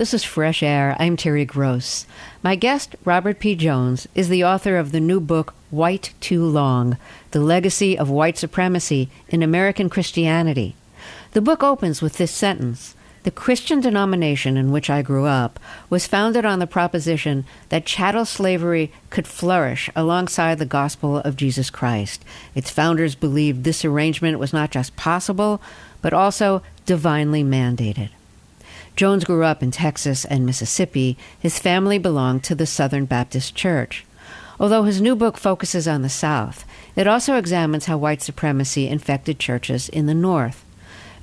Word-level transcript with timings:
This 0.00 0.14
is 0.14 0.24
Fresh 0.24 0.62
Air. 0.62 0.96
I'm 0.98 1.14
Terry 1.14 1.44
Gross. 1.44 2.06
My 2.42 2.56
guest, 2.56 2.96
Robert 3.04 3.38
P. 3.38 3.54
Jones, 3.54 4.08
is 4.14 4.30
the 4.30 4.42
author 4.42 4.78
of 4.78 4.92
the 4.92 4.98
new 4.98 5.20
book, 5.20 5.52
White 5.68 6.14
Too 6.22 6.42
Long 6.42 6.96
The 7.32 7.40
Legacy 7.40 7.98
of 7.98 8.08
White 8.08 8.38
Supremacy 8.38 9.10
in 9.28 9.42
American 9.42 9.90
Christianity. 9.90 10.74
The 11.32 11.42
book 11.42 11.62
opens 11.62 12.00
with 12.00 12.16
this 12.16 12.32
sentence 12.32 12.94
The 13.24 13.30
Christian 13.30 13.80
denomination 13.80 14.56
in 14.56 14.72
which 14.72 14.88
I 14.88 15.02
grew 15.02 15.26
up 15.26 15.60
was 15.90 16.06
founded 16.06 16.46
on 16.46 16.60
the 16.60 16.66
proposition 16.66 17.44
that 17.68 17.84
chattel 17.84 18.24
slavery 18.24 18.90
could 19.10 19.28
flourish 19.28 19.90
alongside 19.94 20.58
the 20.58 20.64
gospel 20.64 21.18
of 21.18 21.36
Jesus 21.36 21.68
Christ. 21.68 22.24
Its 22.54 22.70
founders 22.70 23.14
believed 23.14 23.64
this 23.64 23.84
arrangement 23.84 24.38
was 24.38 24.54
not 24.54 24.70
just 24.70 24.96
possible, 24.96 25.60
but 26.00 26.14
also 26.14 26.62
divinely 26.86 27.44
mandated. 27.44 28.08
Jones 29.00 29.24
grew 29.24 29.44
up 29.44 29.62
in 29.62 29.70
Texas 29.70 30.26
and 30.26 30.44
Mississippi. 30.44 31.16
His 31.38 31.58
family 31.58 31.96
belonged 31.96 32.44
to 32.44 32.54
the 32.54 32.66
Southern 32.66 33.06
Baptist 33.06 33.54
Church. 33.54 34.04
Although 34.60 34.82
his 34.82 35.00
new 35.00 35.16
book 35.16 35.38
focuses 35.38 35.88
on 35.88 36.02
the 36.02 36.10
South, 36.10 36.66
it 36.94 37.06
also 37.06 37.36
examines 37.36 37.86
how 37.86 37.96
white 37.96 38.20
supremacy 38.20 38.86
infected 38.88 39.38
churches 39.38 39.88
in 39.88 40.04
the 40.04 40.12
North. 40.12 40.66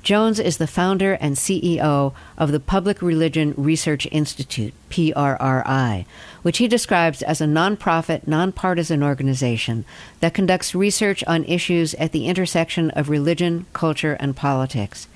Jones 0.02 0.40
is 0.40 0.56
the 0.56 0.66
founder 0.66 1.12
and 1.20 1.36
CEO 1.36 2.14
of 2.36 2.50
the 2.50 2.58
Public 2.58 3.00
Religion 3.00 3.54
Research 3.56 4.08
Institute, 4.10 4.74
PRRI, 4.90 6.04
which 6.42 6.58
he 6.58 6.66
describes 6.66 7.22
as 7.22 7.40
a 7.40 7.46
nonprofit, 7.46 8.26
nonpartisan 8.26 9.04
organization 9.04 9.84
that 10.18 10.34
conducts 10.34 10.74
research 10.74 11.22
on 11.28 11.44
issues 11.44 11.94
at 11.94 12.10
the 12.10 12.26
intersection 12.26 12.90
of 12.90 13.08
religion, 13.08 13.66
culture, 13.72 14.14
and 14.18 14.34
politics. 14.34 15.06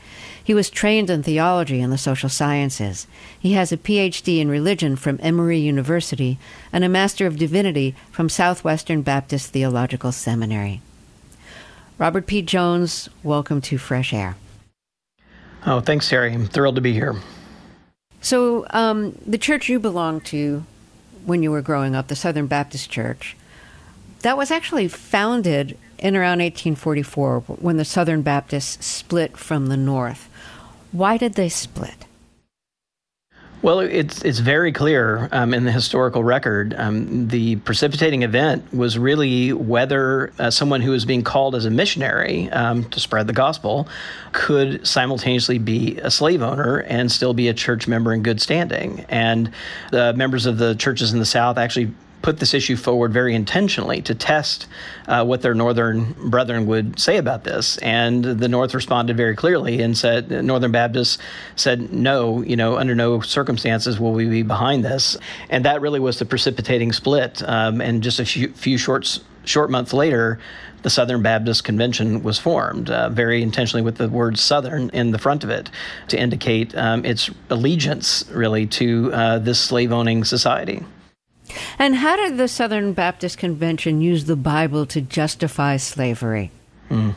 He 0.45 0.55
was 0.55 0.71
trained 0.71 1.09
in 1.09 1.23
theology 1.23 1.81
and 1.81 1.93
the 1.93 1.99
social 1.99 2.29
sciences. 2.29 3.07
He 3.39 3.53
has 3.53 3.71
a 3.71 3.77
PhD 3.77 4.41
in 4.41 4.49
religion 4.49 4.97
from 4.97 5.21
Emory 5.23 5.59
University 5.59 6.39
and 6.73 6.83
a 6.83 6.89
Master 6.89 7.27
of 7.27 7.39
Divinity 7.39 7.95
from 8.11 8.29
Southwestern 8.29 9.03
Baptist 9.03 9.51
Theological 9.51 10.11
Seminary. 10.11 10.81
Robert 11.99 12.27
P. 12.27 12.43
Jones, 12.43 13.09
welcome 13.23 13.61
to 13.61 13.79
Fresh 13.79 14.13
Air. 14.13 14.37
Oh, 15.65 15.81
thanks, 15.81 16.09
Terry. 16.09 16.33
I'm 16.33 16.47
thrilled 16.47 16.75
to 16.75 16.81
be 16.81 16.93
here. 16.93 17.15
So, 18.21 18.67
um, 18.71 19.17
the 19.25 19.39
church 19.39 19.69
you 19.69 19.79
belonged 19.79 20.25
to 20.27 20.65
when 21.25 21.43
you 21.43 21.53
were 21.53 21.63
growing 21.63 21.95
up, 21.95 22.09
the 22.09 22.17
Southern 22.17 22.49
Baptist 22.49 22.91
Church, 22.91 23.37
that 24.21 24.37
was 24.37 24.51
actually 24.51 24.89
founded 24.89 25.79
in 25.99 26.17
around 26.17 26.41
1844 26.41 27.41
when 27.41 27.77
the 27.77 27.85
Southern 27.85 28.23
Baptists 28.23 28.85
split 28.87 29.37
from 29.37 29.67
the 29.67 29.77
North. 29.77 30.29
Why 30.93 31.17
did 31.17 31.35
they 31.35 31.49
split? 31.49 32.07
Well, 33.63 33.79
it's 33.79 34.23
it's 34.25 34.41
very 34.41 34.73
clear 34.73 35.29
um, 35.31 35.55
in 35.55 35.65
the 35.65 35.71
historical 35.71 36.25
record. 36.25 36.75
Um, 36.77 37.29
the 37.29 37.57
precipitating 37.57 38.25
event 38.25 38.75
was 38.75 38.99
really 38.99 39.53
whether 39.53 40.33
uh, 40.41 40.51
someone 40.51 40.81
who 40.81 40.91
was 40.91 41.05
being 41.05 41.23
called 41.23 41.55
as 41.55 41.65
a 41.65 41.71
missionary 41.71 42.51
um, 42.51 42.83
to 42.91 42.99
spread 42.99 43.29
the 43.29 43.33
gospel 43.33 43.87
could 44.33 44.85
simultaneously 44.85 45.59
be 45.59 45.97
a 45.99 46.11
slave 46.11 46.43
owner 46.43 46.79
and 46.89 47.11
still 47.13 47.35
be 47.35 47.47
a 47.47 47.55
church 47.55 47.87
member 47.87 48.13
in 48.13 48.25
good 48.25 48.41
standing. 48.41 49.07
And 49.09 49.53
the 49.93 50.13
members 50.15 50.45
of 50.45 50.59
the 50.59 50.75
churches 50.75 51.13
in 51.13 51.21
the 51.21 51.25
South 51.25 51.57
actually 51.57 51.93
put 52.23 52.39
this 52.39 52.55
issue 52.55 52.77
forward 52.77 53.13
very 53.13 53.35
intentionally 53.35 54.01
to 54.03 54.15
test 54.15 54.67
uh, 55.09 55.25
what 55.25 55.43
their 55.43 55.55
northern 55.55 56.13
brethren 56.31 56.67
would 56.67 56.99
say 56.99 57.19
about 57.19 57.45
this. 57.45 57.79
And 57.79 58.25
the 58.25 58.49
North 58.49 58.75
responded 58.75 59.17
very 59.17 59.37
clearly 59.37 59.83
and 59.83 59.99
said, 59.99 60.31
Northern 60.31 60.73
Baptists 60.73 61.19
said, 61.57 61.93
no, 61.93 62.43
you 62.43 62.57
know, 62.57 62.77
under 62.77 62.95
no 62.95 63.21
circumstances 63.21 63.99
will 63.99 64.13
we 64.13 64.29
be 64.29 64.43
behind 64.43 64.85
this. 64.85 65.17
And 65.51 65.65
that 65.65 65.81
really 65.81 66.01
was 66.01 66.19
the 66.19 66.25
precipitating 66.25 66.93
split. 66.93 67.43
Um, 67.47 67.81
and 67.81 68.03
just 68.03 68.21
a 68.21 68.25
few, 68.25 68.49
few 68.53 68.79
short, 68.79 69.21
short 69.45 69.71
months 69.71 69.93
later, 69.93 70.39
the 70.83 70.91
Southern 70.91 71.23
Baptist 71.23 71.65
Convention 71.65 72.23
was 72.23 72.39
formed, 72.39 72.91
uh, 72.91 73.09
very 73.09 73.43
intentionally 73.43 73.83
with 73.83 73.97
the 73.97 74.09
word 74.09 74.39
Southern 74.39 74.91
in 74.91 75.13
the 75.13 75.19
front 75.19 75.45
of 75.45 75.51
it 75.51 75.71
to 76.09 76.19
indicate 76.19 76.75
um, 76.77 77.05
its 77.05 77.31
allegiance, 77.51 78.25
really, 78.33 78.67
to 78.67 79.13
uh, 79.13 79.39
this 79.39 79.61
slave 79.61 79.93
owning 79.93 80.25
society. 80.25 80.83
And 81.79 81.97
how 81.97 82.17
did 82.17 82.37
the 82.37 82.49
Southern 82.49 82.93
Baptist 82.93 83.39
Convention 83.39 84.01
use 84.01 84.25
the 84.25 84.37
Bible 84.37 84.87
to 84.87 85.01
justify 85.01 85.77
slavery? 85.77 86.51
Mm. 86.91 87.15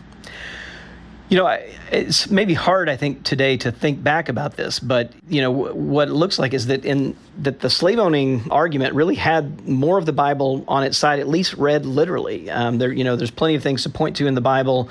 You 1.30 1.38
know, 1.38 1.48
it's 1.92 2.30
maybe 2.30 2.54
hard, 2.54 2.88
I 2.88 2.96
think, 2.98 3.24
today 3.24 3.58
to 3.58 3.72
think 3.72 4.04
back 4.04 4.30
about 4.30 4.58
this, 4.58 4.80
but 4.80 5.12
you 5.28 5.42
know 5.42 5.50
what 5.50 6.08
it 6.08 6.14
looks 6.14 6.38
like 6.38 6.54
is 6.54 6.68
that 6.68 6.86
in 6.86 7.16
that 7.40 7.62
the 7.62 7.70
slave 7.70 7.98
owning 7.98 8.50
argument 8.52 8.94
really 8.94 9.16
had 9.16 9.68
more 9.68 9.98
of 9.98 10.06
the 10.06 10.14
Bible 10.14 10.64
on 10.68 10.84
its 10.84 11.00
side, 11.00 11.20
at 11.20 11.28
least 11.28 11.56
read 11.56 11.86
literally. 11.86 12.50
Um, 12.52 12.78
there, 12.78 12.92
you 12.92 13.04
know, 13.04 13.16
there's 13.16 13.32
plenty 13.32 13.56
of 13.56 13.64
things 13.64 13.84
to 13.84 13.90
point 13.90 14.16
to 14.18 14.28
in 14.28 14.36
the 14.36 14.42
Bible 14.42 14.88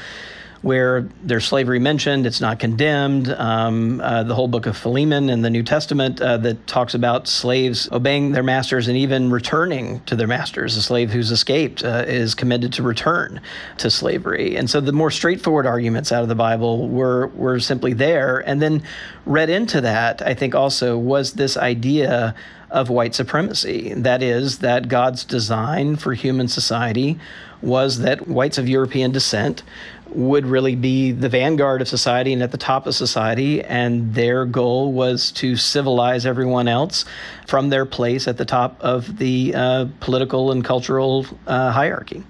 where 0.65 1.07
there's 1.23 1.45
slavery 1.45 1.79
mentioned, 1.79 2.27
it's 2.27 2.41
not 2.41 2.59
condemned. 2.59 3.29
Um, 3.29 4.01
uh, 4.01 4.23
the 4.23 4.35
whole 4.35 4.49
book 4.49 4.65
of 4.65 4.75
Philemon 4.75 5.29
in 5.29 5.43
the 5.43 5.51
New 5.51 5.63
Testament 5.63 6.23
uh, 6.23 6.39
that 6.39 6.67
talks 6.67 6.95
about 6.95 7.29
slaves 7.29 7.87
obeying 7.93 8.33
their 8.33 8.43
masters 8.43 8.89
and 8.89 8.97
even 8.97 9.31
returning 9.31 10.01
to 10.07 10.17
their 10.17 10.27
masters. 10.27 10.75
A 10.79 10.83
slave 10.83 11.11
who's 11.11 11.31
escaped 11.31 11.85
uh, 11.85 12.05
is 12.07 12.35
commended 12.35 12.73
to 12.73 12.83
return 12.83 13.43
to 13.77 13.91
slavery. 13.91 14.57
And 14.57 14.71
so 14.71 14.81
the 14.81 14.93
more 14.93 15.11
straightforward 15.11 15.67
arguments 15.67 16.11
out 16.13 16.23
of 16.23 16.31
the 16.31 16.35
Bible 16.35 16.89
were, 16.89 17.27
were 17.29 17.61
simply 17.61 17.93
there. 17.93 18.39
And 18.39 18.63
then 18.63 18.83
read 19.27 19.51
into 19.51 19.83
that, 19.83 20.23
I 20.23 20.33
think 20.33 20.55
also 20.55 20.97
was 20.97 21.35
this 21.35 21.59
idea 21.59 22.35
of 22.71 22.89
white 22.89 23.15
supremacy. 23.15 23.93
That 23.95 24.23
is, 24.23 24.61
that 24.61 24.89
God's 24.89 25.25
design 25.25 25.97
for 25.97 26.15
human 26.15 26.49
society 26.49 27.19
was 27.63 28.01
that 28.01 28.29
whites 28.29 28.59
of 28.59 28.69
European 28.69 29.11
descent 29.13 29.63
would 30.11 30.47
really 30.47 30.77
be 30.77 31.13
the 31.13 31.29
vanguard 31.29 31.83
of 31.83 31.89
society 31.89 32.33
and 32.33 32.43
at 32.43 32.51
the 32.51 32.59
top 32.59 32.87
of 32.87 32.95
society. 32.95 33.63
And 33.63 34.15
their 34.15 34.45
goal 34.45 34.93
was 34.93 35.33
to 35.33 35.57
civilize 35.57 36.27
everyone 36.27 36.69
else 36.69 37.05
from 37.47 37.71
their 37.71 37.87
place 37.87 38.29
at 38.29 38.37
the 38.37 38.45
top 38.45 38.77
of 38.81 39.19
the 39.19 39.55
uh, 39.55 39.87
political 40.01 40.53
and 40.53 40.65
cultural 40.65 41.27
uh, 41.47 41.73
hierarchy. 41.73 42.23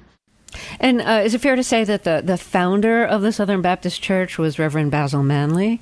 And 0.79 1.01
uh, 1.01 1.23
is 1.25 1.35
it 1.35 1.41
fair 1.41 1.57
to 1.57 1.65
say 1.65 1.85
that 1.85 2.05
the, 2.05 2.23
the 2.25 2.39
founder 2.39 3.05
of 3.05 3.23
the 3.23 3.33
Southern 3.33 3.61
Baptist 3.61 4.01
Church 4.03 4.39
was 4.39 4.59
Reverend 4.59 4.91
Basil 4.91 5.23
Manley? 5.23 5.81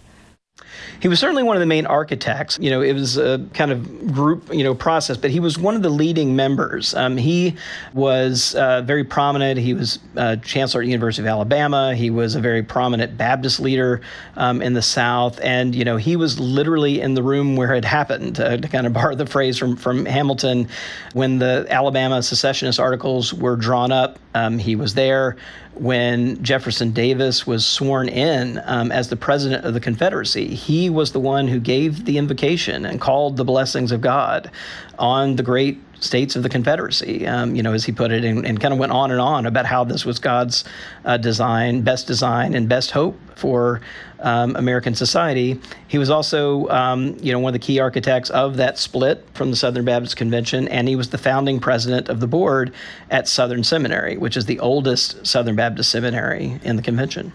He 1.01 1.09
was 1.09 1.19
certainly 1.19 1.43
one 1.43 1.57
of 1.57 1.61
the 1.61 1.67
main 1.67 1.87
architects. 1.87 2.59
You 2.61 2.71
know, 2.71 2.81
it 2.81 2.93
was 2.93 3.17
a 3.17 3.45
kind 3.55 3.71
of 3.71 4.13
group, 4.13 4.53
you 4.53 4.65
know, 4.65 4.75
process, 4.75 5.17
but 5.17 5.31
he 5.31 5.41
was 5.41 5.59
one 5.59 5.75
of 5.75 5.83
the 5.83 5.91
leading 5.91 6.37
members. 6.37 6.95
Um, 6.95 7.17
he 7.17 7.57
was 7.93 8.55
uh, 8.55 8.83
very 8.83 9.05
prominent. 9.05 9.59
He 9.59 9.75
was 9.75 9.99
uh, 10.17 10.37
chancellor 10.37 10.83
at 10.83 10.85
the 10.85 10.91
University 10.91 11.23
of 11.23 11.29
Alabama. 11.29 11.95
He 11.95 12.11
was 12.11 12.35
a 12.35 12.41
very 12.41 12.63
prominent 12.63 13.17
Baptist 13.17 13.61
leader 13.61 14.01
um, 14.37 14.63
in 14.63 14.75
the 14.75 14.83
South, 14.83 15.41
and 15.43 15.75
you 15.75 15.85
know, 15.85 15.97
he 15.97 16.17
was 16.17 16.39
literally 16.39 17.01
in 17.01 17.15
the 17.15 17.23
room 17.23 17.57
where 17.57 17.75
it 17.75 17.85
happened. 17.85 18.41
Uh, 18.41 18.57
to 18.57 18.69
kind 18.69 18.87
of 18.87 18.93
borrow 19.03 19.15
the 19.15 19.27
phrase 19.27 19.59
from 19.59 19.77
from 19.77 20.05
Hamilton, 20.07 20.69
when 21.15 21.39
the 21.39 21.67
Alabama 21.69 22.23
secessionist 22.23 22.79
articles 22.79 23.35
were 23.35 23.57
drawn 23.57 23.93
up, 23.93 24.19
um, 24.35 24.59
he 24.59 24.77
was 24.77 24.95
there 24.95 25.37
when 25.75 26.43
Jefferson 26.43 26.93
Davis 26.93 27.47
was 27.47 27.65
sworn 27.65 28.09
in 28.09 28.61
um, 28.67 28.93
as 28.93 29.09
the 29.09 29.17
president 29.17 29.65
of 29.65 29.75
the 29.75 29.81
Confederacy. 29.81 30.55
He 30.55 30.91
was 30.91 31.13
the 31.13 31.21
one 31.21 31.49
who 31.49 31.59
gave 31.59 32.05
the 32.05 32.19
invocation 32.19 32.85
and 32.85 33.01
called 33.01 33.37
the 33.37 33.45
blessings 33.45 33.91
of 33.91 34.01
God 34.01 34.51
on 34.99 35.37
the 35.37 35.43
great 35.43 35.81
states 35.99 36.37
of 36.37 36.43
the 36.43 36.49
Confederacy, 36.49 37.27
um, 37.27 37.55
you 37.55 37.63
know, 37.63 37.73
as 37.73 37.85
he 37.85 37.93
put 37.93 38.11
it, 38.11 38.25
and, 38.25 38.45
and, 38.45 38.61
kind 38.61 38.75
of 38.75 38.81
went 38.81 38.93
on 38.93 39.11
and 39.11 39.21
on 39.21 39.47
about 39.47 39.67
how 39.67 39.85
this 39.85 40.05
was 40.05 40.19
God's 40.19 40.65
uh, 41.05 41.17
design, 41.17 41.83
best 41.83 42.07
design, 42.07 42.55
and 42.55 42.69
best 42.69 42.91
hope 42.91 43.19
for 43.37 43.81
um, 44.23 44.57
American 44.57 44.95
society. 44.95 45.61
He 45.89 45.99
was 45.99 46.11
also, 46.11 46.69
um, 46.69 47.17
you 47.21 47.33
know, 47.33 47.39
one 47.39 47.55
of 47.55 47.61
the 47.61 47.67
key 47.67 47.79
architects 47.79 48.31
of 48.31 48.57
that 48.57 48.79
split 48.79 49.27
from 49.35 49.51
the 49.51 49.57
Southern 49.57 49.85
Baptist 49.85 50.17
Convention, 50.17 50.69
and 50.69 50.89
he 50.89 50.97
was 50.97 51.11
the 51.11 51.19
founding 51.19 51.61
president 51.61 52.09
of 52.09 52.21
the 52.21 52.27
board 52.27 52.73
at 53.11 53.29
Southern 53.29 53.65
Seminary, 53.65 54.17
which 54.17 54.37
is 54.37 54.47
the 54.47 54.61
oldest 54.61 55.27
Southern 55.27 55.57
Baptist 55.57 55.91
seminary 55.91 56.59
in 56.63 56.77
the 56.77 56.83
convention. 56.83 57.33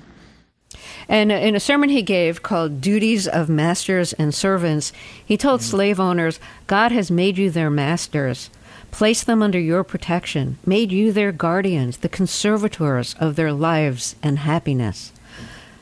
And 1.10 1.32
in 1.32 1.56
a 1.56 1.60
sermon 1.60 1.90
he 1.90 2.02
gave 2.02 2.44
called 2.44 2.82
Duties 2.82 3.28
of 3.28 3.48
Masters 3.48 4.14
and 4.14 4.34
Servants, 4.34 4.92
he 5.26 5.38
told 5.38 5.62
mm-hmm. 5.62 5.70
slave 5.70 6.00
owners, 6.00 6.40
God 6.68 6.92
has 6.92 7.10
made 7.10 7.38
you 7.38 7.50
their 7.50 7.70
masters, 7.70 8.50
placed 8.92 9.26
them 9.26 9.42
under 9.42 9.60
your 9.60 9.84
protection, 9.84 10.58
made 10.66 10.92
you 10.92 11.12
their 11.12 11.32
guardians, 11.32 11.98
the 11.98 12.10
conservators 12.10 13.16
of 13.20 13.36
their 13.36 13.54
lives 13.54 14.16
and 14.22 14.40
happiness. 14.40 15.14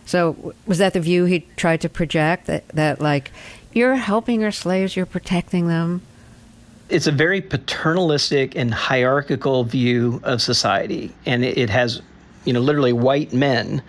So, 0.06 0.54
was 0.66 0.78
that 0.78 0.94
the 0.94 1.00
view 1.00 1.26
he 1.26 1.48
tried 1.56 1.82
to 1.82 1.90
project? 1.90 2.46
That, 2.46 2.68
that 2.70 3.02
like, 3.02 3.32
you're 3.74 3.96
helping 3.96 4.42
your 4.42 4.52
slaves, 4.52 4.96
you're 4.96 5.06
protecting 5.06 5.68
them? 5.68 6.02
It's 6.90 7.08
a 7.08 7.12
very 7.12 7.42
paternalistic 7.42 8.56
and 8.56 8.74
hierarchical 8.74 9.64
view 9.64 10.22
of 10.24 10.42
society, 10.42 11.12
and 11.26 11.44
it, 11.44 11.58
it 11.58 11.70
has, 11.72 12.02
you 12.46 12.54
know, 12.54 12.60
literally 12.60 12.94
white 12.94 13.34
men 13.34 13.82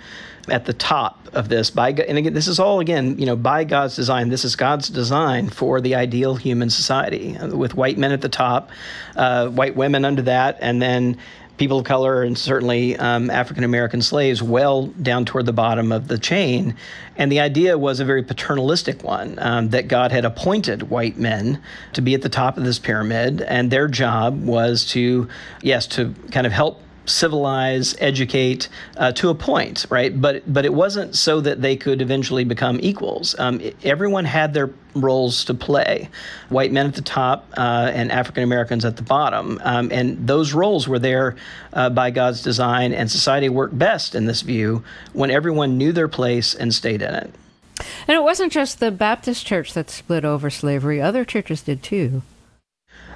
at 0.48 0.64
the 0.64 0.72
top 0.72 1.28
of 1.32 1.48
this 1.48 1.70
by 1.70 1.90
and 1.90 2.18
again 2.18 2.32
this 2.32 2.46
is 2.46 2.58
all 2.58 2.80
again 2.80 3.18
you 3.18 3.26
know 3.26 3.36
by 3.36 3.64
God's 3.64 3.96
design 3.96 4.28
this 4.28 4.44
is 4.44 4.54
God's 4.54 4.88
design 4.88 5.48
for 5.48 5.80
the 5.80 5.94
ideal 5.94 6.36
human 6.36 6.70
society 6.70 7.36
with 7.52 7.74
white 7.74 7.98
men 7.98 8.12
at 8.12 8.20
the 8.20 8.28
top 8.28 8.70
uh, 9.16 9.48
white 9.48 9.76
women 9.76 10.04
under 10.04 10.22
that 10.22 10.56
and 10.60 10.80
then 10.80 11.18
people 11.56 11.78
of 11.78 11.84
color 11.84 12.22
and 12.22 12.36
certainly 12.36 12.96
um, 12.96 13.30
African 13.30 13.64
American 13.64 14.02
slaves 14.02 14.42
well 14.42 14.86
down 14.86 15.24
toward 15.24 15.46
the 15.46 15.52
bottom 15.52 15.92
of 15.92 16.08
the 16.08 16.18
chain. 16.18 16.76
And 17.16 17.32
the 17.32 17.40
idea 17.40 17.78
was 17.78 18.00
a 18.00 18.04
very 18.04 18.22
paternalistic 18.22 19.02
one 19.02 19.38
um, 19.38 19.70
that 19.70 19.88
God 19.88 20.12
had 20.12 20.24
appointed 20.24 20.90
white 20.90 21.16
men 21.16 21.62
to 21.94 22.00
be 22.02 22.14
at 22.14 22.22
the 22.22 22.28
top 22.28 22.58
of 22.58 22.64
this 22.64 22.78
pyramid, 22.78 23.40
and 23.42 23.70
their 23.70 23.88
job 23.88 24.44
was 24.44 24.84
to, 24.86 25.28
yes, 25.62 25.86
to 25.88 26.14
kind 26.30 26.46
of 26.46 26.52
help 26.52 26.82
civilize, 27.06 27.96
educate 27.98 28.68
uh, 28.96 29.12
to 29.12 29.30
a 29.30 29.34
point, 29.34 29.86
right? 29.90 30.20
But 30.20 30.52
but 30.52 30.64
it 30.64 30.74
wasn't 30.74 31.16
so 31.16 31.40
that 31.40 31.62
they 31.62 31.76
could 31.76 32.02
eventually 32.02 32.44
become 32.44 32.78
equals. 32.82 33.34
Um, 33.38 33.60
everyone 33.82 34.24
had 34.24 34.52
their 34.54 34.70
roles 34.94 35.44
to 35.46 35.54
play, 35.54 36.08
white 36.48 36.72
men 36.72 36.86
at 36.86 36.94
the 36.94 37.02
top 37.02 37.50
uh, 37.56 37.90
and 37.92 38.10
African 38.12 38.42
Americans 38.42 38.84
at 38.84 38.96
the 38.96 39.02
bottom, 39.02 39.60
um, 39.64 39.90
and 39.92 40.26
those 40.26 40.52
roles 40.52 40.88
were 40.88 40.98
there 40.98 41.36
uh, 41.72 41.90
by 41.90 42.10
God's 42.10 42.42
design. 42.42 42.92
And 42.92 43.10
society 43.10 43.48
worked 43.48 43.78
best 43.78 44.14
in 44.14 44.26
this 44.26 44.42
view 44.42 44.84
when 45.12 45.30
everyone 45.30 45.78
knew 45.78 45.92
their 45.92 46.08
place 46.08 46.54
and 46.54 46.74
stayed 46.74 47.02
in 47.02 47.14
it. 47.14 47.32
And 48.08 48.16
it 48.16 48.22
wasn't 48.22 48.52
just 48.52 48.80
the 48.80 48.90
Baptist 48.90 49.46
church 49.46 49.74
that 49.74 49.90
split 49.90 50.24
over 50.24 50.50
slavery; 50.50 51.00
other 51.00 51.24
churches 51.24 51.62
did 51.62 51.82
too. 51.82 52.22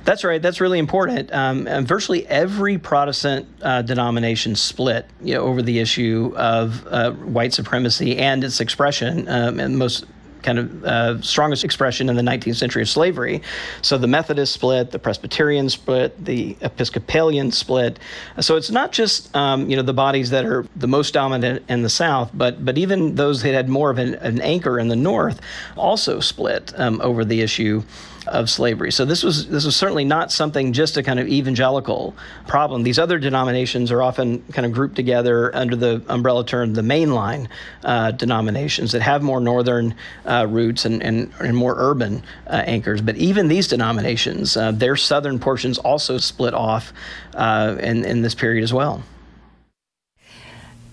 That's 0.05 0.25
right. 0.25 0.41
That's 0.41 0.61
really 0.61 0.79
important. 0.79 1.33
Um, 1.33 1.67
virtually 1.85 2.27
every 2.27 2.79
Protestant 2.79 3.47
uh, 3.63 3.83
denomination 3.83 4.57
split 4.57 5.07
you 5.23 5.35
know, 5.35 5.43
over 5.43 5.63
the 5.63 5.79
issue 5.79 6.33
of 6.37 6.87
uh, 6.87 7.13
white 7.13 7.53
supremacy 7.53 8.17
and 8.19 8.43
its 8.43 8.61
expression, 8.61 9.29
um, 9.29 9.61
and 9.61 9.77
most 9.79 10.07
kind 10.43 10.59
of 10.59 10.85
uh, 10.85 11.21
strongest 11.21 11.65
expression 11.65 12.09
in 12.09 12.17
the 12.17 12.23
19th 12.23 12.57
century 12.57 12.83
of 12.83 12.89
slavery. 12.89 13.43
So 13.83 13.99
the 13.99 14.07
Methodist 14.07 14.55
split, 14.55 14.91
the 14.91 14.99
Presbyterian 14.99 15.69
split, 15.69 16.25
the 16.25 16.57
Episcopalian 16.61 17.53
split. 17.53 17.99
So 18.41 18.57
it's 18.57 18.71
not 18.71 18.93
just 18.93 19.35
um, 19.37 19.69
you 19.69 19.77
know 19.77 19.83
the 19.83 19.95
bodies 19.95 20.31
that 20.31 20.45
are 20.45 20.67
the 20.77 20.89
most 20.89 21.15
dominant 21.15 21.65
in 21.69 21.83
the 21.83 21.91
South, 21.91 22.31
but 22.35 22.65
but 22.65 22.79
even 22.79 23.15
those 23.15 23.43
that 23.43 23.55
had 23.55 23.69
more 23.69 23.91
of 23.91 23.99
an, 23.99 24.15
an 24.15 24.41
anchor 24.41 24.79
in 24.79 24.89
the 24.89 24.97
North 24.97 25.41
also 25.77 26.21
split 26.21 26.73
um, 26.77 27.01
over 27.03 27.25
the 27.25 27.43
issue 27.43 27.83
of 28.27 28.51
slavery. 28.51 28.93
So 28.93 29.05
this 29.05 29.23
was 29.23 29.49
this 29.49 29.65
was 29.65 29.77
certainly 29.77 30.05
not 30.05 30.31
something 30.31 30.73
just 30.73 30.97
a 30.97 31.03
kind 31.03 31.19
of 31.19 31.29
evangelical 31.29 32.15
problem. 32.47 32.83
These 32.83 32.99
other 32.99 33.19
denominations 33.19 33.91
are 33.91 34.03
often 34.03 34.43
kind 34.53 34.67
of 34.67 34.73
grouped 34.73 34.97
together 34.97 35.55
under 35.55 35.77
the 35.77 36.03
umbrella 36.09 36.45
term 36.45 36.75
the 36.75 36.83
mainline 36.83 37.49
uh, 37.85 38.11
denominations 38.11 38.93
that 38.93 39.03
have 39.03 39.23
more 39.23 39.41
northern 39.41 39.95
uh, 40.27 40.47
roots 40.49 40.85
and, 40.85 41.03
and, 41.03 41.33
and, 41.41 41.57
more 41.57 41.75
urban 41.79 42.23
uh, 42.47 42.63
anchors. 42.67 43.01
But 43.01 43.17
even 43.17 43.49
these 43.49 43.69
denominations, 43.69 44.57
uh, 44.57 44.73
their 44.73 44.97
southern 44.97 45.39
portions 45.39 45.79
also 45.79 46.19
split 46.19 46.55
off 46.55 46.93
uh, 47.35 47.77
in, 47.81 48.05
in 48.05 48.23
this 48.23 48.35
period 48.35 48.63
as 48.63 48.73
well. 48.73 49.03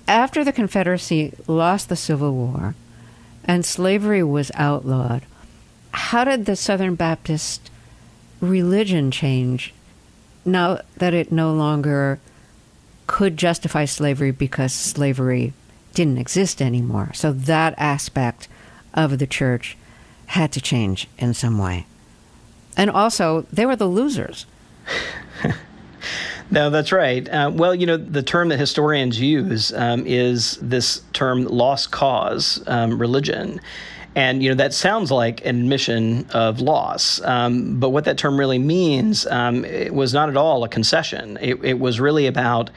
After 0.08 0.44
the 0.46 0.54
Confederacy 0.54 1.34
lost 1.48 1.90
the 1.90 1.96
Civil 1.98 2.34
War 2.34 2.76
and 3.44 3.66
slavery 3.66 4.24
was 4.24 4.52
outlawed, 4.56 5.24
how 5.92 6.24
did 6.24 6.46
the 6.46 6.56
Southern 6.56 6.96
Baptist 6.96 7.70
religion 8.42 9.12
change 9.12 9.74
now 10.46 10.80
that 10.98 11.14
it 11.14 11.32
no 11.32 11.54
longer 11.54 12.20
could 13.08 13.38
justify 13.38 13.86
slavery 13.86 14.32
because 14.32 14.74
slavery 14.74 15.54
didn't 15.94 16.18
exist 16.18 16.62
anymore? 16.62 17.12
So 17.14 17.32
that 17.32 17.74
aspect 17.78 18.48
of 18.94 19.20
the 19.20 19.28
church 19.28 19.78
had 20.28 20.52
to 20.54 20.62
change 20.62 21.08
in 21.18 21.34
some 21.34 21.58
way. 21.58 21.86
And 22.76 22.90
also, 22.90 23.46
they 23.52 23.66
were 23.66 23.76
the 23.76 23.88
losers. 23.88 24.46
No, 26.50 26.70
that's 26.70 26.92
right. 26.92 27.28
Uh, 27.28 27.52
well, 27.54 27.76
you 27.76 27.86
know, 27.86 27.98
the 27.98 28.24
term 28.24 28.50
that 28.50 28.60
historians 28.60 29.20
use 29.20 29.74
um, 29.74 30.06
is 30.08 30.58
this 30.62 31.02
term 31.14 31.44
lost 31.46 31.92
cause 31.92 32.64
um, 32.68 33.00
religion. 33.00 33.60
And 34.18 34.42
you 34.42 34.50
know 34.50 34.56
that 34.56 34.74
sounds 34.74 35.12
like 35.12 35.46
an 35.46 35.62
admission 35.62 36.26
of 36.34 36.60
loss, 36.60 37.22
um, 37.22 37.80
but 37.80 37.90
what 37.92 38.06
that 38.06 38.18
term 38.18 38.36
really 38.36 38.58
means 38.58 39.28
um, 39.28 39.64
it 39.64 39.94
was 39.94 40.12
not 40.12 40.28
at 40.28 40.36
all 40.36 40.64
a 40.64 40.68
concession. 40.68 41.38
It, 41.40 41.64
it 41.64 41.80
was 41.80 42.00
really 42.00 42.26
about 42.26 42.72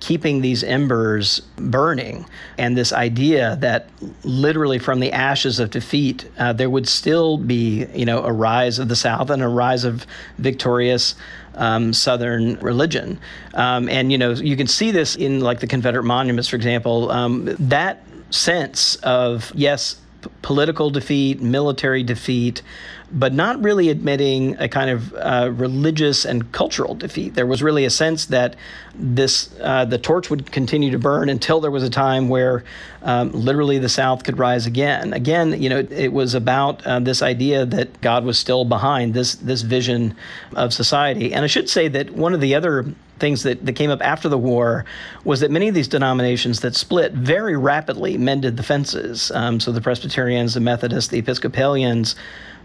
keeping 0.00 0.40
these 0.40 0.64
embers 0.64 1.40
burning. 1.56 2.24
And 2.56 2.78
this 2.78 2.94
idea 2.94 3.58
that 3.60 3.90
literally 4.24 4.78
from 4.78 5.00
the 5.00 5.12
ashes 5.12 5.58
of 5.58 5.70
defeat 5.70 6.30
uh, 6.38 6.54
there 6.54 6.70
would 6.70 6.88
still 6.88 7.36
be 7.36 7.86
you 7.94 8.06
know 8.06 8.24
a 8.24 8.32
rise 8.32 8.78
of 8.78 8.88
the 8.88 8.96
south 8.96 9.28
and 9.28 9.42
a 9.42 9.48
rise 9.48 9.84
of 9.84 10.06
victorious 10.38 11.14
um, 11.56 11.92
southern 11.92 12.56
religion. 12.60 13.18
Um, 13.52 13.90
and 13.90 14.10
you 14.10 14.16
know 14.16 14.30
you 14.30 14.56
can 14.56 14.66
see 14.66 14.92
this 14.92 15.14
in 15.14 15.40
like 15.40 15.60
the 15.60 15.66
confederate 15.66 16.04
monuments 16.04 16.48
for 16.48 16.56
example. 16.56 17.10
Um, 17.10 17.54
that 17.58 18.02
sense 18.30 18.96
of 19.02 19.52
yes 19.54 20.00
political 20.42 20.90
defeat, 20.90 21.40
military 21.40 22.02
defeat, 22.02 22.62
but 23.12 23.32
not 23.32 23.62
really 23.62 23.88
admitting 23.88 24.56
a 24.58 24.68
kind 24.68 24.90
of 24.90 25.14
uh, 25.14 25.50
religious 25.52 26.24
and 26.24 26.50
cultural 26.52 26.94
defeat. 26.94 27.34
There 27.34 27.46
was 27.46 27.62
really 27.62 27.84
a 27.84 27.90
sense 27.90 28.26
that 28.26 28.56
this 28.94 29.50
uh, 29.60 29.84
the 29.84 29.98
torch 29.98 30.28
would 30.30 30.50
continue 30.50 30.90
to 30.90 30.98
burn 30.98 31.28
until 31.28 31.60
there 31.60 31.70
was 31.70 31.84
a 31.84 31.90
time 31.90 32.28
where 32.28 32.64
um, 33.02 33.30
literally 33.32 33.78
the 33.78 33.88
South 33.88 34.24
could 34.24 34.38
rise 34.38 34.66
again. 34.66 35.12
Again, 35.12 35.60
you 35.62 35.68
know, 35.68 35.78
it, 35.78 35.92
it 35.92 36.12
was 36.12 36.34
about 36.34 36.84
uh, 36.86 36.98
this 36.98 37.22
idea 37.22 37.64
that 37.66 38.00
God 38.00 38.24
was 38.24 38.38
still 38.38 38.64
behind 38.64 39.14
this 39.14 39.36
this 39.36 39.62
vision 39.62 40.16
of 40.54 40.72
society. 40.72 41.32
And 41.32 41.44
I 41.44 41.48
should 41.48 41.68
say 41.68 41.88
that 41.88 42.10
one 42.10 42.34
of 42.34 42.40
the 42.40 42.54
other 42.54 42.84
things 43.18 43.44
that, 43.44 43.64
that 43.64 43.72
came 43.72 43.90
up 43.90 44.02
after 44.02 44.28
the 44.28 44.38
war 44.38 44.84
was 45.24 45.40
that 45.40 45.50
many 45.50 45.68
of 45.68 45.74
these 45.74 45.88
denominations 45.88 46.60
that 46.60 46.74
split 46.74 47.12
very 47.12 47.56
rapidly 47.56 48.18
mended 48.18 48.56
the 48.56 48.62
fences. 48.62 49.30
Um, 49.30 49.58
so 49.58 49.72
the 49.72 49.80
Presbyterians, 49.80 50.54
the 50.54 50.60
Methodists, 50.60 51.10
the 51.10 51.18
Episcopalians 51.18 52.14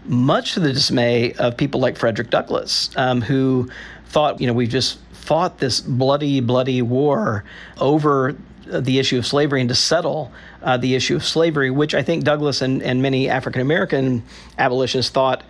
much 0.04 0.54
to 0.54 0.60
the 0.60 0.72
dismay 0.72 1.32
of 1.34 1.56
people 1.56 1.80
like 1.80 1.96
Frederick 1.96 2.30
Douglass, 2.30 2.90
um, 2.96 3.20
who 3.20 3.70
thought, 4.06 4.40
you 4.40 4.46
know, 4.46 4.52
we've 4.52 4.68
just 4.68 4.98
fought 5.12 5.58
this 5.58 5.80
bloody, 5.80 6.40
bloody 6.40 6.82
war 6.82 7.44
over 7.78 8.36
the 8.66 8.98
issue 8.98 9.18
of 9.18 9.26
slavery 9.26 9.60
and 9.60 9.68
to 9.68 9.74
settle 9.74 10.32
uh, 10.62 10.76
the 10.76 10.94
issue 10.94 11.16
of 11.16 11.24
slavery, 11.24 11.70
which 11.70 11.94
I 11.94 12.02
think 12.02 12.24
Douglass 12.24 12.62
and, 12.62 12.82
and 12.82 13.02
many 13.02 13.28
African 13.28 13.60
American 13.60 14.22
abolitionists 14.58 15.10
thought 15.10 15.42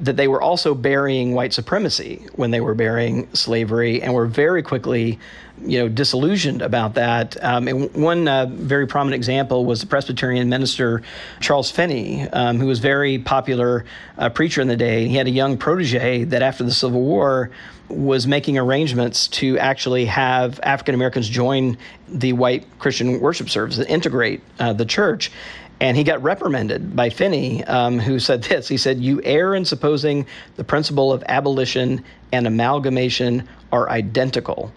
that 0.00 0.16
they 0.16 0.28
were 0.28 0.40
also 0.40 0.74
burying 0.74 1.34
white 1.34 1.52
supremacy 1.52 2.26
when 2.34 2.50
they 2.50 2.60
were 2.60 2.74
burying 2.74 3.28
slavery 3.34 4.02
and 4.02 4.14
were 4.14 4.26
very 4.26 4.62
quickly 4.62 5.18
you 5.64 5.78
know 5.78 5.88
disillusioned 5.88 6.62
about 6.62 6.94
that. 6.94 7.42
Um, 7.42 7.68
and 7.68 7.92
one 7.94 8.28
uh, 8.28 8.46
very 8.46 8.86
prominent 8.86 9.16
example 9.16 9.64
was 9.64 9.80
the 9.80 9.86
presbyterian 9.86 10.48
minister 10.48 11.02
charles 11.40 11.70
finney 11.70 12.28
um, 12.30 12.58
who 12.58 12.66
was 12.66 12.78
very 12.78 13.18
popular 13.18 13.84
uh, 14.18 14.28
preacher 14.28 14.60
in 14.60 14.68
the 14.68 14.76
day. 14.76 15.08
He 15.08 15.16
had 15.16 15.26
a 15.26 15.30
young 15.30 15.56
protege 15.56 16.24
that 16.24 16.42
after 16.42 16.64
the 16.64 16.72
civil 16.72 17.02
war 17.02 17.50
was 17.88 18.26
making 18.26 18.58
arrangements 18.58 19.28
to 19.28 19.58
actually 19.58 20.04
have 20.04 20.60
african 20.62 20.94
americans 20.94 21.26
join 21.26 21.78
the 22.06 22.34
white 22.34 22.66
christian 22.78 23.18
worship 23.18 23.48
service 23.48 23.78
integrate 23.78 24.42
uh, 24.58 24.74
the 24.74 24.84
church 24.84 25.32
and 25.80 25.96
he 25.96 26.04
got 26.04 26.22
reprimanded 26.22 26.96
by 26.96 27.10
Finney, 27.10 27.64
um, 27.64 27.98
who 27.98 28.18
said 28.18 28.42
this. 28.42 28.68
He 28.68 28.76
said, 28.76 28.98
You 28.98 29.20
err 29.22 29.54
in 29.54 29.64
supposing 29.64 30.26
the 30.56 30.64
principle 30.64 31.12
of 31.12 31.22
abolition 31.28 32.04
and 32.32 32.46
amalgamation 32.46 33.48
are 33.72 33.88
identical. 33.88 34.72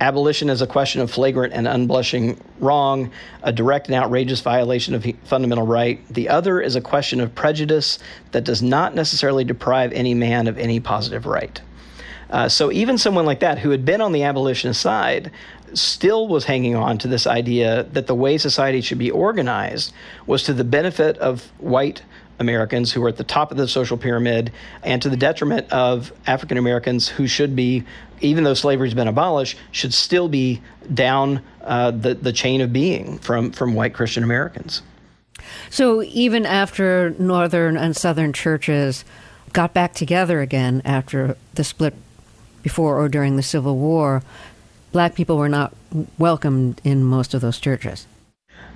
Abolition 0.00 0.50
is 0.50 0.60
a 0.60 0.66
question 0.66 1.00
of 1.00 1.10
flagrant 1.10 1.54
and 1.54 1.66
unblushing 1.66 2.38
wrong, 2.60 3.10
a 3.42 3.52
direct 3.52 3.86
and 3.86 3.94
outrageous 3.94 4.40
violation 4.40 4.94
of 4.94 5.06
fundamental 5.24 5.66
right. 5.66 6.06
The 6.08 6.28
other 6.28 6.60
is 6.60 6.76
a 6.76 6.82
question 6.82 7.20
of 7.20 7.34
prejudice 7.34 7.98
that 8.32 8.44
does 8.44 8.62
not 8.62 8.94
necessarily 8.94 9.44
deprive 9.44 9.92
any 9.92 10.12
man 10.12 10.48
of 10.48 10.58
any 10.58 10.80
positive 10.80 11.24
right. 11.24 11.60
Uh, 12.30 12.48
so 12.48 12.72
even 12.72 12.98
someone 12.98 13.24
like 13.24 13.40
that, 13.40 13.58
who 13.58 13.70
had 13.70 13.84
been 13.84 14.00
on 14.00 14.12
the 14.12 14.22
abolitionist 14.22 14.80
side, 14.80 15.30
still 15.74 16.28
was 16.28 16.44
hanging 16.44 16.74
on 16.74 16.98
to 16.98 17.08
this 17.08 17.26
idea 17.26 17.84
that 17.92 18.06
the 18.06 18.14
way 18.14 18.38
society 18.38 18.80
should 18.80 18.98
be 18.98 19.10
organized 19.10 19.92
was 20.26 20.42
to 20.44 20.52
the 20.52 20.64
benefit 20.64 21.16
of 21.18 21.44
white 21.58 22.02
Americans 22.38 22.92
who 22.92 23.00
were 23.00 23.08
at 23.08 23.16
the 23.16 23.24
top 23.24 23.50
of 23.50 23.56
the 23.56 23.66
social 23.66 23.96
pyramid 23.96 24.52
and 24.82 25.00
to 25.02 25.08
the 25.08 25.16
detriment 25.16 25.70
of 25.72 26.12
African 26.26 26.58
Americans 26.58 27.08
who 27.08 27.26
should 27.26 27.56
be, 27.56 27.84
even 28.20 28.44
though 28.44 28.54
slavery's 28.54 28.94
been 28.94 29.08
abolished, 29.08 29.58
should 29.70 29.94
still 29.94 30.28
be 30.28 30.60
down 30.92 31.42
uh, 31.62 31.90
the, 31.90 32.14
the 32.14 32.32
chain 32.32 32.60
of 32.60 32.72
being 32.72 33.18
from, 33.18 33.52
from 33.52 33.74
white 33.74 33.94
Christian 33.94 34.22
Americans. 34.22 34.82
So 35.70 36.02
even 36.02 36.46
after 36.46 37.10
Northern 37.18 37.76
and 37.76 37.96
Southern 37.96 38.32
churches 38.32 39.04
got 39.52 39.72
back 39.72 39.94
together 39.94 40.40
again 40.40 40.82
after 40.84 41.36
the 41.54 41.64
split 41.64 41.94
before 42.66 43.00
or 43.00 43.08
during 43.08 43.36
the 43.36 43.44
Civil 43.44 43.76
War, 43.76 44.24
black 44.90 45.14
people 45.14 45.36
were 45.36 45.48
not 45.48 45.72
welcomed 46.18 46.80
in 46.82 47.04
most 47.04 47.32
of 47.32 47.40
those 47.40 47.60
churches. 47.60 48.08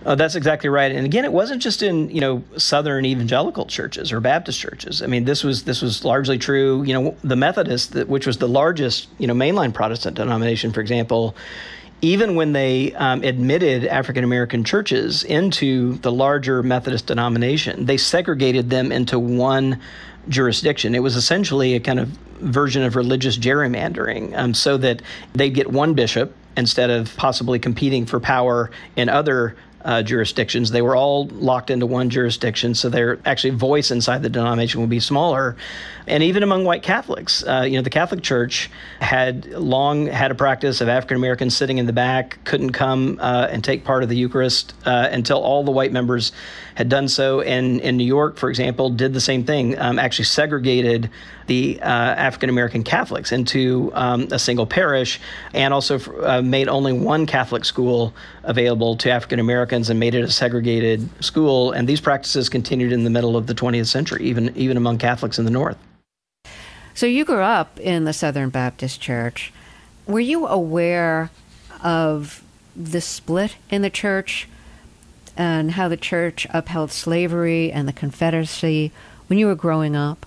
Oh, 0.07 0.15
that's 0.15 0.37
exactly 0.37 0.71
right. 0.71 0.93
And 0.93 1.05
again, 1.05 1.25
it 1.25 1.33
wasn't 1.33 1.61
just 1.61 1.83
in 1.83 2.09
you 2.09 2.21
know 2.21 2.45
Southern 2.57 3.05
evangelical 3.05 3.67
churches 3.67 4.13
or 4.13 4.21
Baptist 4.21 4.61
churches. 4.61 5.03
I 5.03 5.09
mean, 5.09 5.25
this 5.25 5.43
was 5.43 5.65
this 5.65 5.83
was 5.83 6.05
largely 6.05 6.39
true. 6.39 6.85
You 6.85 6.95
know, 6.95 7.17
the 7.25 7.35
Methodist, 7.35 7.97
which 8.07 8.29
was 8.29 8.39
the 8.39 8.47
largest 8.47 9.09
you 9.19 9.27
know 9.27 9.35
mainline 9.35 9.75
Protestant 9.75 10.17
denomination, 10.17 10.73
for 10.73 10.81
example, 10.81 11.35
even 12.01 12.37
when 12.37 12.53
they 12.53 12.93
um, 12.95 13.25
admitted 13.25 13.87
African 13.87 14.23
American 14.23 14.63
churches 14.63 15.25
into 15.25 15.95
the 15.95 16.13
larger 16.13 16.63
Methodist 16.63 17.07
denomination, 17.09 17.87
they 17.87 17.97
segregated 17.97 18.71
them 18.71 18.93
into 18.93 19.19
one 19.19 19.81
jurisdiction. 20.29 20.95
It 20.95 21.03
was 21.03 21.17
essentially 21.17 21.75
a 21.75 21.81
kind 21.81 22.01
of 22.01 22.09
version 22.41 22.83
of 22.83 22.97
religious 22.97 23.37
gerrymandering, 23.39 24.37
um, 24.37 24.55
so 24.55 24.77
that 24.79 25.03
they'd 25.35 25.55
get 25.55 25.71
one 25.71 25.95
bishop 25.95 26.35
instead 26.57 26.91
of 26.91 27.15
possibly 27.17 27.59
competing 27.59 28.07
for 28.07 28.21
power 28.21 28.71
in 28.97 29.09
other 29.09 29.57
uh, 29.85 30.03
jurisdictions. 30.03 30.71
They 30.71 30.83
were 30.83 30.97
all 30.97 31.27
locked 31.27 31.71
into 31.71 31.87
one 31.87 32.11
jurisdiction, 32.11 32.75
so 32.75 32.89
their 32.89 33.19
actually 33.25 33.51
voice 33.51 33.91
inside 33.91 34.23
the 34.23 34.29
denomination 34.29 34.81
would 34.81 34.91
be 34.91 35.01
smaller. 35.01 35.57
And 36.07 36.23
even 36.23 36.43
among 36.43 36.65
white 36.65 36.83
Catholics, 36.83 37.45
uh, 37.45 37.65
you 37.67 37.77
know, 37.77 37.83
the 37.83 37.91
Catholic 37.91 38.23
Church 38.23 38.71
had 39.01 39.47
long 39.47 40.07
had 40.07 40.31
a 40.31 40.35
practice 40.35 40.81
of 40.81 40.89
African 40.89 41.17
Americans 41.17 41.57
sitting 41.57 41.79
in 41.79 41.87
the 41.87 41.93
back, 41.93 42.39
couldn't 42.45 42.73
come 42.73 43.19
uh, 43.21 43.49
and 43.51 43.63
take 43.63 43.85
part 43.85 44.03
of 44.03 44.09
the 44.09 44.17
Eucharist 44.17 44.75
uh, 44.85 45.09
until 45.11 45.39
all 45.39 45.65
the 45.65 45.71
white 45.71 45.93
members 45.93 46.33
had 46.81 46.89
done 46.89 47.09
so. 47.09 47.43
And 47.43 47.79
in 47.83 47.99
New 47.99 48.05
York, 48.05 48.39
for 48.39 48.49
example, 48.49 48.89
did 48.89 49.13
the 49.13 49.21
same 49.21 49.45
thing. 49.45 49.79
Um, 49.79 49.99
actually 49.99 50.25
segregated 50.25 51.11
the 51.47 51.79
uh, 51.83 51.85
African 51.85 52.49
American 52.49 52.83
Catholics 52.83 53.33
into 53.33 53.91
um, 53.93 54.29
a 54.31 54.39
single 54.39 54.65
parish, 54.65 55.21
and 55.53 55.75
also 55.75 55.99
uh, 56.23 56.41
made 56.41 56.69
only 56.69 56.95
one 56.95 57.27
Catholic 57.27 57.67
school 57.67 58.15
available 58.45 58.97
to 58.97 59.11
African 59.11 59.39
Americans 59.41 59.91
and 59.91 60.01
made 60.01 60.15
it 60.15 60.25
a 60.25 60.31
segregated 60.31 61.07
school. 61.23 61.73
And 61.73 61.87
these 61.87 62.01
practices 62.01 62.49
continued 62.49 62.93
in 62.93 63.05
the 63.05 63.11
middle 63.11 63.37
of 63.37 63.47
the 63.47 63.55
20th 63.55 63.89
century, 63.89 64.25
even 64.25 64.57
even 64.57 64.79
among 64.79 64.97
Catholics 64.97 65.39
in 65.39 65.45
the 65.45 65.51
North. 65.51 65.77
So 66.95 67.05
you 67.05 67.27
grew 67.27 67.43
up 67.43 67.79
in 67.79 68.05
the 68.05 68.15
Southern 68.15 68.49
Baptist 68.49 69.03
Church. 69.03 69.53
Were 70.07 70.19
you 70.19 70.47
aware 70.47 71.31
of 71.85 72.43
the 72.75 73.03
split 73.03 73.57
in 73.69 73.83
the 73.83 73.91
church 73.91 74.49
and 75.41 75.71
how 75.71 75.89
the 75.89 75.97
church 75.97 76.47
upheld 76.51 76.91
slavery 76.91 77.73
and 77.73 77.89
the 77.89 77.95
Confederacy 77.95 78.93
when 79.27 79.39
you 79.39 79.47
were 79.47 79.55
growing 79.55 79.97
up? 79.97 80.27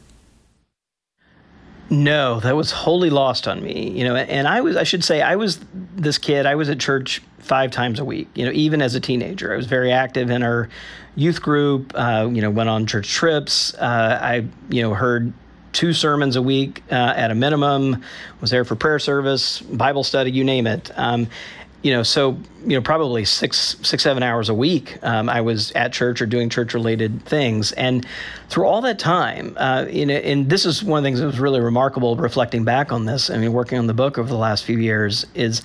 No, 1.91 2.39
that 2.39 2.55
was 2.55 2.71
wholly 2.71 3.11
lost 3.11 3.47
on 3.47 3.61
me. 3.61 3.91
You 3.91 4.05
know, 4.05 4.15
and 4.15 4.47
I 4.47 4.61
was 4.61 4.75
I 4.75 4.83
should 4.83 5.03
say 5.03 5.21
I 5.21 5.35
was 5.35 5.59
this 5.95 6.17
kid, 6.17 6.47
I 6.47 6.55
was 6.55 6.67
at 6.67 6.79
church 6.79 7.21
5 7.37 7.69
times 7.69 7.99
a 7.99 8.05
week, 8.05 8.27
you 8.33 8.43
know, 8.43 8.51
even 8.53 8.81
as 8.81 8.95
a 8.95 8.99
teenager. 8.99 9.53
I 9.53 9.55
was 9.55 9.67
very 9.67 9.91
active 9.91 10.31
in 10.31 10.41
our 10.41 10.67
youth 11.15 11.43
group, 11.43 11.91
uh, 11.93 12.27
you 12.31 12.41
know, 12.41 12.49
went 12.49 12.69
on 12.69 12.87
church 12.87 13.11
trips. 13.11 13.75
Uh, 13.75 14.17
I, 14.19 14.47
you 14.69 14.81
know, 14.81 14.95
heard 14.95 15.31
two 15.73 15.93
sermons 15.93 16.35
a 16.35 16.41
week 16.41 16.81
uh, 16.91 16.95
at 17.15 17.29
a 17.29 17.35
minimum, 17.35 18.03
was 18.41 18.49
there 18.49 18.63
for 18.63 18.75
prayer 18.75 18.99
service, 18.99 19.61
Bible 19.61 20.03
study, 20.03 20.31
you 20.31 20.43
name 20.43 20.65
it. 20.65 20.91
Um, 20.95 21.27
you 21.83 21.91
know, 21.91 22.01
so 22.01 22.37
you 22.65 22.77
know, 22.77 22.81
probably 22.81 23.25
six, 23.25 23.75
six, 23.81 24.03
seven 24.03 24.23
hours 24.23 24.47
a 24.47 24.53
week, 24.53 24.97
um, 25.03 25.29
I 25.29 25.41
was 25.41 25.71
at 25.73 25.91
church 25.91 26.21
or 26.21 26.25
doing 26.25 26.49
church-related 26.49 27.25
things, 27.25 27.73
and 27.73 28.07
through 28.49 28.65
all 28.65 28.81
that 28.81 28.97
time, 28.99 29.55
uh, 29.59 29.85
you 29.89 30.05
know, 30.05 30.15
and 30.15 30.49
this 30.49 30.65
is 30.65 30.81
one 30.81 30.99
of 30.99 31.03
the 31.03 31.07
things 31.07 31.19
that 31.19 31.25
was 31.25 31.39
really 31.39 31.59
remarkable. 31.59 32.15
Reflecting 32.15 32.63
back 32.63 32.91
on 32.93 33.05
this, 33.05 33.29
I 33.29 33.37
mean, 33.37 33.51
working 33.51 33.77
on 33.77 33.87
the 33.87 33.93
book 33.93 34.17
over 34.17 34.29
the 34.29 34.37
last 34.37 34.63
few 34.63 34.79
years, 34.79 35.25
is 35.35 35.61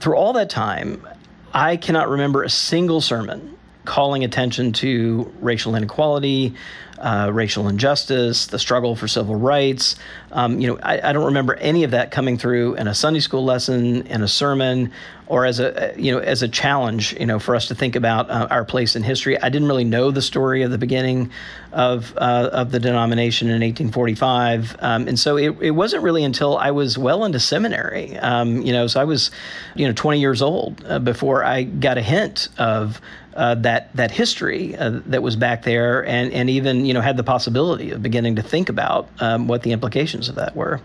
through 0.00 0.16
all 0.16 0.34
that 0.34 0.50
time, 0.50 1.06
I 1.54 1.78
cannot 1.78 2.10
remember 2.10 2.42
a 2.42 2.50
single 2.50 3.00
sermon 3.00 3.56
calling 3.88 4.22
attention 4.22 4.70
to 4.74 5.32
racial 5.40 5.74
inequality, 5.74 6.54
uh, 6.98 7.30
racial 7.32 7.68
injustice, 7.68 8.46
the 8.46 8.58
struggle 8.58 8.94
for 8.94 9.08
civil 9.08 9.34
rights. 9.34 9.96
Um, 10.30 10.60
you 10.60 10.68
know, 10.68 10.78
I, 10.82 11.08
I, 11.08 11.12
don't 11.12 11.24
remember 11.24 11.54
any 11.54 11.84
of 11.84 11.92
that 11.92 12.10
coming 12.10 12.36
through 12.36 12.74
in 12.74 12.86
a 12.86 12.94
Sunday 12.94 13.20
school 13.20 13.44
lesson, 13.44 14.06
in 14.08 14.22
a 14.22 14.28
sermon, 14.28 14.92
or 15.28 15.44
as 15.44 15.60
a 15.60 15.94
you 15.96 16.12
know 16.12 16.18
as 16.18 16.42
a 16.42 16.48
challenge. 16.48 17.14
You 17.18 17.26
know, 17.26 17.38
for 17.38 17.54
us 17.54 17.68
to 17.68 17.74
think 17.74 17.96
about 17.96 18.30
uh, 18.30 18.48
our 18.50 18.64
place 18.64 18.96
in 18.96 19.02
history. 19.02 19.40
I 19.40 19.48
didn't 19.48 19.68
really 19.68 19.84
know 19.84 20.10
the 20.10 20.22
story 20.22 20.62
of 20.62 20.70
the 20.70 20.78
beginning 20.78 21.30
of 21.72 22.14
uh, 22.16 22.50
of 22.52 22.70
the 22.70 22.80
denomination 22.80 23.48
in 23.48 23.60
1845, 23.60 24.76
um, 24.80 25.08
and 25.08 25.18
so 25.18 25.36
it, 25.36 25.56
it 25.60 25.70
wasn't 25.72 26.02
really 26.02 26.24
until 26.24 26.56
I 26.56 26.70
was 26.70 26.98
well 26.98 27.24
into 27.24 27.40
seminary. 27.40 28.16
Um, 28.18 28.62
you 28.62 28.72
know, 28.72 28.86
so 28.86 29.00
I 29.00 29.04
was 29.04 29.30
you 29.74 29.86
know 29.86 29.92
20 29.92 30.20
years 30.20 30.42
old 30.42 30.84
uh, 30.86 30.98
before 30.98 31.44
I 31.44 31.62
got 31.62 31.98
a 31.98 32.02
hint 32.02 32.48
of 32.58 33.00
uh, 33.38 33.54
that 33.54 33.94
that 33.94 34.10
history 34.10 34.76
uh, 34.76 35.00
that 35.06 35.22
was 35.22 35.36
back 35.36 35.62
there, 35.62 36.04
and 36.04 36.32
and 36.32 36.50
even 36.50 36.84
you 36.84 36.92
know 36.92 37.00
had 37.00 37.16
the 37.16 37.24
possibility 37.24 37.92
of 37.92 38.02
beginning 38.02 38.36
to 38.36 38.42
think 38.42 38.68
about 38.68 39.08
um, 39.20 39.46
what 39.46 39.62
the 39.62 39.72
implications 39.72 40.28
of 40.28 40.34
that 40.34 40.56
were. 40.56 40.80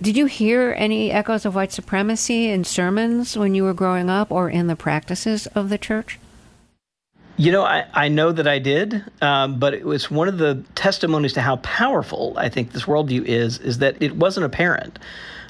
Did 0.00 0.16
you 0.16 0.26
hear 0.26 0.74
any 0.76 1.10
echoes 1.10 1.44
of 1.44 1.56
white 1.56 1.72
supremacy 1.72 2.48
in 2.48 2.62
sermons 2.62 3.36
when 3.36 3.56
you 3.56 3.64
were 3.64 3.74
growing 3.74 4.08
up, 4.08 4.30
or 4.30 4.48
in 4.48 4.68
the 4.68 4.76
practices 4.76 5.48
of 5.48 5.70
the 5.70 5.78
church? 5.78 6.20
You 7.36 7.52
know, 7.52 7.62
I, 7.62 7.84
I 7.92 8.08
know 8.08 8.30
that 8.30 8.46
I 8.46 8.58
did, 8.58 9.04
um, 9.20 9.58
but 9.58 9.74
it 9.74 9.84
was 9.84 10.10
one 10.10 10.28
of 10.28 10.38
the 10.38 10.64
testimonies 10.74 11.32
to 11.34 11.40
how 11.40 11.56
powerful 11.56 12.34
I 12.36 12.48
think 12.48 12.72
this 12.72 12.84
worldview 12.84 13.24
is, 13.24 13.58
is 13.58 13.78
that 13.78 14.00
it 14.00 14.16
wasn't 14.16 14.46
apparent 14.46 14.98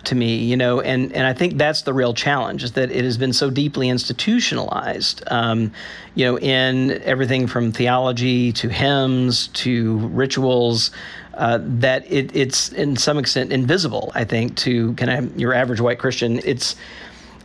to 0.04 0.14
me, 0.14 0.36
you 0.36 0.56
know, 0.56 0.80
and, 0.80 1.12
and 1.12 1.26
I 1.26 1.32
think 1.32 1.58
that's 1.58 1.82
the 1.82 1.92
real 1.92 2.14
challenge 2.14 2.62
is 2.62 2.72
that 2.72 2.90
it 2.90 3.04
has 3.04 3.18
been 3.18 3.32
so 3.32 3.50
deeply 3.50 3.88
institutionalized, 3.88 5.22
um, 5.28 5.72
you 6.14 6.24
know, 6.24 6.38
in 6.38 7.02
everything 7.02 7.46
from 7.46 7.72
theology 7.72 8.52
to 8.52 8.68
hymns 8.68 9.48
to 9.48 9.98
rituals. 10.08 10.90
Uh, 11.38 11.60
that 11.62 12.04
it, 12.10 12.34
it's 12.34 12.72
in 12.72 12.96
some 12.96 13.16
extent 13.16 13.52
invisible, 13.52 14.10
I 14.12 14.24
think, 14.24 14.56
to 14.56 14.92
kind 14.94 15.08
of 15.08 15.38
your 15.38 15.54
average 15.54 15.80
white 15.80 16.00
Christian. 16.00 16.40
It's, 16.44 16.74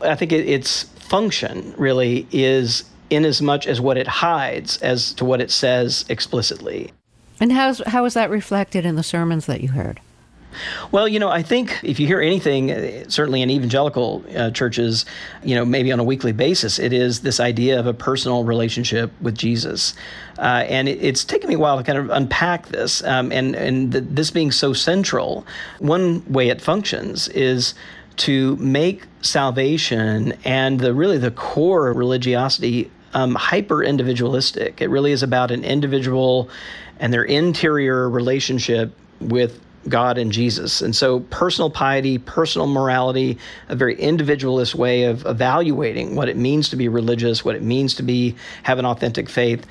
I 0.02 0.16
think 0.16 0.32
it, 0.32 0.50
its 0.50 0.84
function 0.98 1.76
really 1.78 2.26
is 2.32 2.86
in 3.12 3.24
as 3.24 3.40
much 3.40 3.68
as 3.68 3.80
what 3.80 4.00
it 4.00 4.08
hides 4.08 4.82
as 4.82 5.14
to 5.14 5.26
what 5.26 5.42
it 5.42 5.52
says 5.52 6.06
explicitly. 6.10 6.92
And 7.40 7.52
how's, 7.52 7.84
how 7.86 8.04
is 8.06 8.16
that 8.16 8.32
reflected 8.32 8.84
in 8.84 8.96
the 8.96 9.04
sermons 9.04 9.46
that 9.46 9.62
you 9.62 9.70
heard? 9.70 10.00
Well, 10.92 11.08
you 11.08 11.20
know, 11.20 11.30
I 11.30 11.44
think 11.44 11.80
if 11.84 12.00
you 12.00 12.08
hear 12.08 12.22
anything, 12.22 12.72
uh, 12.72 13.10
certainly 13.10 13.42
in 13.42 13.50
evangelical 13.50 14.24
uh, 14.36 14.52
churches, 14.52 15.06
you 15.44 15.56
know, 15.56 15.66
maybe 15.66 15.92
on 15.92 16.00
a 16.00 16.04
weekly 16.04 16.32
basis, 16.32 16.80
it 16.80 16.94
is 16.94 17.22
this 17.22 17.40
idea 17.40 17.80
of 17.80 17.88
a 17.88 17.94
personal 17.94 18.44
relationship 18.44 19.12
with 19.22 19.38
Jesus. 19.38 19.96
Uh, 20.38 20.66
and 20.68 20.88
it, 20.88 21.02
it's 21.02 21.24
taken 21.24 21.50
me 21.50 21.56
a 21.56 21.60
while 21.60 21.78
to 21.78 21.84
kind 21.84 21.98
of 21.98 22.10
unpack 22.10 22.68
this. 22.68 23.04
Um, 23.04 23.32
and 23.32 23.56
and 23.56 23.92
the, 23.92 24.02
this 24.02 24.32
being 24.32 24.52
so 24.52 24.74
central, 24.74 25.46
one 25.80 26.24
way 26.32 26.50
it 26.50 26.62
functions 26.62 27.28
is 27.30 27.74
to 28.16 28.56
make 28.58 29.06
salvation 29.22 30.34
and 30.44 30.80
the 30.80 30.94
really 30.94 31.18
the 31.18 31.32
core 31.32 31.92
religiosity 31.94 32.92
um, 33.14 33.36
hyper 33.36 33.84
individualistic. 33.84 34.82
It 34.82 34.90
really 34.90 35.12
is 35.12 35.24
about 35.24 35.52
an 35.52 35.64
individual 35.64 36.50
and 37.00 37.14
their 37.14 37.24
interior 37.24 38.10
relationship 38.10 38.96
with 39.20 39.60
God 39.88 40.18
and 40.18 40.32
Jesus. 40.32 40.82
And 40.82 40.96
so, 40.96 41.22
personal 41.22 41.70
piety, 41.70 42.18
personal 42.18 42.68
morality, 42.68 43.38
a 43.70 43.76
very 43.76 44.00
individualist 44.00 44.76
way 44.76 45.04
of 45.04 45.26
evaluating 45.26 46.16
what 46.16 46.30
it 46.30 46.38
means 46.38 46.70
to 46.70 46.76
be 46.76 46.88
religious, 46.88 47.44
what 47.44 47.56
it 47.56 47.64
means 47.64 47.96
to 47.96 48.04
be 48.04 48.36
have 48.64 48.80
an 48.80 48.86
authentic 48.86 49.30
faith. 49.30 49.66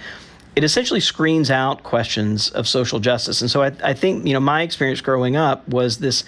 It 0.54 0.64
essentially 0.64 1.00
screens 1.00 1.50
out 1.50 1.82
questions 1.82 2.50
of 2.50 2.68
social 2.68 3.00
justice. 3.00 3.40
And 3.40 3.50
so, 3.50 3.62
I, 3.62 3.72
I 3.82 3.94
think 3.94 4.26
you 4.26 4.32
know 4.32 4.40
my 4.40 4.62
experience 4.62 5.00
growing 5.00 5.36
up 5.36 5.66
was 5.68 5.98
this. 5.98 6.24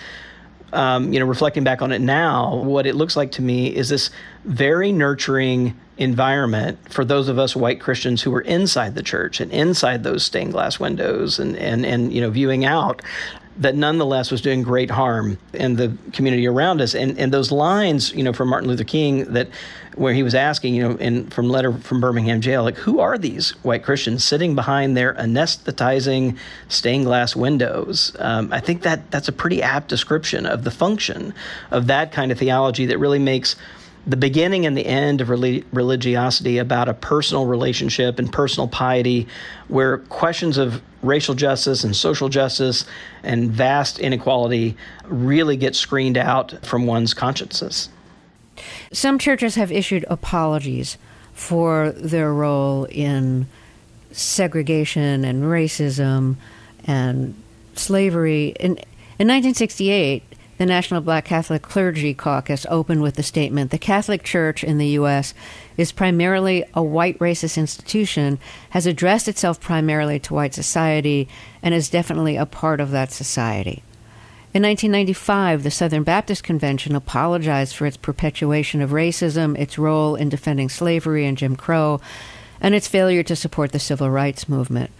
Um, 0.72 1.12
you 1.12 1.20
know, 1.20 1.26
reflecting 1.26 1.62
back 1.62 1.82
on 1.82 1.92
it 1.92 2.00
now, 2.00 2.56
what 2.56 2.84
it 2.84 2.96
looks 2.96 3.14
like 3.14 3.30
to 3.32 3.42
me 3.42 3.72
is 3.72 3.90
this 3.90 4.10
very 4.44 4.90
nurturing 4.90 5.78
environment 5.98 6.78
for 6.92 7.04
those 7.04 7.28
of 7.28 7.38
us 7.38 7.54
white 7.54 7.80
Christians 7.80 8.22
who 8.22 8.30
were 8.30 8.40
inside 8.40 8.94
the 8.94 9.02
church 9.02 9.40
and 9.40 9.52
inside 9.52 10.02
those 10.02 10.24
stained 10.24 10.52
glass 10.52 10.80
windows 10.80 11.38
and 11.38 11.56
and 11.56 11.86
and 11.86 12.12
you 12.12 12.20
know 12.20 12.30
viewing 12.30 12.64
out 12.64 13.02
that 13.58 13.76
nonetheless 13.76 14.30
was 14.30 14.40
doing 14.40 14.62
great 14.62 14.90
harm 14.90 15.38
in 15.52 15.76
the 15.76 15.96
community 16.12 16.46
around 16.46 16.80
us. 16.80 16.94
And 16.94 17.18
and 17.18 17.32
those 17.32 17.52
lines, 17.52 18.12
you 18.12 18.22
know, 18.22 18.32
from 18.32 18.48
Martin 18.48 18.68
Luther 18.68 18.84
King 18.84 19.32
that 19.32 19.48
where 19.94 20.12
he 20.12 20.24
was 20.24 20.34
asking, 20.34 20.74
you 20.74 20.82
know, 20.82 20.96
in 20.96 21.30
from 21.30 21.48
letter 21.48 21.72
from 21.72 22.00
Birmingham 22.00 22.40
jail, 22.40 22.64
like 22.64 22.76
who 22.76 22.98
are 22.98 23.16
these 23.16 23.50
white 23.62 23.84
Christians 23.84 24.24
sitting 24.24 24.54
behind 24.54 24.96
their 24.96 25.14
anesthetizing 25.14 26.36
stained 26.68 27.04
glass 27.04 27.36
windows? 27.36 28.16
Um, 28.18 28.52
I 28.52 28.60
think 28.60 28.82
that 28.82 29.10
that's 29.10 29.28
a 29.28 29.32
pretty 29.32 29.62
apt 29.62 29.88
description 29.88 30.46
of 30.46 30.64
the 30.64 30.70
function 30.70 31.32
of 31.70 31.86
that 31.86 32.12
kind 32.12 32.32
of 32.32 32.38
theology 32.38 32.86
that 32.86 32.98
really 32.98 33.20
makes 33.20 33.56
the 34.06 34.16
beginning 34.16 34.66
and 34.66 34.76
the 34.76 34.84
end 34.84 35.20
of 35.20 35.30
religiosity 35.30 36.58
about 36.58 36.88
a 36.88 36.94
personal 36.94 37.46
relationship 37.46 38.18
and 38.18 38.30
personal 38.30 38.68
piety, 38.68 39.26
where 39.68 39.98
questions 39.98 40.58
of 40.58 40.82
racial 41.04 41.34
justice 41.34 41.84
and 41.84 41.94
social 41.94 42.28
justice 42.28 42.84
and 43.22 43.50
vast 43.50 43.98
inequality 43.98 44.76
really 45.04 45.56
get 45.56 45.74
screened 45.76 46.16
out 46.16 46.64
from 46.64 46.86
one's 46.86 47.14
consciences. 47.14 47.88
Some 48.92 49.18
churches 49.18 49.56
have 49.56 49.72
issued 49.72 50.04
apologies 50.08 50.96
for 51.32 51.90
their 51.92 52.32
role 52.32 52.84
in 52.84 53.46
segregation 54.12 55.24
and 55.24 55.42
racism 55.44 56.36
and 56.86 57.34
slavery. 57.74 58.48
In, 58.60 58.72
in 59.18 59.28
1968, 59.28 60.22
the 60.58 60.66
National 60.66 61.00
Black 61.00 61.24
Catholic 61.24 61.62
Clergy 61.62 62.14
Caucus 62.14 62.66
opened 62.70 63.02
with 63.02 63.16
the 63.16 63.22
statement 63.22 63.70
The 63.70 63.78
Catholic 63.78 64.22
Church 64.22 64.62
in 64.62 64.78
the 64.78 64.88
U.S. 64.88 65.34
is 65.76 65.92
primarily 65.92 66.64
a 66.74 66.82
white 66.82 67.18
racist 67.18 67.58
institution, 67.58 68.38
has 68.70 68.86
addressed 68.86 69.28
itself 69.28 69.60
primarily 69.60 70.18
to 70.20 70.34
white 70.34 70.54
society, 70.54 71.28
and 71.62 71.74
is 71.74 71.90
definitely 71.90 72.36
a 72.36 72.46
part 72.46 72.80
of 72.80 72.90
that 72.92 73.10
society. 73.10 73.82
In 74.54 74.62
1995, 74.62 75.64
the 75.64 75.70
Southern 75.72 76.04
Baptist 76.04 76.44
Convention 76.44 76.94
apologized 76.94 77.74
for 77.74 77.86
its 77.86 77.96
perpetuation 77.96 78.80
of 78.80 78.90
racism, 78.90 79.58
its 79.58 79.78
role 79.78 80.14
in 80.14 80.28
defending 80.28 80.68
slavery 80.68 81.26
and 81.26 81.36
Jim 81.36 81.56
Crow, 81.56 82.00
and 82.60 82.72
its 82.72 82.86
failure 82.86 83.24
to 83.24 83.34
support 83.34 83.72
the 83.72 83.80
civil 83.80 84.08
rights 84.08 84.48
movement. 84.48 84.92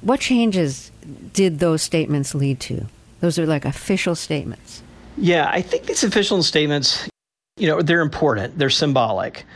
What 0.00 0.20
changes 0.20 0.92
did 1.32 1.58
those 1.58 1.82
statements 1.82 2.36
lead 2.36 2.60
to? 2.60 2.86
Those 3.24 3.38
are 3.38 3.46
like 3.46 3.64
official 3.64 4.14
statements. 4.14 4.82
Yeah, 5.16 5.48
I 5.50 5.62
think 5.62 5.86
these 5.86 6.04
official 6.04 6.42
statements, 6.42 7.08
you 7.56 7.66
know, 7.66 7.80
they're 7.80 8.02
important. 8.02 8.58
They're 8.58 8.68
symbolic. 8.68 9.46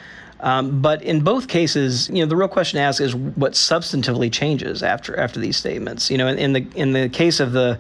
Um, 0.41 0.81
but 0.81 1.03
in 1.03 1.23
both 1.23 1.49
cases, 1.49 2.09
you 2.09 2.25
know, 2.25 2.25
the 2.25 2.35
real 2.35 2.49
question 2.49 2.79
to 2.79 2.83
ask 2.83 2.99
is 3.03 3.15
what 3.15 3.53
substantively 3.53 4.33
changes 4.33 4.83
after 4.83 5.21
after 5.21 5.39
these 5.39 5.59
statements. 5.59 6.11
You 6.11 6.17
know, 6.17 6.29
in, 6.29 6.39
in 6.39 6.53
the 6.55 6.67
in 6.77 6.93
the 6.93 7.11
case 7.11 7.41
of 7.41 7.53
the 7.53 7.79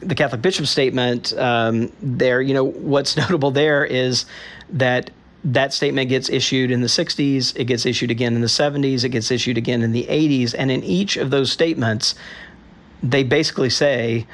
the 0.00 0.14
Catholic 0.14 0.42
bishop 0.42 0.66
statement, 0.66 1.32
um, 1.38 1.90
there, 2.02 2.42
you 2.42 2.52
know, 2.52 2.64
what's 2.64 3.16
notable 3.22 3.50
there 3.50 3.82
is 3.82 4.26
that 4.68 5.10
that 5.42 5.72
statement 5.72 6.10
gets 6.10 6.28
issued 6.28 6.70
in 6.70 6.82
the 6.82 6.86
60s, 6.86 7.56
it 7.56 7.64
gets 7.64 7.86
issued 7.86 8.10
again 8.10 8.34
in 8.34 8.42
the 8.42 8.46
70s, 8.46 9.04
it 9.04 9.08
gets 9.08 9.30
issued 9.30 9.56
again 9.56 9.80
in 9.80 9.92
the 9.92 10.04
80s, 10.04 10.54
and 10.58 10.70
in 10.70 10.84
each 10.84 11.16
of 11.16 11.30
those 11.30 11.50
statements, 11.50 12.14
they 13.02 13.22
basically 13.22 13.70
say, 13.70 14.26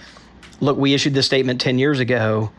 "Look, 0.60 0.76
we 0.76 0.94
issued 0.94 1.14
this 1.14 1.26
statement 1.26 1.60
10 1.60 1.78
years 1.78 2.00
ago." 2.00 2.50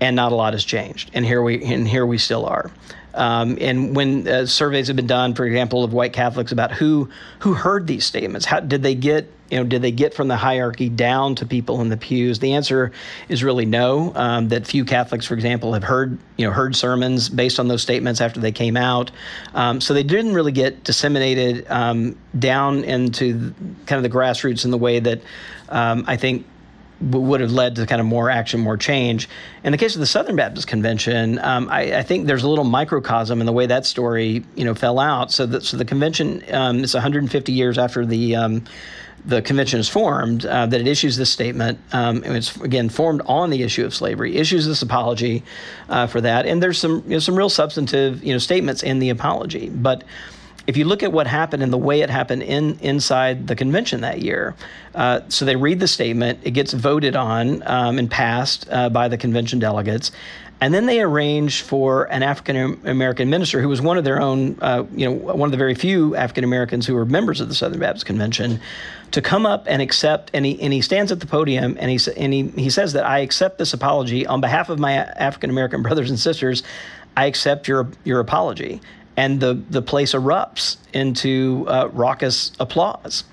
and 0.00 0.16
not 0.16 0.32
a 0.32 0.34
lot 0.34 0.52
has 0.52 0.64
changed. 0.64 1.10
And 1.14 1.24
here 1.24 1.42
we 1.42 1.62
and 1.64 1.86
here 1.86 2.06
we 2.06 2.18
still 2.18 2.46
are. 2.46 2.70
Um, 3.14 3.58
and 3.60 3.94
when 3.94 4.26
uh, 4.26 4.46
surveys 4.46 4.88
have 4.88 4.96
been 4.96 5.06
done, 5.06 5.34
for 5.34 5.44
example, 5.46 5.84
of 5.84 5.92
white 5.92 6.12
Catholics 6.12 6.52
about 6.52 6.72
who 6.72 7.08
who 7.40 7.54
heard 7.54 7.86
these 7.86 8.04
statements, 8.04 8.44
how 8.44 8.60
did 8.60 8.82
they 8.82 8.94
get 8.94 9.30
you 9.50 9.58
know 9.58 9.64
did 9.64 9.82
they 9.82 9.92
get 9.92 10.14
from 10.14 10.26
the 10.26 10.36
hierarchy 10.36 10.88
down 10.88 11.36
to 11.36 11.46
people 11.46 11.80
in 11.80 11.88
the 11.90 11.96
pews? 11.96 12.40
The 12.40 12.54
answer 12.54 12.90
is 13.28 13.44
really 13.44 13.66
no. 13.66 14.12
Um, 14.16 14.48
that 14.48 14.66
few 14.66 14.84
Catholics, 14.84 15.26
for 15.26 15.34
example, 15.34 15.74
have 15.74 15.84
heard 15.84 16.18
you 16.36 16.46
know 16.46 16.52
heard 16.52 16.74
sermons 16.74 17.28
based 17.28 17.60
on 17.60 17.68
those 17.68 17.82
statements 17.82 18.20
after 18.20 18.40
they 18.40 18.52
came 18.52 18.76
out. 18.76 19.12
Um, 19.54 19.80
so 19.80 19.94
they 19.94 20.02
didn't 20.02 20.34
really 20.34 20.52
get 20.52 20.82
disseminated 20.82 21.66
um, 21.70 22.18
down 22.36 22.82
into 22.82 23.54
kind 23.86 24.04
of 24.04 24.10
the 24.10 24.16
grassroots 24.16 24.64
in 24.64 24.72
the 24.72 24.78
way 24.78 24.98
that 24.98 25.20
um, 25.68 26.04
I 26.08 26.16
think 26.16 26.46
would 27.00 27.40
have 27.40 27.52
led 27.52 27.76
to 27.76 27.86
kind 27.86 28.00
of 28.00 28.06
more 28.06 28.30
action, 28.30 28.60
more 28.60 28.76
change. 28.76 29.28
In 29.62 29.72
the 29.72 29.78
case 29.78 29.94
of 29.94 30.00
the 30.00 30.06
Southern 30.06 30.36
Baptist 30.36 30.66
Convention, 30.66 31.38
um, 31.40 31.68
I, 31.68 31.98
I, 31.98 32.02
think 32.02 32.26
there's 32.26 32.44
a 32.44 32.48
little 32.48 32.64
microcosm 32.64 33.40
in 33.40 33.46
the 33.46 33.52
way 33.52 33.66
that 33.66 33.84
story, 33.84 34.44
you 34.54 34.64
know, 34.64 34.74
fell 34.74 34.98
out. 34.98 35.32
So, 35.32 35.44
that, 35.46 35.64
so 35.64 35.76
the 35.76 35.84
convention 35.84 36.42
um, 36.52 36.84
is 36.84 36.94
150 36.94 37.52
years 37.52 37.78
after 37.78 38.06
the 38.06 38.36
um, 38.36 38.64
the 39.26 39.40
convention 39.40 39.80
is 39.80 39.88
formed 39.88 40.44
uh, 40.44 40.66
that 40.66 40.80
it 40.80 40.86
issues 40.86 41.16
this 41.16 41.30
statement. 41.30 41.78
Um, 41.92 42.22
it's 42.24 42.56
again 42.60 42.88
formed 42.88 43.22
on 43.26 43.50
the 43.50 43.62
issue 43.62 43.84
of 43.84 43.94
slavery, 43.94 44.36
issues 44.36 44.66
this 44.66 44.82
apology 44.82 45.42
uh, 45.88 46.06
for 46.06 46.20
that, 46.20 46.46
and 46.46 46.62
there's 46.62 46.78
some 46.78 47.02
you 47.06 47.12
know, 47.12 47.18
some 47.18 47.34
real 47.34 47.48
substantive 47.48 48.22
you 48.22 48.32
know 48.32 48.38
statements 48.38 48.82
in 48.82 48.98
the 48.98 49.10
apology, 49.10 49.70
but 49.70 50.04
if 50.66 50.76
you 50.76 50.84
look 50.84 51.02
at 51.02 51.12
what 51.12 51.26
happened 51.26 51.62
and 51.62 51.72
the 51.72 51.78
way 51.78 52.00
it 52.00 52.10
happened 52.10 52.42
in 52.42 52.78
inside 52.80 53.46
the 53.46 53.56
convention 53.56 54.00
that 54.00 54.20
year, 54.22 54.54
uh, 54.94 55.20
so 55.28 55.44
they 55.44 55.56
read 55.56 55.80
the 55.80 55.88
statement, 55.88 56.38
it 56.42 56.52
gets 56.52 56.72
voted 56.72 57.16
on 57.16 57.62
um, 57.66 57.98
and 57.98 58.10
passed 58.10 58.66
uh, 58.70 58.88
by 58.88 59.08
the 59.08 59.18
convention 59.18 59.58
delegates, 59.58 60.10
and 60.60 60.72
then 60.72 60.86
they 60.86 61.02
arrange 61.02 61.62
for 61.62 62.04
an 62.04 62.22
African 62.22 62.80
American 62.86 63.28
minister 63.28 63.60
who 63.60 63.68
was 63.68 63.82
one 63.82 63.98
of 63.98 64.04
their 64.04 64.20
own, 64.20 64.56
uh, 64.62 64.84
you 64.94 65.04
know, 65.04 65.12
one 65.12 65.46
of 65.46 65.50
the 65.50 65.58
very 65.58 65.74
few 65.74 66.16
African 66.16 66.44
Americans 66.44 66.86
who 66.86 66.94
were 66.94 67.04
members 67.04 67.40
of 67.40 67.48
the 67.48 67.54
Southern 67.54 67.80
Baptist 67.80 68.06
Convention, 68.06 68.60
to 69.10 69.20
come 69.20 69.44
up 69.44 69.64
and 69.68 69.82
accept. 69.82 70.30
And 70.32 70.46
he 70.46 70.60
and 70.62 70.72
he 70.72 70.80
stands 70.80 71.12
at 71.12 71.20
the 71.20 71.26
podium 71.26 71.76
and 71.78 71.90
he 71.90 71.98
and 72.16 72.32
he 72.32 72.48
he 72.62 72.70
says 72.70 72.94
that 72.94 73.04
I 73.04 73.18
accept 73.18 73.58
this 73.58 73.74
apology 73.74 74.26
on 74.26 74.40
behalf 74.40 74.70
of 74.70 74.78
my 74.78 74.94
African 74.94 75.50
American 75.50 75.82
brothers 75.86 76.08
and 76.08 76.18
sisters. 76.18 76.62
I 77.16 77.26
accept 77.26 77.68
your 77.68 77.88
your 78.04 78.20
apology 78.20 78.80
and 79.16 79.40
the, 79.40 79.54
the 79.54 79.82
place 79.82 80.12
erupts 80.14 80.76
into 80.92 81.64
uh, 81.68 81.88
raucous 81.92 82.52
applause. 82.58 83.24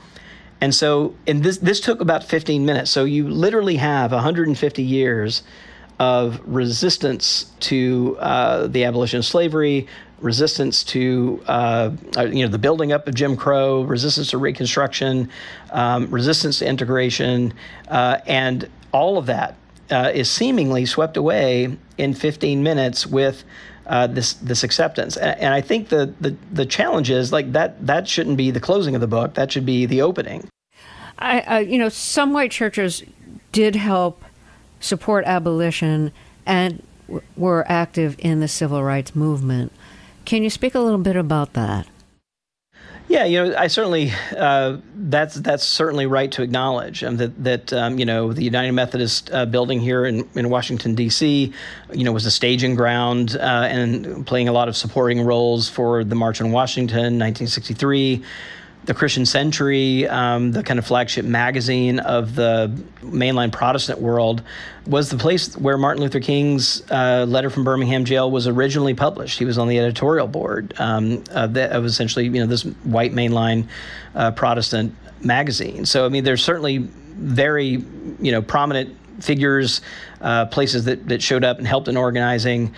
And 0.60 0.76
so, 0.76 1.16
and 1.26 1.44
this, 1.44 1.58
this 1.58 1.80
took 1.80 2.02
about 2.02 2.24
15 2.24 2.66
minutes. 2.66 2.92
So 2.92 3.04
you 3.04 3.28
literally 3.28 3.78
have 3.78 4.12
150 4.12 4.84
years 4.84 5.42
of 6.00 6.40
resistance 6.46 7.52
to 7.62 8.18
uh, 8.20 8.68
the 8.68 8.86
abolition 8.86 9.20
of 9.20 9.26
slavery, 9.26 9.88
resistance 10.20 10.84
to 10.84 11.42
uh, 11.48 11.90
uh 12.16 12.26
you 12.26 12.46
know 12.46 12.52
the 12.52 12.60
building 12.60 12.92
up 12.92 13.08
of 13.08 13.16
Jim 13.16 13.36
Crow, 13.36 13.82
resistance 13.82 14.30
to 14.32 14.38
Reconstruction, 14.38 15.30
um, 15.72 16.10
resistance 16.12 16.60
to 16.60 16.68
integration, 16.68 17.54
uh, 17.88 18.20
and 18.28 18.70
all 18.92 19.18
of 19.18 19.26
that 19.28 19.58
uh, 19.92 20.12
is 20.14 20.30
seemingly 20.30 20.86
swept 20.86 21.18
away 21.18 21.78
in 21.98 22.14
15 22.14 22.64
minutes 22.64 23.06
with 23.06 23.44
uh, 23.92 24.08
this 24.08 24.34
this 24.36 24.64
acceptance. 24.64 25.18
And, 25.18 25.38
and, 25.40 25.54
I 25.54 25.60
think 25.60 25.90
the, 25.90 26.14
the 26.22 26.36
the 26.52 26.66
challenge 26.66 27.12
is 27.12 27.34
like 27.34 27.52
that 27.52 27.86
that 27.86 28.08
shouldn't 28.08 28.38
be 28.38 28.50
the 28.50 28.62
closing 28.62 28.96
of 28.96 29.02
the 29.02 29.08
book. 29.08 29.34
That 29.34 29.52
should 29.52 29.66
be 29.66 29.86
the 29.86 30.02
opening. 30.02 30.48
I, 31.20 31.42
uh, 31.42 31.58
you 31.60 31.78
know, 31.78 31.90
some 31.90 32.32
white 32.32 32.52
churches 32.52 33.04
did 33.52 33.76
help 33.76 34.24
support 34.80 35.26
abolition 35.26 36.14
and 36.46 36.82
w- 37.08 37.22
were 37.36 37.66
active 37.68 38.16
in 38.18 38.40
the 38.40 38.48
civil 38.48 38.82
rights 38.82 39.14
movement. 39.14 39.74
Can 40.24 40.42
you 40.42 40.50
speak 40.50 40.74
a 40.74 40.80
little 40.80 40.98
bit 40.98 41.18
about 41.18 41.52
that? 41.54 41.86
Yeah, 43.12 43.26
you 43.26 43.44
know, 43.44 43.58
I 43.58 43.68
certainly 43.68 44.14
uh, 44.38 44.78
that's 44.96 45.36
that's 45.36 45.66
certainly 45.66 46.06
right 46.06 46.32
to 46.32 46.44
acknowledge 46.44 47.04
um, 47.04 47.18
that 47.18 47.44
that 47.44 47.74
um, 47.74 48.00
you 48.00 48.06
know 48.06 48.32
the 48.32 48.42
United 48.42 48.72
Methodist 48.72 49.30
uh, 49.34 49.46
building 49.46 49.82
here 49.82 50.06
in, 50.06 50.30
in 50.34 50.50
Washington 50.50 50.96
D.C. 50.96 51.52
you 51.92 52.04
know 52.06 52.14
was 52.14 52.26
a 52.26 52.32
staging 52.32 52.74
ground 52.74 53.36
uh, 53.36 53.68
and 53.70 54.26
playing 54.26 54.48
a 54.48 54.54
lot 54.54 54.70
of 54.70 54.78
supporting 54.78 55.26
roles 55.26 55.68
for 55.68 56.06
the 56.06 56.16
March 56.16 56.40
on 56.40 56.54
Washington, 56.54 57.20
1963 57.20 58.24
the 58.86 58.94
Christian 58.96 59.26
Century, 59.26 60.08
um, 60.08 60.52
the 60.52 60.64
kind 60.64 60.80
of 60.80 60.86
flagship 60.86 61.24
magazine 61.24 62.00
of 62.00 62.34
the 62.36 62.76
mainline 63.02 63.52
Protestant 63.52 64.02
world, 64.02 64.42
was 64.88 65.10
the 65.10 65.18
place 65.18 65.56
where 65.58 65.78
Martin 65.78 66.02
Luther 66.02 66.20
King's 66.20 66.82
uh, 66.90 67.26
letter 67.28 67.52
from 67.52 67.64
Birmingham 67.64 68.06
jail 68.06 68.32
was 68.32 68.48
originally 68.48 68.96
published. 68.96 69.38
He 69.38 69.46
was 69.46 69.60
on 69.60 69.68
the 69.68 69.78
editorial 69.78 70.28
board 70.28 70.74
um, 70.80 71.24
of, 71.30 71.54
the, 71.54 71.72
of 71.72 71.86
essentially, 71.86 72.26
you 72.26 72.32
know, 72.32 72.48
this 72.48 72.64
white 72.64 73.14
mainline 73.14 73.68
uh, 74.16 74.32
Protestant 74.32 74.96
magazine. 75.22 75.86
So, 75.86 76.06
I 76.06 76.10
mean, 76.10 76.24
there's 76.24 76.44
certainly 76.44 76.80
very, 76.80 77.84
you 78.20 78.32
know, 78.32 78.42
prominent 78.42 78.98
figures, 79.24 79.82
uh, 80.22 80.48
places 80.48 80.86
that, 80.86 81.08
that 81.08 81.22
showed 81.22 81.44
up 81.44 81.60
and 81.60 81.68
helped 81.68 81.88
in 81.88 81.98
organizing. 81.98 82.74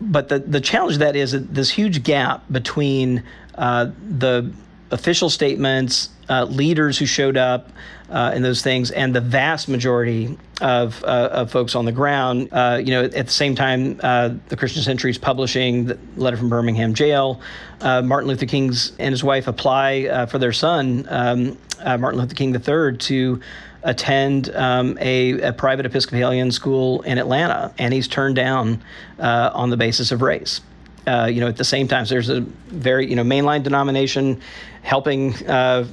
But 0.00 0.28
the, 0.28 0.40
the 0.40 0.60
challenge 0.60 0.94
of 0.94 0.98
that 0.98 1.14
is 1.14 1.30
this 1.30 1.70
huge 1.70 2.02
gap 2.02 2.42
between 2.50 3.22
uh, 3.54 3.92
the 4.18 4.52
official 4.94 5.28
statements, 5.28 6.08
uh, 6.30 6.44
leaders 6.44 6.96
who 6.96 7.04
showed 7.04 7.36
up, 7.36 7.68
uh, 8.10 8.30
and 8.32 8.44
those 8.44 8.62
things, 8.62 8.92
and 8.92 9.14
the 9.14 9.20
vast 9.20 9.68
majority 9.68 10.38
of, 10.60 11.02
uh, 11.02 11.28
of 11.32 11.50
folks 11.50 11.74
on 11.74 11.84
the 11.84 11.92
ground. 11.92 12.48
Uh, 12.52 12.80
you 12.82 12.92
know, 12.92 13.02
at 13.02 13.26
the 13.26 13.32
same 13.32 13.56
time, 13.56 13.98
uh, 14.02 14.30
the 14.48 14.56
Christian 14.56 14.82
Century 14.82 15.10
is 15.10 15.18
publishing 15.18 15.86
the 15.86 15.98
letter 16.16 16.36
from 16.36 16.48
Birmingham 16.48 16.94
jail. 16.94 17.40
Uh, 17.80 18.02
Martin 18.02 18.28
Luther 18.28 18.46
King's 18.46 18.92
and 18.98 19.12
his 19.12 19.24
wife 19.24 19.48
apply 19.48 20.26
for 20.26 20.38
their 20.38 20.52
son, 20.52 21.06
um, 21.10 21.58
Martin 22.00 22.20
Luther 22.20 22.34
King 22.34 22.54
III, 22.54 22.96
to 22.96 23.40
attend 23.82 24.54
um, 24.54 24.96
a, 25.00 25.40
a, 25.48 25.52
private 25.52 25.84
Episcopalian 25.84 26.50
school 26.50 27.02
in 27.02 27.18
Atlanta, 27.18 27.74
and 27.78 27.92
he's 27.92 28.08
turned 28.08 28.36
down 28.36 28.80
on 29.18 29.70
the 29.70 29.76
basis 29.76 30.12
of 30.12 30.22
race. 30.22 30.60
Uh, 31.06 31.28
you 31.30 31.40
know, 31.40 31.48
at 31.48 31.56
the 31.56 31.64
same 31.64 31.86
time, 31.86 32.06
so 32.06 32.14
there's 32.14 32.30
a 32.30 32.40
very, 32.68 33.06
you 33.06 33.14
know, 33.14 33.22
mainline 33.22 33.62
denomination 33.62 34.40
helping 34.84 35.34
uh, 35.48 35.84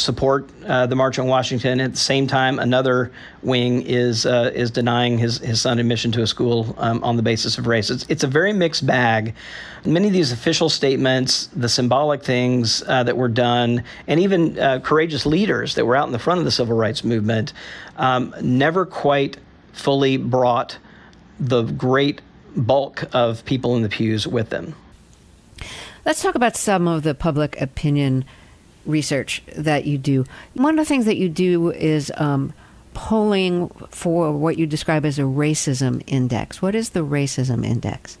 support 0.00 0.48
uh, 0.66 0.86
the 0.86 0.96
March 0.96 1.18
on 1.18 1.26
Washington. 1.26 1.80
At 1.80 1.92
the 1.92 1.98
same 1.98 2.26
time, 2.26 2.58
another 2.58 3.12
wing 3.42 3.82
is 3.82 4.26
uh, 4.26 4.50
is 4.54 4.70
denying 4.70 5.18
his, 5.18 5.38
his 5.38 5.60
son 5.60 5.78
admission 5.78 6.10
to 6.12 6.22
a 6.22 6.26
school 6.26 6.74
um, 6.78 7.02
on 7.04 7.16
the 7.16 7.22
basis 7.22 7.58
of 7.58 7.66
race. 7.66 7.90
It's, 7.90 8.06
it's 8.08 8.24
a 8.24 8.26
very 8.26 8.52
mixed 8.52 8.86
bag. 8.86 9.34
Many 9.84 10.08
of 10.08 10.12
these 10.12 10.32
official 10.32 10.68
statements, 10.68 11.48
the 11.48 11.68
symbolic 11.68 12.22
things 12.22 12.82
uh, 12.86 13.02
that 13.04 13.16
were 13.16 13.28
done, 13.28 13.84
and 14.06 14.20
even 14.20 14.58
uh, 14.58 14.80
courageous 14.80 15.26
leaders 15.26 15.74
that 15.74 15.84
were 15.84 15.96
out 15.96 16.06
in 16.06 16.12
the 16.12 16.18
front 16.18 16.38
of 16.38 16.44
the 16.44 16.50
civil 16.50 16.76
rights 16.76 17.04
movement, 17.04 17.52
um, 17.96 18.34
never 18.42 18.84
quite 18.86 19.36
fully 19.72 20.16
brought 20.16 20.78
the 21.38 21.62
great 21.62 22.20
bulk 22.56 23.04
of 23.12 23.44
people 23.44 23.76
in 23.76 23.82
the 23.82 23.88
pews 23.88 24.26
with 24.26 24.50
them. 24.50 24.74
Let's 26.04 26.22
talk 26.22 26.34
about 26.34 26.56
some 26.56 26.88
of 26.88 27.02
the 27.02 27.14
public 27.14 27.60
opinion 27.60 28.24
research 28.86 29.42
that 29.56 29.84
you 29.86 29.98
do. 29.98 30.24
One 30.54 30.78
of 30.78 30.84
the 30.84 30.88
things 30.88 31.04
that 31.04 31.16
you 31.16 31.28
do 31.28 31.70
is 31.70 32.12
um, 32.16 32.52
polling 32.94 33.68
for 33.90 34.32
what 34.32 34.58
you 34.58 34.66
describe 34.66 35.04
as 35.04 35.18
a 35.18 35.22
racism 35.22 36.02
index. 36.06 36.60
What 36.60 36.74
is 36.74 36.90
the 36.90 37.04
racism 37.04 37.64
index? 37.64 38.18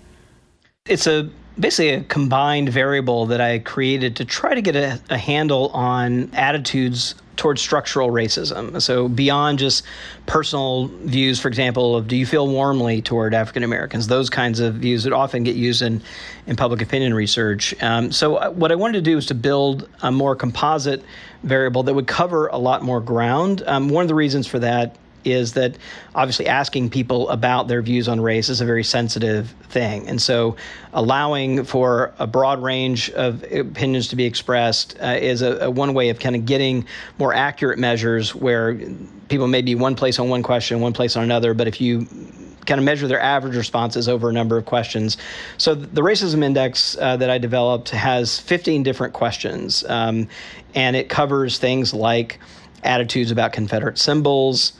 It's 0.86 1.06
a 1.06 1.28
basically 1.58 1.90
a 1.90 2.04
combined 2.04 2.68
variable 2.68 3.26
that 3.26 3.40
I 3.40 3.58
created 3.58 4.16
to 4.16 4.24
try 4.24 4.54
to 4.54 4.62
get 4.62 4.76
a, 4.76 5.00
a 5.10 5.18
handle 5.18 5.68
on 5.70 6.30
attitudes 6.32 7.14
towards 7.38 7.62
structural 7.62 8.10
racism. 8.10 8.82
So 8.82 9.08
beyond 9.08 9.58
just 9.58 9.84
personal 10.26 10.88
views, 10.88 11.40
for 11.40 11.48
example, 11.48 11.96
of 11.96 12.08
do 12.08 12.16
you 12.16 12.26
feel 12.26 12.46
warmly 12.46 13.00
toward 13.00 13.32
African 13.32 13.62
Americans, 13.62 14.08
those 14.08 14.28
kinds 14.28 14.60
of 14.60 14.74
views 14.74 15.04
that 15.04 15.14
often 15.14 15.44
get 15.44 15.56
used 15.56 15.80
in, 15.80 16.02
in 16.46 16.56
public 16.56 16.82
opinion 16.82 17.14
research. 17.14 17.80
Um, 17.82 18.12
so 18.12 18.36
uh, 18.36 18.50
what 18.50 18.70
I 18.72 18.74
wanted 18.74 19.04
to 19.04 19.10
do 19.10 19.16
is 19.16 19.26
to 19.26 19.34
build 19.34 19.88
a 20.02 20.12
more 20.12 20.36
composite 20.36 21.02
variable 21.44 21.84
that 21.84 21.94
would 21.94 22.08
cover 22.08 22.48
a 22.48 22.58
lot 22.58 22.82
more 22.82 23.00
ground. 23.00 23.62
Um, 23.66 23.88
one 23.88 24.02
of 24.02 24.08
the 24.08 24.14
reasons 24.14 24.46
for 24.46 24.58
that 24.58 24.96
is 25.24 25.52
that 25.54 25.76
obviously 26.14 26.46
asking 26.46 26.90
people 26.90 27.28
about 27.30 27.68
their 27.68 27.82
views 27.82 28.08
on 28.08 28.20
race 28.20 28.48
is 28.48 28.60
a 28.60 28.64
very 28.64 28.84
sensitive 28.84 29.50
thing. 29.68 30.08
And 30.08 30.20
so 30.20 30.56
allowing 30.92 31.64
for 31.64 32.12
a 32.18 32.26
broad 32.26 32.62
range 32.62 33.10
of 33.10 33.44
opinions 33.52 34.08
to 34.08 34.16
be 34.16 34.24
expressed 34.24 34.96
uh, 35.00 35.16
is 35.20 35.42
a, 35.42 35.58
a, 35.58 35.70
one 35.70 35.94
way 35.94 36.08
of 36.08 36.18
kind 36.18 36.36
of 36.36 36.46
getting 36.46 36.86
more 37.18 37.34
accurate 37.34 37.78
measures 37.78 38.34
where 38.34 38.78
people 39.28 39.46
may 39.46 39.62
be 39.62 39.74
one 39.74 39.94
place 39.94 40.18
on 40.18 40.28
one 40.28 40.42
question, 40.42 40.80
one 40.80 40.92
place 40.92 41.16
on 41.16 41.24
another, 41.24 41.54
but 41.54 41.68
if 41.68 41.80
you 41.80 42.06
kind 42.68 42.78
of 42.78 42.84
measure 42.84 43.08
their 43.08 43.20
average 43.20 43.56
responses 43.56 44.10
over 44.10 44.28
a 44.28 44.32
number 44.32 44.58
of 44.58 44.66
questions. 44.66 45.16
So 45.56 45.74
the 45.74 46.02
racism 46.02 46.44
index 46.44 46.98
uh, 47.00 47.16
that 47.16 47.30
I 47.30 47.38
developed 47.38 47.88
has 47.90 48.38
15 48.38 48.82
different 48.82 49.14
questions, 49.14 49.84
um, 49.88 50.28
and 50.74 50.94
it 50.94 51.08
covers 51.08 51.58
things 51.58 51.94
like 51.94 52.38
attitudes 52.84 53.30
about 53.30 53.52
Confederate 53.52 53.98
symbols, 53.98 54.74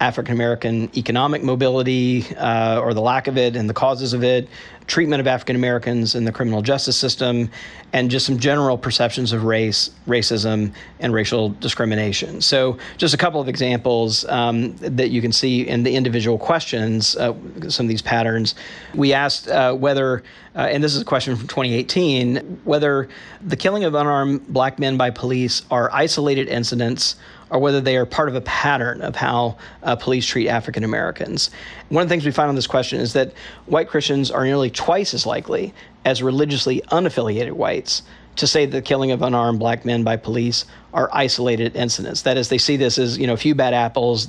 African 0.00 0.34
American 0.34 0.90
economic 0.96 1.42
mobility 1.42 2.24
uh, 2.36 2.80
or 2.80 2.94
the 2.94 3.00
lack 3.00 3.28
of 3.28 3.38
it 3.38 3.56
and 3.56 3.68
the 3.70 3.74
causes 3.74 4.12
of 4.12 4.24
it, 4.24 4.48
treatment 4.86 5.20
of 5.20 5.26
African 5.26 5.56
Americans 5.56 6.14
in 6.14 6.24
the 6.24 6.32
criminal 6.32 6.62
justice 6.62 6.96
system, 6.96 7.48
and 7.92 8.10
just 8.10 8.26
some 8.26 8.38
general 8.38 8.76
perceptions 8.76 9.32
of 9.32 9.44
race, 9.44 9.90
racism, 10.06 10.72
and 10.98 11.14
racial 11.14 11.50
discrimination. 11.50 12.40
So, 12.40 12.76
just 12.96 13.14
a 13.14 13.16
couple 13.16 13.40
of 13.40 13.48
examples 13.48 14.24
um, 14.26 14.76
that 14.78 15.10
you 15.10 15.22
can 15.22 15.32
see 15.32 15.66
in 15.66 15.84
the 15.84 15.94
individual 15.94 16.38
questions, 16.38 17.16
uh, 17.16 17.34
some 17.68 17.86
of 17.86 17.88
these 17.88 18.02
patterns. 18.02 18.56
We 18.94 19.12
asked 19.12 19.48
uh, 19.48 19.74
whether, 19.74 20.24
uh, 20.56 20.68
and 20.70 20.82
this 20.82 20.94
is 20.94 21.02
a 21.02 21.04
question 21.04 21.36
from 21.36 21.46
2018, 21.46 22.60
whether 22.64 23.08
the 23.42 23.56
killing 23.56 23.84
of 23.84 23.94
unarmed 23.94 24.48
black 24.48 24.78
men 24.78 24.96
by 24.96 25.10
police 25.10 25.62
are 25.70 25.90
isolated 25.92 26.48
incidents 26.48 27.16
or 27.50 27.58
whether 27.58 27.80
they 27.80 27.96
are 27.96 28.06
part 28.06 28.28
of 28.28 28.34
a 28.34 28.40
pattern 28.42 29.00
of 29.02 29.16
how 29.16 29.56
uh, 29.82 29.96
police 29.96 30.26
treat 30.26 30.48
African 30.48 30.84
Americans. 30.84 31.50
One 31.88 32.02
of 32.02 32.08
the 32.08 32.12
things 32.12 32.24
we 32.24 32.32
find 32.32 32.48
on 32.48 32.54
this 32.54 32.66
question 32.66 33.00
is 33.00 33.12
that 33.12 33.32
white 33.66 33.88
Christians 33.88 34.30
are 34.30 34.44
nearly 34.44 34.70
twice 34.70 35.14
as 35.14 35.26
likely 35.26 35.74
as 36.04 36.22
religiously 36.22 36.82
unaffiliated 36.90 37.52
whites 37.52 38.02
to 38.36 38.46
say 38.46 38.66
the 38.66 38.82
killing 38.82 39.12
of 39.12 39.22
unarmed 39.22 39.58
black 39.58 39.84
men 39.84 40.02
by 40.02 40.16
police 40.16 40.64
are 40.92 41.08
isolated 41.12 41.76
incidents. 41.76 42.22
That 42.22 42.36
is, 42.36 42.48
they 42.48 42.58
see 42.58 42.76
this 42.76 42.98
as 42.98 43.18
you 43.18 43.26
know 43.26 43.34
a 43.34 43.38
few 43.38 43.54
bad 43.54 43.74
apples 43.74 44.28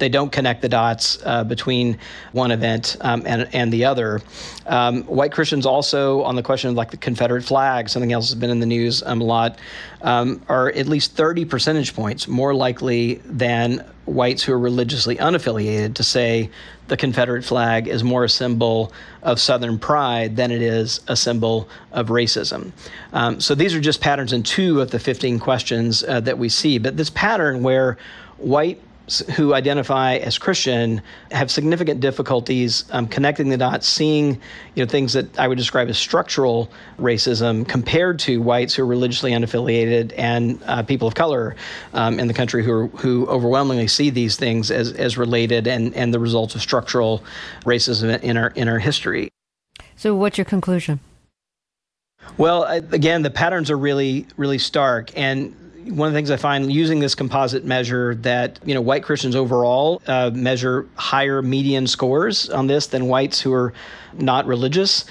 they 0.00 0.08
don't 0.08 0.32
connect 0.32 0.62
the 0.62 0.68
dots 0.68 1.18
uh, 1.24 1.44
between 1.44 1.98
one 2.32 2.50
event 2.50 2.96
um, 3.02 3.22
and, 3.26 3.48
and 3.54 3.72
the 3.72 3.84
other. 3.84 4.20
Um, 4.66 5.04
white 5.04 5.30
Christians 5.30 5.66
also, 5.66 6.22
on 6.22 6.34
the 6.34 6.42
question 6.42 6.70
of 6.70 6.76
like 6.76 6.90
the 6.90 6.96
Confederate 6.96 7.44
flag, 7.44 7.88
something 7.88 8.12
else 8.12 8.30
has 8.30 8.38
been 8.38 8.50
in 8.50 8.58
the 8.58 8.66
news 8.66 9.02
um, 9.04 9.20
a 9.20 9.24
lot, 9.24 9.58
um, 10.02 10.42
are 10.48 10.70
at 10.70 10.86
least 10.86 11.14
30 11.16 11.44
percentage 11.44 11.94
points 11.94 12.26
more 12.26 12.54
likely 12.54 13.16
than 13.24 13.84
whites 14.06 14.42
who 14.42 14.52
are 14.52 14.58
religiously 14.58 15.16
unaffiliated 15.16 15.94
to 15.94 16.02
say 16.02 16.50
the 16.88 16.96
Confederate 16.96 17.44
flag 17.44 17.86
is 17.86 18.02
more 18.02 18.24
a 18.24 18.28
symbol 18.28 18.92
of 19.22 19.38
Southern 19.38 19.78
pride 19.78 20.34
than 20.34 20.50
it 20.50 20.60
is 20.60 21.00
a 21.06 21.14
symbol 21.14 21.68
of 21.92 22.08
racism. 22.08 22.72
Um, 23.12 23.40
so 23.40 23.54
these 23.54 23.74
are 23.74 23.80
just 23.80 24.00
patterns 24.00 24.32
in 24.32 24.42
two 24.42 24.80
of 24.80 24.90
the 24.90 24.98
15 24.98 25.38
questions 25.38 26.02
uh, 26.02 26.18
that 26.20 26.38
we 26.38 26.48
see. 26.48 26.78
But 26.78 26.96
this 26.96 27.10
pattern 27.10 27.62
where 27.62 27.96
white 28.38 28.80
who 29.18 29.52
identify 29.54 30.16
as 30.16 30.38
Christian 30.38 31.02
have 31.30 31.50
significant 31.50 32.00
difficulties 32.00 32.84
um, 32.92 33.06
connecting 33.06 33.48
the 33.48 33.56
dots, 33.56 33.86
seeing 33.86 34.40
you 34.74 34.84
know 34.84 34.86
things 34.86 35.12
that 35.12 35.38
I 35.38 35.48
would 35.48 35.58
describe 35.58 35.88
as 35.88 35.98
structural 35.98 36.70
racism 36.98 37.66
compared 37.66 38.18
to 38.20 38.40
whites 38.40 38.74
who 38.74 38.84
are 38.84 38.86
religiously 38.86 39.32
unaffiliated 39.32 40.14
and 40.16 40.60
uh, 40.66 40.82
people 40.82 41.08
of 41.08 41.14
color 41.14 41.56
um, 41.92 42.18
in 42.18 42.28
the 42.28 42.34
country 42.34 42.64
who 42.64 42.72
are, 42.72 42.86
who 42.88 43.26
overwhelmingly 43.26 43.88
see 43.88 44.10
these 44.10 44.36
things 44.36 44.70
as, 44.70 44.92
as 44.92 45.18
related 45.18 45.66
and, 45.66 45.94
and 45.94 46.14
the 46.14 46.18
results 46.18 46.54
of 46.54 46.62
structural 46.62 47.22
racism 47.64 48.20
in 48.22 48.36
our 48.36 48.48
in 48.50 48.68
our 48.68 48.78
history. 48.78 49.28
So, 49.96 50.14
what's 50.14 50.38
your 50.38 50.46
conclusion? 50.46 51.00
Well, 52.36 52.64
again, 52.64 53.22
the 53.22 53.30
patterns 53.30 53.70
are 53.70 53.76
really, 53.76 54.26
really 54.36 54.58
stark. 54.58 55.10
And 55.16 55.54
one 55.86 56.08
of 56.08 56.12
the 56.12 56.18
things 56.18 56.30
I 56.30 56.36
find 56.36 56.72
using 56.72 57.00
this 57.00 57.14
composite 57.14 57.64
measure 57.64 58.14
that 58.16 58.58
you 58.64 58.74
know 58.74 58.80
white 58.80 59.02
Christians 59.02 59.36
overall 59.36 60.02
uh, 60.06 60.30
measure 60.32 60.86
higher 60.96 61.42
median 61.42 61.86
scores 61.86 62.48
on 62.50 62.66
this 62.66 62.86
than 62.86 63.06
whites 63.06 63.40
who 63.40 63.52
are 63.52 63.72
not 64.14 64.46
religious, 64.46 65.04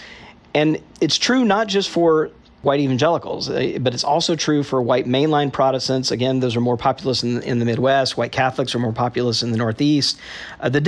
and 0.53 0.81
it's 1.01 1.17
true 1.17 1.45
not 1.45 1.67
just 1.67 1.89
for 1.89 2.31
white 2.61 2.79
evangelicals, 2.79 3.49
uh, 3.49 3.77
but 3.81 3.93
it's 3.93 4.03
also 4.03 4.35
true 4.35 4.63
for 4.63 4.81
white 4.81 5.05
mainline 5.05 5.51
Protestants. 5.51 6.11
Again, 6.11 6.39
those 6.39 6.55
are 6.55 6.61
more 6.61 6.77
populous 6.77 7.23
in, 7.23 7.41
in 7.43 7.59
the 7.59 7.65
Midwest. 7.65 8.17
White 8.17 8.31
Catholics 8.31 8.75
are 8.75 8.79
more 8.79 8.91
populous 8.91 9.43
in 9.43 9.51
the 9.51 9.57
Northeast. 9.57 10.19
Uh, 10.59 10.69
the 10.69 10.81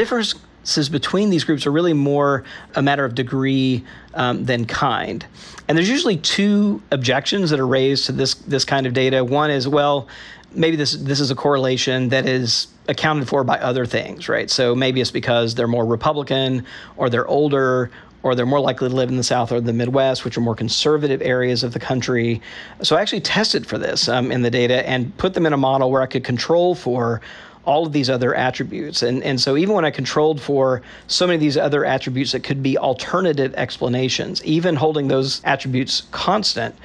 differences 0.62 0.90
between 0.90 1.30
these 1.30 1.44
groups 1.44 1.66
are 1.66 1.72
really 1.72 1.94
more 1.94 2.44
a 2.76 2.82
matter 2.82 3.04
of 3.04 3.16
degree 3.16 3.84
um, 4.14 4.46
than 4.46 4.66
kind. 4.66 5.26
And 5.68 5.78
there's 5.78 5.90
usually 5.90 6.18
two 6.18 6.82
objections 6.92 7.50
that 7.50 7.60
are 7.60 7.68
raised 7.68 8.06
to 8.06 8.12
this 8.12 8.36
this 8.36 8.66
kind 8.66 8.86
of 8.86 8.94
data. 8.94 9.24
One 9.24 9.50
is, 9.52 9.68
well, 9.68 10.08
maybe 10.54 10.78
this 10.78 10.94
this 10.94 11.20
is 11.20 11.32
a 11.32 11.36
correlation 11.36 12.10
that 12.10 12.28
is 12.28 12.68
accounted 12.88 13.28
for 13.28 13.44
by 13.44 13.58
other 13.58 13.86
things, 13.86 14.30
right? 14.30 14.50
So 14.50 14.76
maybe 14.76 15.02
it's 15.02 15.12
because 15.12 15.56
they're 15.56 15.68
more 15.68 15.86
Republican 15.86 16.66
or 16.98 17.10
they're 17.10 17.28
older 17.28 17.90
or 18.24 18.36
they're 18.36 18.46
more 18.46 18.60
likely 18.60 18.88
to 18.88 18.96
live 18.96 19.10
in 19.10 19.18
the 19.18 19.24
South 19.24 19.52
or 19.52 19.60
the 19.60 19.74
Midwest, 19.74 20.26
which 20.26 20.38
are 20.38 20.42
more 20.42 20.56
conservative 20.56 21.24
areas 21.24 21.64
of 21.64 21.74
the 21.74 21.80
country. 21.80 22.40
So 22.84 22.96
I 22.96 23.02
actually 23.02 23.22
tested 23.22 23.66
for 23.66 23.80
this 23.80 24.08
um, 24.08 24.32
in 24.32 24.44
the 24.44 24.52
data 24.52 24.88
and 24.88 25.16
put 25.18 25.34
them 25.34 25.48
in 25.48 25.54
a 25.54 25.58
model 25.58 25.90
where 25.90 26.04
I 26.04 26.06
could 26.06 26.24
control 26.24 26.76
for 26.76 27.22
all 27.66 27.86
of 27.86 27.94
these 27.94 28.10
other 28.10 28.34
attributes. 28.34 29.04
And, 29.04 29.24
and 29.24 29.40
so 29.40 29.56
even 29.56 29.76
when 29.76 29.86
I 29.86 29.92
controlled 29.92 30.42
for 30.42 30.82
so 31.08 31.28
many 31.28 31.36
of 31.36 31.42
these 31.42 31.58
other 31.58 31.86
attributes 31.86 32.32
that 32.32 32.44
could 32.44 32.64
be 32.64 32.78
alternative 32.78 33.54
explanations, 33.56 34.44
even 34.44 34.76
holding 34.76 35.08
those 35.08 35.42
attributes 35.44 36.04
constant, 36.12 36.76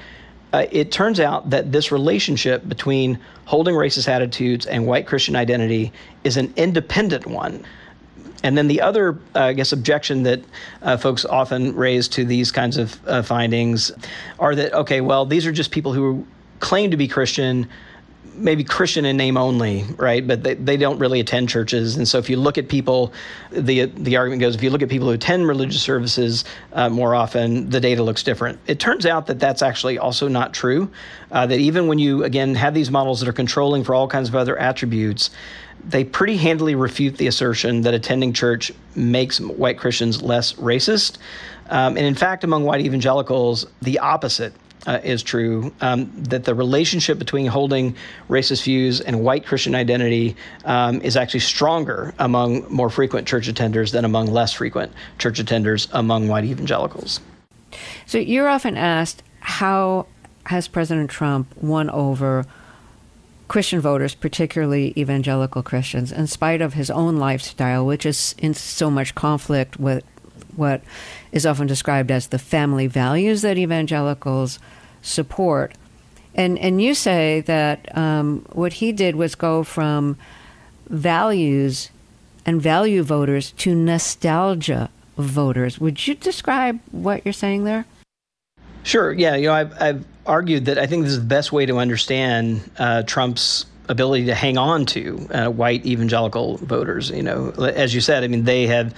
uh, 0.53 0.65
it 0.71 0.91
turns 0.91 1.19
out 1.19 1.49
that 1.49 1.71
this 1.71 1.91
relationship 1.91 2.67
between 2.67 3.19
holding 3.45 3.75
racist 3.75 4.07
attitudes 4.07 4.65
and 4.65 4.85
white 4.85 5.05
Christian 5.05 5.35
identity 5.35 5.91
is 6.23 6.37
an 6.37 6.53
independent 6.55 7.25
one. 7.25 7.65
And 8.43 8.57
then 8.57 8.67
the 8.67 8.81
other, 8.81 9.17
uh, 9.35 9.45
I 9.45 9.53
guess, 9.53 9.71
objection 9.71 10.23
that 10.23 10.41
uh, 10.83 10.97
folks 10.97 11.25
often 11.25 11.75
raise 11.75 12.07
to 12.09 12.23
these 12.23 12.51
kinds 12.51 12.77
of 12.77 12.99
uh, 13.07 13.23
findings 13.23 13.91
are 14.39 14.53
that, 14.55 14.73
okay, 14.73 15.01
well, 15.01 15.25
these 15.25 15.45
are 15.47 15.51
just 15.51 15.71
people 15.71 15.91
who 15.91 16.25
claim 16.59 16.91
to 16.91 16.97
be 16.97 17.07
Christian 17.07 17.67
maybe 18.37 18.63
Christian 18.63 19.05
in 19.05 19.17
name 19.17 19.37
only, 19.37 19.83
right? 19.97 20.25
But 20.25 20.43
they, 20.43 20.55
they 20.55 20.77
don't 20.77 20.99
really 20.99 21.19
attend 21.19 21.49
churches. 21.49 21.97
And 21.97 22.07
so 22.07 22.17
if 22.17 22.29
you 22.29 22.37
look 22.37 22.57
at 22.57 22.69
people, 22.69 23.11
the 23.51 23.85
the 23.85 24.17
argument 24.17 24.41
goes, 24.41 24.55
if 24.55 24.63
you 24.63 24.69
look 24.69 24.81
at 24.81 24.89
people 24.89 25.07
who 25.07 25.13
attend 25.13 25.47
religious 25.47 25.81
services 25.81 26.45
uh, 26.73 26.89
more 26.89 27.15
often, 27.15 27.69
the 27.69 27.79
data 27.79 28.03
looks 28.03 28.23
different. 28.23 28.59
It 28.67 28.79
turns 28.79 29.05
out 29.05 29.27
that 29.27 29.39
that's 29.39 29.61
actually 29.61 29.97
also 29.97 30.27
not 30.27 30.53
true. 30.53 30.89
Uh, 31.31 31.45
that 31.45 31.59
even 31.59 31.87
when 31.87 31.99
you 31.99 32.23
again 32.23 32.55
have 32.55 32.73
these 32.73 32.91
models 32.91 33.19
that 33.19 33.27
are 33.27 33.33
controlling 33.33 33.83
for 33.83 33.93
all 33.93 34.07
kinds 34.07 34.29
of 34.29 34.35
other 34.35 34.57
attributes, 34.57 35.29
they 35.83 36.03
pretty 36.03 36.37
handily 36.37 36.75
refute 36.75 37.17
the 37.17 37.27
assertion 37.27 37.81
that 37.81 37.93
attending 37.93 38.33
church 38.33 38.71
makes 38.95 39.39
white 39.39 39.77
Christians 39.77 40.21
less 40.21 40.53
racist. 40.53 41.17
Um, 41.69 41.97
and 41.97 42.05
in 42.05 42.15
fact, 42.15 42.43
among 42.43 42.63
white 42.63 42.81
evangelicals, 42.81 43.65
the 43.81 43.99
opposite 43.99 44.53
uh, 44.87 44.99
is 45.03 45.21
true 45.21 45.71
um, 45.81 46.11
that 46.15 46.45
the 46.45 46.55
relationship 46.55 47.19
between 47.19 47.45
holding 47.45 47.95
racist 48.29 48.63
views 48.63 49.01
and 49.01 49.21
white 49.23 49.45
Christian 49.45 49.75
identity 49.75 50.35
um, 50.65 51.01
is 51.01 51.15
actually 51.15 51.41
stronger 51.41 52.13
among 52.17 52.65
more 52.73 52.89
frequent 52.89 53.27
church 53.27 53.47
attenders 53.47 53.91
than 53.91 54.05
among 54.05 54.27
less 54.27 54.53
frequent 54.53 54.91
church 55.19 55.39
attenders 55.39 55.87
among 55.91 56.27
white 56.27 56.45
evangelicals. 56.45 57.19
So 58.05 58.17
you're 58.17 58.47
often 58.47 58.77
asked, 58.77 59.21
how 59.41 60.07
has 60.45 60.67
President 60.67 61.11
Trump 61.11 61.55
won 61.57 61.89
over 61.89 62.45
Christian 63.49 63.79
voters, 63.79 64.15
particularly 64.15 64.93
evangelical 64.97 65.61
Christians, 65.61 66.11
in 66.11 66.27
spite 66.27 66.61
of 66.61 66.73
his 66.73 66.89
own 66.89 67.17
lifestyle, 67.17 67.85
which 67.85 68.05
is 68.05 68.35
in 68.37 68.53
so 68.53 68.89
much 68.89 69.15
conflict 69.15 69.79
with 69.79 70.03
what 70.55 70.81
is 71.31 71.45
often 71.45 71.67
described 71.67 72.11
as 72.11 72.27
the 72.27 72.39
family 72.39 72.87
values 72.87 73.41
that 73.43 73.57
evangelicals 73.57 74.59
support. 75.07 75.73
And, 76.35 76.59
and 76.59 76.81
you 76.81 76.93
say 76.93 77.41
that 77.41 77.97
um, 77.97 78.45
what 78.51 78.73
he 78.73 78.91
did 78.91 79.15
was 79.15 79.33
go 79.35 79.63
from 79.63 80.17
values 80.87 81.89
and 82.45 82.61
value 82.61 83.01
voters 83.03 83.51
to 83.51 83.73
nostalgia 83.73 84.89
voters. 85.17 85.79
Would 85.79 86.07
you 86.07 86.15
describe 86.15 86.79
what 86.91 87.25
you're 87.25 87.33
saying 87.33 87.63
there? 87.63 87.85
Sure. 88.83 89.11
Yeah. 89.11 89.35
You 89.35 89.47
know, 89.47 89.53
I've, 89.53 89.81
I've 89.81 90.05
argued 90.25 90.65
that 90.65 90.77
I 90.77 90.85
think 90.85 91.03
this 91.03 91.13
is 91.13 91.19
the 91.19 91.25
best 91.25 91.51
way 91.51 91.65
to 91.65 91.77
understand 91.77 92.69
uh, 92.77 93.03
Trump's 93.03 93.65
ability 93.89 94.25
to 94.25 94.35
hang 94.35 94.57
on 94.57 94.85
to 94.87 95.27
uh, 95.31 95.49
white 95.49 95.85
evangelical 95.85 96.57
voters. 96.57 97.09
You 97.09 97.23
know, 97.23 97.49
as 97.51 97.93
you 97.93 98.01
said, 98.01 98.23
I 98.23 98.27
mean, 98.27 98.43
they 98.43 98.67
have 98.67 98.95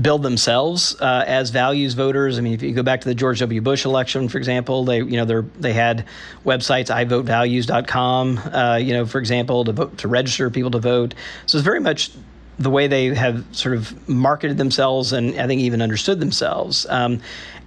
build 0.00 0.22
themselves 0.22 1.00
uh, 1.00 1.24
as 1.26 1.50
values 1.50 1.94
voters. 1.94 2.38
I 2.38 2.40
mean, 2.40 2.52
if 2.52 2.62
you 2.62 2.72
go 2.72 2.82
back 2.82 3.00
to 3.00 3.08
the 3.08 3.14
George 3.14 3.40
W. 3.40 3.60
Bush 3.60 3.84
election, 3.84 4.28
for 4.28 4.38
example, 4.38 4.84
they 4.84 4.98
you 4.98 5.16
know 5.16 5.24
they 5.24 5.48
they 5.58 5.72
had 5.72 6.06
websites 6.44 6.94
ivotevalues.com, 6.94 8.38
uh, 8.38 8.76
you 8.76 8.92
know, 8.92 9.06
for 9.06 9.18
example, 9.18 9.64
to 9.64 9.72
vote 9.72 9.98
to 9.98 10.08
register 10.08 10.50
people 10.50 10.70
to 10.72 10.78
vote. 10.78 11.14
So 11.46 11.58
it's 11.58 11.64
very 11.64 11.80
much 11.80 12.10
the 12.58 12.70
way 12.70 12.88
they 12.88 13.14
have 13.14 13.44
sort 13.52 13.76
of 13.76 14.08
marketed 14.08 14.58
themselves 14.58 15.12
and 15.12 15.38
I 15.40 15.46
think 15.46 15.60
even 15.60 15.80
understood 15.80 16.18
themselves. 16.18 16.86
Um, 16.88 17.20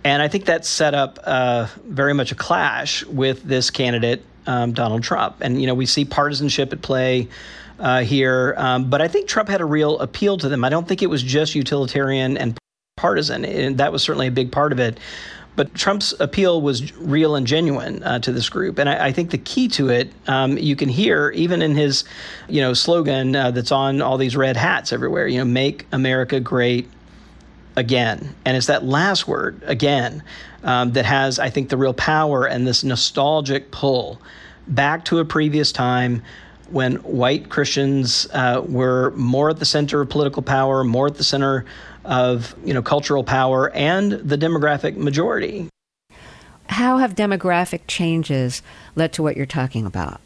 and 0.03 0.21
I 0.21 0.27
think 0.27 0.45
that 0.45 0.65
set 0.65 0.93
up 0.93 1.19
uh, 1.23 1.67
very 1.85 2.13
much 2.13 2.31
a 2.31 2.35
clash 2.35 3.05
with 3.05 3.43
this 3.43 3.69
candidate, 3.69 4.23
um, 4.47 4.73
Donald 4.73 5.03
Trump. 5.03 5.37
And, 5.41 5.59
you 5.59 5.67
know, 5.67 5.73
we 5.73 5.85
see 5.85 6.05
partisanship 6.05 6.73
at 6.73 6.81
play 6.81 7.27
uh, 7.79 8.01
here. 8.01 8.53
Um, 8.57 8.89
but 8.89 9.01
I 9.01 9.07
think 9.07 9.27
Trump 9.27 9.49
had 9.49 9.61
a 9.61 9.65
real 9.65 9.99
appeal 9.99 10.37
to 10.37 10.49
them. 10.49 10.63
I 10.63 10.69
don't 10.69 10.87
think 10.87 11.01
it 11.01 11.07
was 11.07 11.23
just 11.23 11.55
utilitarian 11.55 12.37
and 12.37 12.57
partisan. 12.97 13.45
And 13.45 13.77
that 13.77 13.91
was 13.91 14.03
certainly 14.03 14.27
a 14.27 14.31
big 14.31 14.51
part 14.51 14.71
of 14.71 14.79
it. 14.79 14.99
But 15.55 15.75
Trump's 15.75 16.13
appeal 16.19 16.61
was 16.61 16.95
real 16.97 17.35
and 17.35 17.45
genuine 17.45 18.01
uh, 18.03 18.19
to 18.19 18.31
this 18.31 18.47
group, 18.47 18.79
and 18.79 18.87
I, 18.87 19.07
I, 19.07 19.11
think 19.11 19.31
the 19.31 19.37
key 19.37 19.67
to 19.69 19.89
it, 19.89 20.09
um, 20.27 20.57
you 20.57 20.77
can 20.77 20.87
hear 20.87 21.29
even 21.31 21.61
in 21.61 21.75
his, 21.75 22.05
you 22.47 22.61
know, 22.61 22.73
slogan 22.73 23.35
uh, 23.35 23.51
that's 23.51 23.71
on 23.71 24.01
all 24.01 24.17
these 24.17 24.37
red 24.37 24.55
hats 24.55 24.93
everywhere. 24.93 25.27
You 25.27 25.39
know, 25.39 25.45
make 25.45 25.87
America 25.91 26.39
great 26.39 26.89
again, 27.75 28.35
and 28.45 28.57
it's 28.57 28.67
that 28.67 28.85
last 28.85 29.27
word 29.27 29.61
again 29.65 30.23
um, 30.63 30.91
that 30.93 31.05
has, 31.05 31.39
I 31.39 31.49
think, 31.49 31.69
the 31.69 31.77
real 31.77 31.93
power 31.93 32.45
and 32.45 32.67
this 32.67 32.83
nostalgic 32.83 33.71
pull 33.71 34.21
back 34.67 35.05
to 35.05 35.19
a 35.19 35.25
previous 35.25 35.71
time 35.71 36.21
when 36.69 36.95
white 36.97 37.49
Christians 37.49 38.27
uh, 38.33 38.63
were 38.65 39.11
more 39.11 39.49
at 39.49 39.59
the 39.59 39.65
center 39.65 40.01
of 40.01 40.09
political 40.09 40.41
power, 40.41 40.83
more 40.83 41.07
at 41.07 41.15
the 41.15 41.23
center 41.23 41.65
of 42.05 42.55
you 42.63 42.73
know 42.73 42.81
cultural 42.81 43.23
power, 43.23 43.69
and 43.71 44.11
the 44.11 44.37
demographic 44.37 44.95
majority. 44.95 45.67
How 46.67 46.97
have 46.97 47.15
demographic 47.15 47.81
changes 47.87 48.61
led 48.95 49.11
to 49.13 49.23
what 49.23 49.35
you're 49.35 49.45
talking 49.45 49.85
about? 49.85 50.21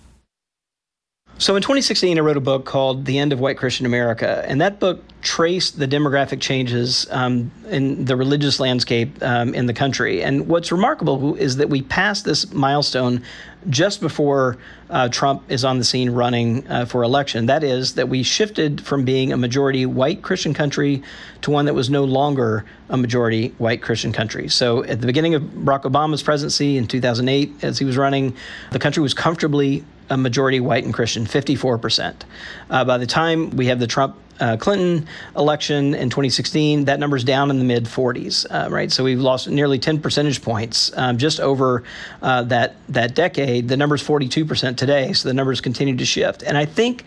So 1.38 1.58
in 1.58 1.62
2016, 1.62 2.18
I 2.18 2.22
wrote 2.22 2.38
a 2.38 2.42
book 2.42 2.64
called 2.64 3.04
The 3.04 3.20
End 3.20 3.34
of 3.34 3.42
White 3.42 3.58
Christian 3.58 3.86
America, 3.86 4.46
and 4.48 4.62
that 4.62 4.80
book 4.80 5.04
traced 5.22 5.78
the 5.78 5.86
demographic 5.86 6.40
changes 6.40 7.08
um, 7.12 7.52
in 7.68 8.06
the 8.06 8.16
religious 8.16 8.58
landscape 8.62 9.22
um, 9.22 9.54
in 9.54 9.66
the 9.66 9.74
country. 9.74 10.24
And 10.24 10.48
what's 10.48 10.72
remarkable 10.72 11.36
is 11.36 11.58
that 11.58 11.70
we 11.70 11.82
passed 11.82 12.24
this 12.24 12.54
milestone 12.54 13.22
just 13.70 14.00
before 14.00 14.58
uh, 14.90 15.10
Trump 15.10 15.44
is 15.50 15.66
on 15.66 15.78
the 15.78 15.84
scene 15.84 16.10
running 16.12 16.66
uh, 16.70 16.86
for 16.86 17.04
election. 17.04 17.48
That 17.48 17.66
is, 17.66 17.96
that 17.96 18.08
we 18.08 18.24
shifted 18.24 18.80
from 18.80 19.04
being 19.04 19.34
a 19.34 19.38
majority 19.38 19.86
white 19.86 20.22
Christian 20.22 20.54
country 20.54 21.04
to 21.42 21.52
one 21.52 21.66
that 21.66 21.74
was 21.74 21.90
no 21.90 22.06
longer 22.06 22.64
a 22.90 22.96
majority 22.96 23.50
white 23.58 23.82
Christian 23.82 24.14
country. 24.14 24.48
So 24.48 24.86
at 24.86 25.02
the 25.02 25.08
beginning 25.08 25.36
of 25.36 25.42
Barack 25.42 25.84
Obama's 25.84 26.24
presidency 26.24 26.78
in 26.78 26.88
2008, 26.88 27.62
as 27.62 27.78
he 27.78 27.84
was 27.84 27.98
running, 27.98 28.38
the 28.72 28.80
country 28.80 29.04
was 29.04 29.14
comfortably 29.14 29.84
a 30.10 30.18
majority 30.18 30.60
white 30.60 30.84
and 30.84 30.94
Christian, 30.94 31.26
54%. 31.26 32.24
Uh, 32.70 32.86
by 32.86 32.98
the 32.98 33.08
time 33.08 33.50
we 33.52 33.68
have 33.68 33.80
the 33.80 33.88
Trump 33.88 34.16
uh, 34.40 34.58
Clinton 34.58 35.08
election 35.36 35.94
in 35.94 36.10
2016, 36.10 36.86
that 36.86 37.00
number's 37.00 37.24
down 37.24 37.50
in 37.50 37.58
the 37.58 37.64
mid 37.64 37.86
40s, 37.86 38.46
uh, 38.50 38.70
right? 38.70 38.92
So 38.92 39.04
we've 39.04 39.20
lost 39.20 39.48
nearly 39.50 39.80
10 39.80 40.02
percentage 40.02 40.42
points 40.42 40.92
um, 40.98 41.18
just 41.18 41.40
over 41.40 41.84
uh, 42.22 42.44
that 42.44 42.76
that 42.90 43.16
decade. 43.16 43.68
The 43.70 43.78
number's 43.78 44.04
42% 44.04 44.76
today, 44.78 45.14
so 45.14 45.30
the 45.30 45.34
numbers 45.34 45.62
continue 45.62 45.96
to 45.96 46.06
shift. 46.06 46.44
And 46.44 46.58
I 46.58 46.66
think 46.66 47.06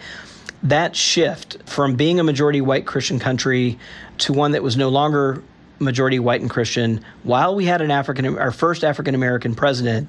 that 0.62 0.96
shift 0.96 1.58
from 1.66 1.96
being 1.96 2.18
a 2.18 2.24
majority 2.24 2.61
white 2.61 2.87
Christian 2.87 3.18
country 3.18 3.78
to 4.18 4.32
one 4.32 4.52
that 4.52 4.62
was 4.62 4.76
no 4.76 4.88
longer 4.88 5.42
majority 5.78 6.18
white 6.18 6.40
and 6.40 6.50
Christian, 6.50 7.04
while 7.22 7.54
we 7.54 7.64
had 7.64 7.80
an 7.80 7.90
African, 7.90 8.38
our 8.38 8.50
first 8.50 8.84
African 8.84 9.14
American 9.14 9.54
president, 9.54 10.08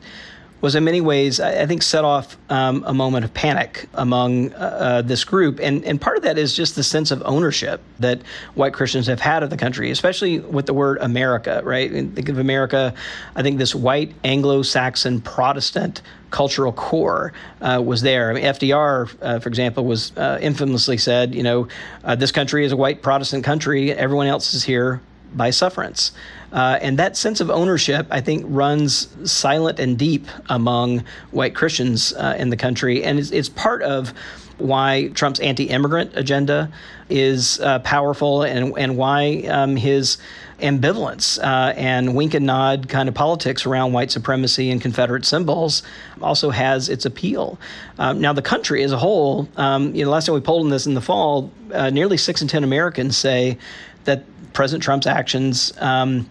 was 0.61 0.75
in 0.75 0.83
many 0.83 0.99
ways, 1.01 1.39
I 1.39 1.65
think, 1.65 1.81
set 1.81 2.03
off 2.03 2.37
um, 2.49 2.83
a 2.85 2.93
moment 2.93 3.23
of 3.25 3.33
panic 3.33 3.87
among 3.93 4.53
uh, 4.53 4.57
uh, 4.57 5.01
this 5.01 5.23
group. 5.23 5.59
And, 5.61 5.85
and 5.85 5.99
part 5.99 6.17
of 6.17 6.23
that 6.23 6.37
is 6.37 6.53
just 6.53 6.75
the 6.75 6.83
sense 6.83 7.11
of 7.11 7.21
ownership 7.25 7.81
that 7.99 8.21
white 8.55 8.73
Christians 8.73 9.07
have 9.07 9.19
had 9.21 9.41
of 9.43 9.49
the 9.49 9.57
country, 9.57 9.89
especially 9.91 10.39
with 10.39 10.65
the 10.65 10.73
word 10.73 10.97
America, 11.01 11.61
right? 11.63 11.89
think 11.89 12.29
of 12.29 12.39
America, 12.39 12.93
I 13.35 13.41
think 13.41 13.57
this 13.57 13.73
white 13.73 14.13
Anglo 14.23 14.61
Saxon 14.61 15.21
Protestant 15.21 16.01
cultural 16.29 16.71
core 16.71 17.33
uh, 17.61 17.81
was 17.83 18.01
there. 18.01 18.29
I 18.29 18.33
mean, 18.33 18.43
FDR, 18.43 19.15
uh, 19.21 19.39
for 19.39 19.49
example, 19.49 19.85
was 19.85 20.15
uh, 20.15 20.37
infamously 20.41 20.97
said, 20.97 21.33
you 21.33 21.43
know, 21.43 21.67
uh, 22.03 22.15
this 22.15 22.31
country 22.31 22.65
is 22.65 22.71
a 22.71 22.77
white 22.77 23.01
Protestant 23.01 23.43
country, 23.43 23.91
everyone 23.91 24.27
else 24.27 24.53
is 24.53 24.63
here 24.63 25.01
by 25.35 25.49
sufferance. 25.49 26.11
Uh, 26.51 26.79
and 26.81 26.97
that 26.97 27.15
sense 27.15 27.41
of 27.41 27.49
ownership, 27.49 28.07
I 28.09 28.21
think, 28.21 28.43
runs 28.47 29.07
silent 29.23 29.79
and 29.79 29.97
deep 29.97 30.25
among 30.49 31.03
white 31.31 31.55
Christians 31.55 32.13
uh, 32.13 32.35
in 32.39 32.49
the 32.49 32.57
country. 32.57 33.03
And 33.03 33.19
it's, 33.19 33.31
it's, 33.31 33.49
part 33.49 33.83
of 33.83 34.13
why 34.57 35.09
Trump's 35.13 35.39
anti 35.39 35.69
immigrant 35.69 36.11
agenda 36.15 36.71
is 37.09 37.59
uh, 37.59 37.79
powerful 37.79 38.43
and, 38.43 38.77
and 38.77 38.97
why 38.97 39.43
um, 39.49 39.75
his 39.75 40.17
ambivalence 40.59 41.41
uh, 41.43 41.73
and 41.77 42.15
wink 42.15 42.33
and 42.33 42.45
nod 42.45 42.89
kind 42.89 43.07
of 43.07 43.15
politics 43.15 43.65
around 43.65 43.93
white 43.93 44.11
supremacy 44.11 44.71
and 44.71 44.81
Confederate 44.81 45.25
symbols 45.25 45.83
also 46.21 46.49
has 46.49 46.89
its 46.89 47.05
appeal. 47.05 47.57
Um, 47.97 48.19
now, 48.19 48.33
the 48.33 48.41
country 48.41 48.83
as 48.83 48.91
a 48.91 48.97
whole, 48.97 49.47
um, 49.57 49.95
you 49.95 50.03
know, 50.03 50.11
last 50.11 50.25
time 50.25 50.35
we 50.35 50.41
polled 50.41 50.65
on 50.65 50.69
this 50.69 50.85
in 50.85 50.93
the 50.93 51.01
fall, 51.01 51.51
uh, 51.73 51.89
nearly 51.89 52.17
six 52.17 52.41
in 52.41 52.47
10 52.47 52.63
Americans 52.63 53.17
say 53.17 53.57
that 54.03 54.23
President 54.53 54.83
Trump's 54.83 55.07
actions. 55.07 55.73
Um, 55.79 56.29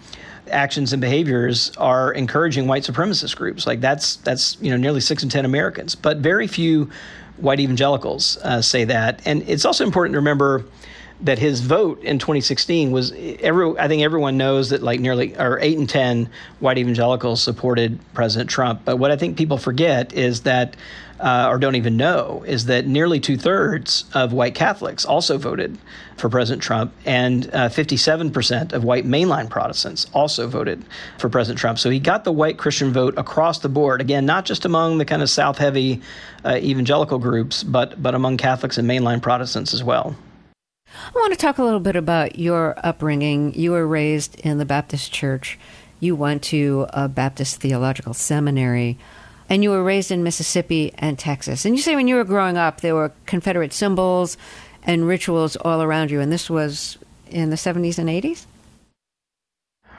actions 0.50 0.94
and 0.94 1.00
behaviors 1.00 1.76
are 1.76 2.12
encouraging 2.12 2.66
white 2.66 2.82
supremacist 2.82 3.36
groups. 3.36 3.66
Like 3.66 3.80
that's 3.80 4.16
that's 4.16 4.56
you 4.60 4.70
know 4.70 4.76
nearly 4.76 5.00
six 5.00 5.22
in 5.22 5.28
ten 5.28 5.44
Americans, 5.44 5.94
but 5.94 6.18
very 6.18 6.46
few 6.46 6.90
white 7.36 7.60
evangelicals 7.60 8.38
uh, 8.42 8.62
say 8.62 8.84
that. 8.84 9.20
And 9.24 9.48
it's 9.48 9.64
also 9.64 9.84
important 9.84 10.14
to 10.14 10.18
remember 10.18 10.64
that 11.20 11.38
his 11.38 11.60
vote 11.60 12.02
in 12.04 12.18
2016 12.18 12.92
was 12.92 13.12
every 13.40 13.76
I 13.78 13.88
think 13.88 14.02
everyone 14.02 14.36
knows 14.36 14.70
that 14.70 14.82
like 14.82 15.00
nearly 15.00 15.36
or 15.36 15.58
8 15.58 15.78
and 15.78 15.88
10 15.88 16.30
white 16.60 16.78
evangelicals 16.78 17.42
supported 17.42 17.98
President 18.14 18.48
Trump 18.48 18.82
but 18.84 18.98
what 18.98 19.10
I 19.10 19.16
think 19.16 19.36
people 19.36 19.58
forget 19.58 20.12
is 20.12 20.42
that 20.42 20.76
uh, 21.20 21.48
or 21.48 21.58
don't 21.58 21.74
even 21.74 21.96
know 21.96 22.44
is 22.46 22.66
that 22.66 22.86
nearly 22.86 23.20
two 23.20 23.36
thirds 23.36 24.04
of 24.14 24.32
white 24.32 24.54
Catholics 24.54 25.04
also 25.04 25.38
voted 25.38 25.78
for 26.16 26.28
President 26.28 26.62
Trump, 26.62 26.92
and 27.04 27.46
uh, 27.54 27.68
57% 27.68 28.72
of 28.72 28.84
white 28.84 29.04
mainline 29.04 29.48
Protestants 29.48 30.06
also 30.12 30.48
voted 30.48 30.84
for 31.18 31.28
President 31.28 31.58
Trump. 31.58 31.78
So 31.78 31.90
he 31.90 32.00
got 32.00 32.24
the 32.24 32.32
white 32.32 32.58
Christian 32.58 32.92
vote 32.92 33.14
across 33.16 33.60
the 33.60 33.68
board. 33.68 34.00
Again, 34.00 34.26
not 34.26 34.44
just 34.44 34.64
among 34.64 34.98
the 34.98 35.04
kind 35.04 35.22
of 35.22 35.30
South 35.30 35.58
heavy 35.58 36.00
uh, 36.44 36.56
evangelical 36.56 37.18
groups, 37.18 37.62
but, 37.62 38.02
but 38.02 38.14
among 38.14 38.36
Catholics 38.36 38.78
and 38.78 38.88
mainline 38.88 39.22
Protestants 39.22 39.72
as 39.72 39.82
well. 39.84 40.16
I 40.88 41.10
want 41.14 41.32
to 41.32 41.38
talk 41.38 41.58
a 41.58 41.64
little 41.64 41.80
bit 41.80 41.96
about 41.96 42.38
your 42.38 42.74
upbringing. 42.84 43.54
You 43.54 43.72
were 43.72 43.86
raised 43.86 44.40
in 44.40 44.58
the 44.58 44.64
Baptist 44.64 45.12
church, 45.12 45.58
you 46.00 46.14
went 46.14 46.42
to 46.44 46.86
a 46.90 47.08
Baptist 47.08 47.60
theological 47.60 48.14
seminary 48.14 48.98
and 49.48 49.62
you 49.62 49.70
were 49.70 49.82
raised 49.82 50.10
in 50.10 50.22
Mississippi 50.22 50.92
and 50.98 51.18
Texas. 51.18 51.64
And 51.64 51.74
you 51.74 51.82
say 51.82 51.96
when 51.96 52.08
you 52.08 52.16
were 52.16 52.24
growing 52.24 52.56
up, 52.56 52.80
there 52.80 52.94
were 52.94 53.12
Confederate 53.26 53.72
symbols 53.72 54.36
and 54.84 55.06
rituals 55.06 55.56
all 55.56 55.82
around 55.82 56.10
you, 56.10 56.20
and 56.20 56.32
this 56.32 56.48
was 56.48 56.98
in 57.30 57.50
the 57.50 57.56
70s 57.56 57.98
and 57.98 58.08
80s? 58.08 58.46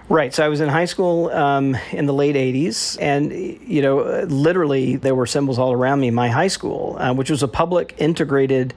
Right. 0.09 0.33
So 0.33 0.43
I 0.43 0.47
was 0.47 0.59
in 0.59 0.69
high 0.69 0.85
school 0.85 1.29
um, 1.29 1.77
in 1.91 2.07
the 2.07 2.13
late 2.13 2.35
80s, 2.35 2.97
and, 2.99 3.31
you 3.31 3.83
know, 3.83 4.23
literally 4.23 4.95
there 4.95 5.13
were 5.13 5.27
symbols 5.27 5.59
all 5.59 5.71
around 5.71 5.99
me. 5.99 6.09
My 6.09 6.29
high 6.29 6.47
school, 6.47 6.97
uh, 6.99 7.13
which 7.13 7.29
was 7.29 7.43
a 7.43 7.47
public 7.47 7.93
integrated 7.99 8.73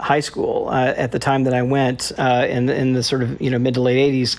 high 0.00 0.20
school 0.20 0.68
uh, 0.68 0.92
at 0.96 1.12
the 1.12 1.20
time 1.20 1.44
that 1.44 1.54
I 1.54 1.62
went 1.62 2.10
uh, 2.18 2.46
in, 2.48 2.68
in 2.68 2.94
the 2.94 3.04
sort 3.04 3.22
of, 3.22 3.40
you 3.40 3.48
know, 3.48 3.60
mid 3.60 3.74
to 3.74 3.80
late 3.80 4.12
80s, 4.12 4.38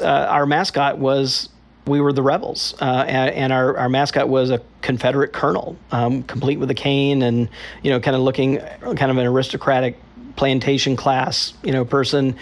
uh, 0.00 0.04
our 0.04 0.44
mascot 0.44 0.98
was 0.98 1.48
we 1.86 2.00
were 2.00 2.12
the 2.12 2.22
rebels, 2.22 2.74
uh, 2.80 3.04
and, 3.06 3.30
and, 3.34 3.52
our, 3.52 3.76
our 3.76 3.88
mascot 3.88 4.28
was 4.28 4.50
a 4.50 4.62
Confederate 4.80 5.32
colonel, 5.32 5.76
um, 5.92 6.22
complete 6.22 6.58
with 6.58 6.70
a 6.70 6.74
cane, 6.74 7.22
and 7.22 7.48
you 7.82 7.90
know, 7.90 8.00
kind 8.00 8.16
of 8.16 8.22
looking 8.22 8.58
kind 8.58 9.10
of 9.10 9.18
an 9.18 9.26
aristocratic 9.26 9.98
plantation 10.36 10.96
class, 10.96 11.52
you 11.62 11.72
know, 11.72 11.84
person. 11.84 12.36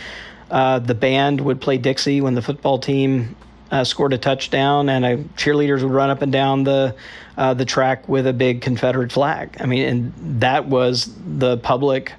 Uh, 0.50 0.78
the 0.78 0.94
band 0.94 1.40
would 1.40 1.60
play 1.60 1.78
Dixie 1.78 2.20
when 2.20 2.34
the 2.34 2.42
football 2.42 2.78
team 2.78 3.34
uh, 3.70 3.82
scored 3.82 4.12
a 4.12 4.18
touchdown, 4.18 4.88
and 4.88 5.04
uh, 5.04 5.16
cheerleaders 5.36 5.82
would 5.82 5.92
run 5.92 6.10
up 6.10 6.22
and 6.22 6.30
down 6.30 6.62
the 6.62 6.94
uh, 7.36 7.54
the 7.54 7.64
track 7.64 8.08
with 8.08 8.26
a 8.26 8.32
big 8.32 8.60
Confederate 8.60 9.10
flag. 9.10 9.56
I 9.58 9.66
mean, 9.66 9.88
and 9.88 10.40
that 10.40 10.66
was 10.66 11.12
the 11.38 11.56
public 11.58 12.12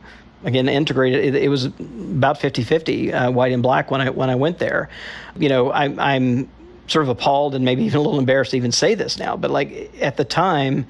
again 0.44 0.68
integrated 0.68 1.24
it, 1.24 1.44
it 1.44 1.48
was 1.48 1.66
about 1.66 2.40
50-50 2.40 3.14
uh, 3.14 3.32
white 3.32 3.54
and 3.54 3.64
black 3.64 3.92
when 3.92 4.02
i 4.02 4.10
when 4.10 4.30
i 4.30 4.36
went 4.36 4.60
there 4.60 4.90
you 5.38 5.48
know 5.48 5.72
I, 5.72 5.86
i'm 5.86 6.50
sort 6.88 7.04
of 7.04 7.10
appalled 7.10 7.56
and 7.56 7.64
maybe 7.64 7.84
even 7.84 7.98
a 7.98 8.02
little 8.02 8.20
embarrassed 8.20 8.52
to 8.52 8.58
even 8.58 8.72
say 8.72 8.96
this 8.96 9.18
now 9.18 9.36
but 9.36 9.52
like 9.52 9.92
at 10.02 10.18
the 10.18 10.26
time 10.26 10.86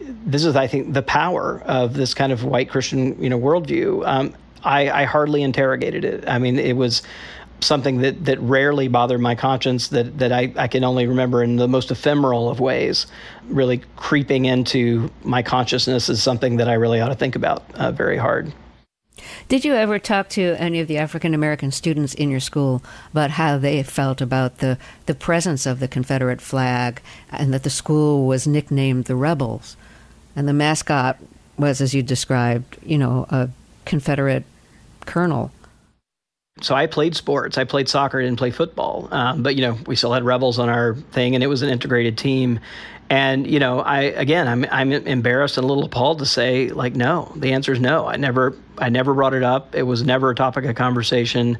this 0.00 0.44
is 0.44 0.56
i 0.56 0.66
think 0.66 0.92
the 0.94 1.02
power 1.02 1.62
of 1.66 1.94
this 1.94 2.14
kind 2.14 2.32
of 2.32 2.44
white 2.44 2.68
christian 2.68 3.20
you 3.22 3.28
know 3.28 3.38
worldview. 3.38 4.06
Um, 4.06 4.34
I, 4.64 4.90
I 4.90 5.04
hardly 5.04 5.42
interrogated 5.42 6.04
it. 6.04 6.28
I 6.28 6.38
mean 6.38 6.58
it 6.58 6.76
was 6.76 7.02
something 7.60 7.98
that, 7.98 8.24
that 8.24 8.40
rarely 8.40 8.88
bothered 8.88 9.20
my 9.20 9.34
conscience 9.34 9.88
that, 9.88 10.18
that 10.18 10.32
I, 10.32 10.52
I 10.56 10.68
can 10.68 10.84
only 10.84 11.06
remember 11.06 11.42
in 11.42 11.56
the 11.56 11.66
most 11.66 11.90
ephemeral 11.90 12.48
of 12.48 12.60
ways 12.60 13.06
really 13.48 13.82
creeping 13.96 14.44
into 14.44 15.10
my 15.24 15.42
consciousness 15.42 16.08
is 16.08 16.22
something 16.22 16.58
that 16.58 16.68
i 16.68 16.74
really 16.74 17.00
ought 17.00 17.08
to 17.08 17.14
think 17.14 17.34
about 17.34 17.64
uh, 17.74 17.90
very 17.90 18.16
hard 18.16 18.52
did 19.48 19.64
you 19.64 19.74
ever 19.74 19.98
talk 19.98 20.28
to 20.30 20.54
any 20.58 20.80
of 20.80 20.88
the 20.88 20.98
African 20.98 21.34
American 21.34 21.70
students 21.70 22.14
in 22.14 22.30
your 22.30 22.40
school 22.40 22.82
about 23.12 23.30
how 23.30 23.58
they 23.58 23.82
felt 23.82 24.20
about 24.20 24.58
the, 24.58 24.78
the 25.06 25.14
presence 25.14 25.66
of 25.66 25.80
the 25.80 25.88
Confederate 25.88 26.40
flag 26.40 27.00
and 27.30 27.52
that 27.52 27.62
the 27.62 27.70
school 27.70 28.26
was 28.26 28.46
nicknamed 28.46 29.06
the 29.06 29.16
Rebels? 29.16 29.76
And 30.36 30.46
the 30.48 30.52
mascot 30.52 31.18
was, 31.58 31.80
as 31.80 31.94
you 31.94 32.02
described, 32.02 32.78
you 32.84 32.98
know, 32.98 33.26
a 33.30 33.48
Confederate 33.84 34.44
colonel. 35.06 35.50
So 36.60 36.74
I 36.74 36.86
played 36.86 37.14
sports. 37.14 37.56
I 37.56 37.64
played 37.64 37.88
soccer. 37.88 38.20
I 38.20 38.24
didn't 38.24 38.38
play 38.38 38.50
football. 38.50 39.08
Um, 39.12 39.42
but, 39.42 39.54
you 39.54 39.62
know, 39.62 39.78
we 39.86 39.96
still 39.96 40.12
had 40.12 40.24
Rebels 40.24 40.58
on 40.58 40.68
our 40.68 40.94
thing, 41.12 41.34
and 41.34 41.44
it 41.44 41.46
was 41.46 41.62
an 41.62 41.68
integrated 41.68 42.18
team. 42.18 42.60
And 43.10 43.46
you 43.46 43.58
know, 43.58 43.80
I 43.80 44.02
again, 44.02 44.46
I'm 44.46 44.66
I'm 44.70 44.92
embarrassed 44.92 45.56
and 45.56 45.64
a 45.64 45.66
little 45.66 45.84
appalled 45.84 46.18
to 46.18 46.26
say 46.26 46.68
like 46.68 46.94
no. 46.94 47.32
The 47.36 47.52
answer 47.52 47.72
is 47.72 47.80
no. 47.80 48.06
I 48.06 48.16
never 48.16 48.54
I 48.76 48.90
never 48.90 49.14
brought 49.14 49.32
it 49.32 49.42
up. 49.42 49.74
It 49.74 49.84
was 49.84 50.02
never 50.02 50.30
a 50.30 50.34
topic 50.34 50.66
of 50.66 50.74
conversation. 50.76 51.56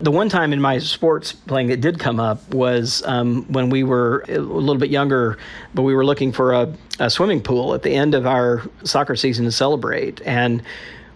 The 0.00 0.10
one 0.10 0.28
time 0.28 0.52
in 0.52 0.60
my 0.60 0.78
sports 0.78 1.32
playing 1.32 1.68
that 1.68 1.80
did 1.80 1.98
come 1.98 2.20
up 2.20 2.52
was 2.54 3.02
um, 3.06 3.44
when 3.50 3.70
we 3.70 3.82
were 3.82 4.24
a 4.28 4.38
little 4.38 4.78
bit 4.78 4.90
younger, 4.90 5.38
but 5.74 5.82
we 5.82 5.94
were 5.94 6.04
looking 6.04 6.32
for 6.32 6.52
a, 6.52 6.74
a 6.98 7.08
swimming 7.08 7.40
pool 7.40 7.74
at 7.74 7.82
the 7.82 7.94
end 7.94 8.14
of 8.14 8.26
our 8.26 8.62
soccer 8.84 9.16
season 9.16 9.46
to 9.46 9.52
celebrate 9.52 10.20
and 10.26 10.62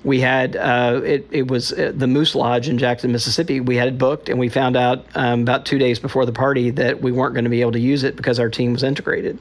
we 0.04 0.20
had 0.20 0.54
uh, 0.54 1.00
it, 1.02 1.26
it 1.30 1.48
was 1.48 1.72
uh, 1.72 1.92
the 1.94 2.06
Moose 2.06 2.34
Lodge 2.34 2.68
in 2.68 2.76
Jackson, 2.76 3.10
Mississippi. 3.10 3.60
We 3.60 3.76
had 3.76 3.88
it 3.88 3.98
booked, 3.98 4.28
and 4.28 4.38
we 4.38 4.50
found 4.50 4.76
out 4.76 5.06
um, 5.14 5.40
about 5.40 5.64
two 5.64 5.78
days 5.78 5.98
before 5.98 6.26
the 6.26 6.32
party 6.32 6.70
that 6.70 7.00
we 7.00 7.10
weren't 7.10 7.32
going 7.34 7.44
to 7.44 7.50
be 7.50 7.62
able 7.62 7.72
to 7.72 7.80
use 7.80 8.04
it 8.04 8.14
because 8.14 8.38
our 8.38 8.50
team 8.50 8.74
was 8.74 8.82
integrated. 8.82 9.38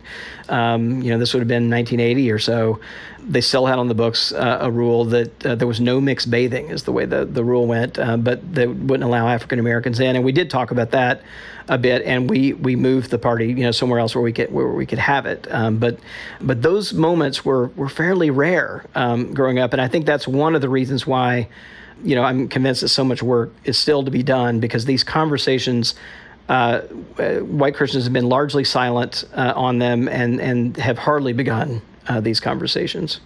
Um, 0.48 1.02
you 1.02 1.12
know, 1.12 1.20
this 1.20 1.34
would 1.34 1.42
have 1.42 1.50
been 1.50 1.70
1980 1.70 2.32
or 2.32 2.40
so. 2.40 2.80
They 3.26 3.42
still 3.42 3.66
had 3.66 3.80
on 3.80 3.88
the 3.88 3.96
books 3.96 4.32
uh, 4.32 4.58
a 4.62 4.70
rule 4.70 5.06
that 5.06 5.46
uh, 5.46 5.56
there 5.56 5.68
was 5.68 5.80
no 5.80 6.02
mixed 6.02 6.30
bathing, 6.30 6.70
is 6.70 6.84
the 6.84 6.92
way 6.92 7.06
the, 7.06 7.26
the 7.26 7.44
rule 7.44 7.66
went, 7.68 7.98
uh, 7.98 8.18
but 8.18 8.54
they 8.54 8.68
wouldn't 8.68 9.04
allow 9.04 9.28
African 9.28 9.60
Americans 9.60 10.00
in. 10.00 10.16
And 10.16 10.26
we 10.26 10.32
did 10.32 10.50
talk 10.50 10.72
about 10.72 10.92
that 10.92 11.22
a 11.70 11.78
bit, 11.78 12.02
and 12.04 12.30
we 12.30 12.54
we 12.54 12.76
moved 12.76 13.10
the 13.10 13.18
party, 13.18 13.48
you 13.48 13.64
know, 13.64 13.72
somewhere 13.72 14.00
else 14.00 14.14
where 14.14 14.22
we 14.22 14.34
could 14.34 14.52
where 14.52 14.68
we 14.68 14.86
could 14.86 15.00
have 15.00 15.26
it. 15.26 15.48
Um, 15.50 15.78
but 15.78 16.00
but 16.42 16.62
those 16.62 16.94
moments 16.94 17.46
were 17.46 17.68
were 17.70 17.90
fairly 17.90 18.30
rare 18.30 18.86
um, 18.96 19.34
growing 19.34 19.60
up, 19.60 19.74
and 19.74 19.82
I 19.82 19.88
think 19.88 20.06
that's 20.06 20.28
one 20.28 20.56
of 20.56 20.62
the 20.62 20.70
reasons 20.70 21.08
why, 21.08 21.48
you 22.04 22.16
know, 22.16 22.24
I'm 22.24 22.50
convinced 22.50 22.82
that 22.82 22.90
so 22.90 23.06
much 23.06 23.24
work 23.24 23.54
is 23.64 23.78
still 23.78 24.04
to 24.04 24.12
be 24.12 24.24
done 24.24 24.60
because 24.60 24.86
these 24.86 25.04
conversations 25.04 25.96
uh, 26.50 26.82
white 26.82 27.76
Christians 27.76 28.04
have 28.04 28.14
been 28.14 28.28
largely 28.28 28.66
silent 28.66 29.24
uh, 29.34 29.54
on 29.56 29.80
them 29.80 30.10
and, 30.10 30.42
and 30.42 30.76
have 30.76 30.98
hardly 30.98 31.32
begun 31.32 31.82
uh, 32.08 32.20
these 32.20 32.40
conversations. 32.40 33.20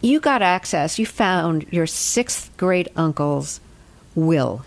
You 0.00 0.20
got 0.20 0.42
access, 0.42 0.98
you 0.98 1.06
found 1.06 1.66
your 1.70 1.86
sixth 1.86 2.54
great 2.56 2.88
uncle's 2.94 3.60
will. 4.14 4.64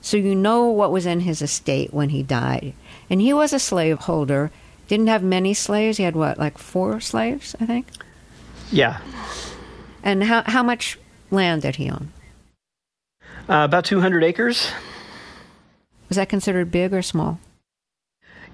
So 0.00 0.16
you 0.16 0.34
know 0.34 0.66
what 0.66 0.92
was 0.92 1.06
in 1.06 1.20
his 1.20 1.42
estate 1.42 1.92
when 1.92 2.10
he 2.10 2.22
died. 2.22 2.74
And 3.08 3.20
he 3.20 3.32
was 3.32 3.52
a 3.52 3.58
slaveholder, 3.58 4.50
didn't 4.88 5.06
have 5.06 5.22
many 5.22 5.54
slaves. 5.54 5.96
He 5.96 6.04
had 6.04 6.16
what, 6.16 6.38
like 6.38 6.58
four 6.58 7.00
slaves, 7.00 7.54
I 7.60 7.66
think? 7.66 7.88
Yeah. 8.70 9.00
And 10.02 10.24
how, 10.24 10.42
how 10.46 10.62
much 10.62 10.98
land 11.30 11.62
did 11.62 11.76
he 11.76 11.90
own? 11.90 12.12
Uh, 13.48 13.64
about 13.64 13.84
200 13.84 14.22
acres. 14.24 14.70
Was 16.08 16.16
that 16.16 16.28
considered 16.28 16.70
big 16.70 16.92
or 16.92 17.02
small? 17.02 17.38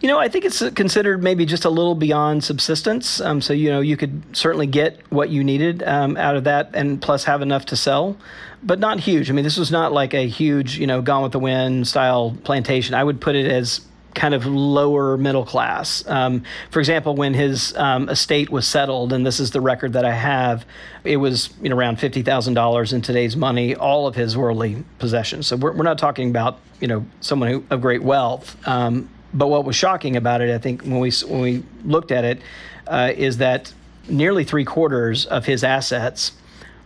You 0.00 0.08
know, 0.08 0.18
I 0.18 0.28
think 0.28 0.46
it's 0.46 0.66
considered 0.70 1.22
maybe 1.22 1.44
just 1.44 1.66
a 1.66 1.70
little 1.70 1.94
beyond 1.94 2.42
subsistence. 2.42 3.20
Um, 3.20 3.42
so, 3.42 3.52
you 3.52 3.70
know, 3.70 3.80
you 3.80 3.98
could 3.98 4.34
certainly 4.34 4.66
get 4.66 4.98
what 5.10 5.28
you 5.28 5.44
needed 5.44 5.82
um, 5.82 6.16
out 6.16 6.36
of 6.36 6.44
that 6.44 6.70
and 6.72 7.02
plus 7.02 7.24
have 7.24 7.42
enough 7.42 7.66
to 7.66 7.76
sell, 7.76 8.16
but 8.62 8.78
not 8.78 9.00
huge. 9.00 9.28
I 9.28 9.34
mean, 9.34 9.44
this 9.44 9.58
was 9.58 9.70
not 9.70 9.92
like 9.92 10.14
a 10.14 10.26
huge, 10.26 10.78
you 10.78 10.86
know, 10.86 11.02
Gone 11.02 11.22
with 11.22 11.32
the 11.32 11.38
Wind 11.38 11.86
style 11.86 12.34
plantation. 12.44 12.94
I 12.94 13.04
would 13.04 13.20
put 13.20 13.36
it 13.36 13.44
as 13.44 13.82
kind 14.14 14.34
of 14.34 14.46
lower 14.46 15.16
middle 15.16 15.44
class. 15.44 16.06
Um, 16.06 16.44
for 16.70 16.80
example, 16.80 17.14
when 17.14 17.34
his 17.34 17.76
um, 17.76 18.08
estate 18.08 18.50
was 18.50 18.66
settled, 18.66 19.12
and 19.12 19.24
this 19.24 19.38
is 19.38 19.50
the 19.50 19.60
record 19.60 19.92
that 19.92 20.04
I 20.04 20.12
have, 20.12 20.64
it 21.04 21.18
was 21.18 21.50
you 21.62 21.68
know 21.68 21.76
around 21.76 22.00
fifty 22.00 22.22
thousand 22.22 22.54
dollars 22.54 22.92
in 22.92 23.02
today's 23.02 23.36
money, 23.36 23.74
all 23.74 24.06
of 24.06 24.14
his 24.14 24.36
worldly 24.36 24.84
possessions. 24.98 25.46
So 25.46 25.56
we're, 25.56 25.72
we're 25.72 25.84
not 25.84 25.98
talking 25.98 26.30
about 26.30 26.58
you 26.80 26.88
know 26.88 27.04
someone 27.20 27.50
who, 27.50 27.64
of 27.70 27.80
great 27.80 28.02
wealth. 28.02 28.56
Um, 28.66 29.08
but 29.32 29.48
what 29.48 29.64
was 29.64 29.76
shocking 29.76 30.16
about 30.16 30.40
it, 30.40 30.54
I 30.54 30.58
think, 30.58 30.82
when 30.82 30.98
we 30.98 31.10
when 31.26 31.40
we 31.40 31.62
looked 31.84 32.10
at 32.10 32.24
it, 32.24 32.40
uh, 32.86 33.12
is 33.16 33.38
that 33.38 33.72
nearly 34.08 34.44
three 34.44 34.64
quarters 34.64 35.26
of 35.26 35.46
his 35.46 35.62
assets 35.62 36.32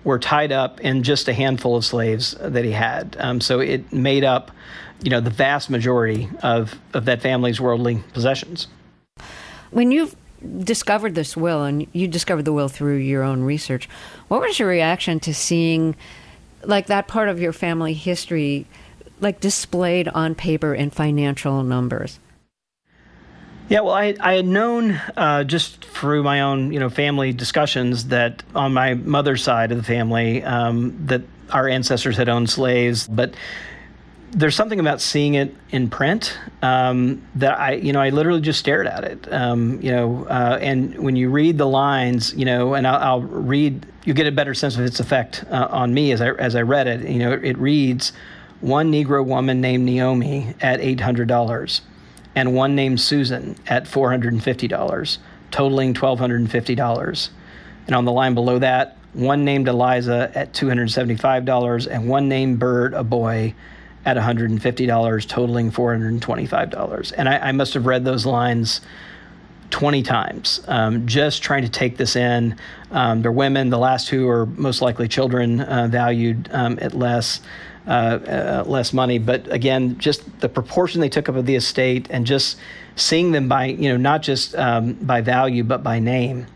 were 0.04 0.18
tied 0.18 0.52
up 0.52 0.80
in 0.80 1.02
just 1.02 1.28
a 1.28 1.32
handful 1.32 1.76
of 1.76 1.84
slaves 1.84 2.36
that 2.40 2.64
he 2.64 2.72
had. 2.72 3.16
Um, 3.18 3.40
so 3.40 3.60
it 3.60 3.90
made 3.92 4.22
up 4.22 4.50
you 5.04 5.10
know, 5.10 5.20
the 5.20 5.30
vast 5.30 5.70
majority 5.70 6.28
of, 6.42 6.74
of 6.94 7.04
that 7.04 7.20
family's 7.20 7.60
worldly 7.60 8.02
possessions. 8.14 8.68
When 9.70 9.90
you 9.90 10.10
discovered 10.60 11.14
this 11.14 11.36
will, 11.36 11.62
and 11.62 11.86
you 11.92 12.08
discovered 12.08 12.44
the 12.44 12.52
will 12.52 12.68
through 12.68 12.96
your 12.96 13.22
own 13.22 13.42
research, 13.42 13.88
what 14.28 14.40
was 14.40 14.58
your 14.58 14.68
reaction 14.68 15.20
to 15.20 15.34
seeing, 15.34 15.94
like, 16.62 16.86
that 16.86 17.06
part 17.06 17.28
of 17.28 17.38
your 17.40 17.52
family 17.52 17.92
history, 17.92 18.66
like, 19.20 19.40
displayed 19.40 20.08
on 20.08 20.34
paper 20.34 20.74
in 20.74 20.90
financial 20.90 21.62
numbers? 21.62 22.18
Yeah, 23.68 23.80
well, 23.80 23.94
I, 23.94 24.14
I 24.20 24.34
had 24.34 24.44
known 24.44 25.00
uh, 25.16 25.44
just 25.44 25.84
through 25.86 26.22
my 26.22 26.42
own, 26.42 26.70
you 26.72 26.78
know, 26.78 26.90
family 26.90 27.32
discussions 27.32 28.08
that 28.08 28.42
on 28.54 28.74
my 28.74 28.94
mother's 28.94 29.42
side 29.42 29.72
of 29.72 29.78
the 29.78 29.84
family, 29.84 30.42
um, 30.44 30.98
that 31.06 31.22
our 31.50 31.66
ancestors 31.68 32.16
had 32.16 32.28
owned 32.28 32.50
slaves, 32.50 33.08
but 33.08 33.34
there's 34.32 34.54
something 34.54 34.80
about 34.80 35.00
seeing 35.00 35.34
it 35.34 35.54
in 35.70 35.88
print 35.88 36.36
um, 36.60 37.22
that 37.36 37.58
I, 37.58 37.74
you 37.74 37.92
know, 37.92 38.00
I 38.00 38.10
literally 38.10 38.40
just 38.40 38.58
stared 38.58 38.86
at 38.86 39.04
it. 39.04 39.32
Um, 39.32 39.80
you 39.80 39.92
know, 39.92 40.26
uh, 40.28 40.58
and 40.60 40.98
when 40.98 41.16
you 41.16 41.30
read 41.30 41.56
the 41.56 41.66
lines, 41.68 42.34
you 42.34 42.44
know, 42.44 42.74
and 42.74 42.86
I'll, 42.86 43.02
I'll 43.02 43.22
read, 43.22 43.86
you 44.04 44.12
get 44.12 44.26
a 44.26 44.32
better 44.32 44.52
sense 44.52 44.76
of 44.76 44.84
its 44.84 45.00
effect 45.00 45.44
uh, 45.50 45.68
on 45.70 45.94
me 45.94 46.12
as 46.12 46.20
I 46.20 46.30
as 46.32 46.56
I 46.56 46.62
read 46.62 46.86
it. 46.88 47.08
You 47.08 47.20
know, 47.20 47.32
it 47.32 47.56
reads, 47.56 48.12
one 48.60 48.90
Negro 48.90 49.24
woman 49.24 49.60
named 49.60 49.84
Naomi 49.84 50.54
at 50.60 50.80
eight 50.80 51.00
hundred 51.00 51.28
dollars, 51.28 51.80
and 52.34 52.54
one 52.54 52.74
named 52.74 53.00
Susan 53.00 53.56
at 53.66 53.86
four 53.86 54.10
hundred 54.10 54.32
and 54.32 54.42
fifty 54.42 54.68
dollars, 54.68 55.18
totaling 55.50 55.94
twelve 55.94 56.18
hundred 56.18 56.40
and 56.40 56.50
on 57.94 58.04
the 58.04 58.12
line 58.12 58.34
below 58.34 58.58
that, 58.58 58.96
one 59.12 59.44
named 59.44 59.68
Eliza 59.68 60.30
at 60.34 60.52
two 60.54 60.68
hundred 60.68 60.90
seventy-five 60.90 61.44
dollars, 61.44 61.86
and 61.86 62.08
one 62.08 62.28
named 62.28 62.58
Bird, 62.58 62.94
a 62.94 63.04
boy 63.04 63.54
at 64.06 64.16
$150, 64.16 65.26
totaling 65.28 65.70
$425. 65.70 67.12
And 67.16 67.28
I, 67.28 67.38
I 67.38 67.52
must 67.52 67.74
have 67.74 67.86
read 67.86 68.04
those 68.04 68.26
lines 68.26 68.80
20 69.70 70.02
times, 70.02 70.60
um, 70.68 71.06
just 71.06 71.42
trying 71.42 71.62
to 71.62 71.68
take 71.68 71.96
this 71.96 72.14
in. 72.14 72.56
Um, 72.90 73.22
they're 73.22 73.32
women, 73.32 73.70
the 73.70 73.78
last 73.78 74.06
two 74.06 74.28
are 74.28 74.46
most 74.46 74.82
likely 74.82 75.08
children, 75.08 75.60
uh, 75.60 75.88
valued 75.90 76.48
um, 76.52 76.78
at 76.80 76.94
less. 76.94 77.40
Uh, 77.86 77.90
uh, 77.90 78.64
less 78.66 78.94
money, 78.94 79.18
but 79.18 79.46
again, 79.52 79.98
just 79.98 80.40
the 80.40 80.48
proportion 80.48 81.02
they 81.02 81.08
took 81.10 81.28
up 81.28 81.36
of 81.36 81.44
the 81.44 81.54
estate, 81.54 82.06
and 82.08 82.24
just 82.24 82.56
seeing 82.96 83.32
them 83.32 83.46
by 83.46 83.66
you 83.66 83.90
know 83.90 83.98
not 83.98 84.22
just 84.22 84.54
um, 84.56 84.94
by 84.94 85.20
value 85.20 85.62
but 85.62 85.82
by 85.82 85.98
name, 85.98 86.46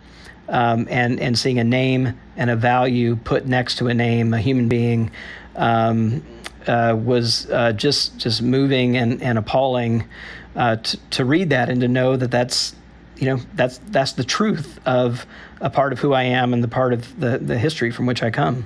um, 0.49 0.89
and 0.89 1.21
and 1.21 1.39
seeing 1.39 1.59
a 1.59 1.65
name 1.65 2.19
and 2.39 2.49
a 2.49 2.57
value 2.57 3.15
put 3.15 3.45
next 3.45 3.77
to 3.77 3.89
a 3.89 3.95
name, 3.95 4.33
a 4.33 4.41
human 4.41 4.71
being, 4.71 5.11
um, 5.57 6.23
uh, 6.67 6.97
was 6.99 7.51
uh, 7.51 7.73
just 7.73 8.17
just 8.17 8.41
moving 8.41 8.97
and, 8.97 9.23
and 9.23 9.37
appalling 9.37 10.09
uh, 10.57 10.77
to, 10.77 10.97
to 11.11 11.25
read 11.27 11.51
that 11.51 11.69
and 11.69 11.83
to 11.83 11.89
know 11.89 12.17
that 12.17 12.31
that's 12.31 12.75
you 13.17 13.27
know 13.27 13.39
that's 13.55 13.79
that's 13.89 14.13
the 14.13 14.25
truth 14.25 14.81
of 14.87 15.27
a 15.61 15.69
part 15.69 15.93
of 15.93 15.99
who 15.99 16.15
I 16.15 16.23
am 16.23 16.55
and 16.55 16.65
the 16.65 16.69
part 16.69 16.95
of 16.95 17.21
the, 17.21 17.37
the 17.37 17.59
history 17.59 17.91
from 17.91 18.07
which 18.07 18.23
I 18.23 18.31
come. 18.31 18.65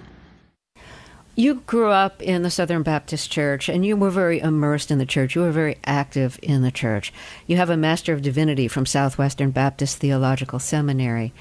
You 1.35 1.63
grew 1.67 1.89
up 1.89 2.21
in 2.21 2.43
the 2.43 2.51
Southern 2.51 2.83
Baptist 2.83 3.31
Church 3.31 3.71
and 3.71 3.87
you 3.87 3.97
were 3.97 4.11
very 4.11 4.39
immersed 4.39 4.91
in 4.91 4.99
the 4.99 5.07
church. 5.07 5.35
You 5.35 5.41
were 5.41 5.51
very 5.51 5.79
active 5.85 6.39
in 6.43 6.61
the 6.61 6.71
church. 6.71 7.11
You 7.47 7.57
have 7.57 7.71
a 7.71 7.77
Master 7.77 8.13
of 8.13 8.21
Divinity 8.21 8.69
from 8.69 8.85
Southwestern 8.85 9.51
Baptist 9.51 9.97
Theological 9.97 10.59
Seminary. 10.59 11.33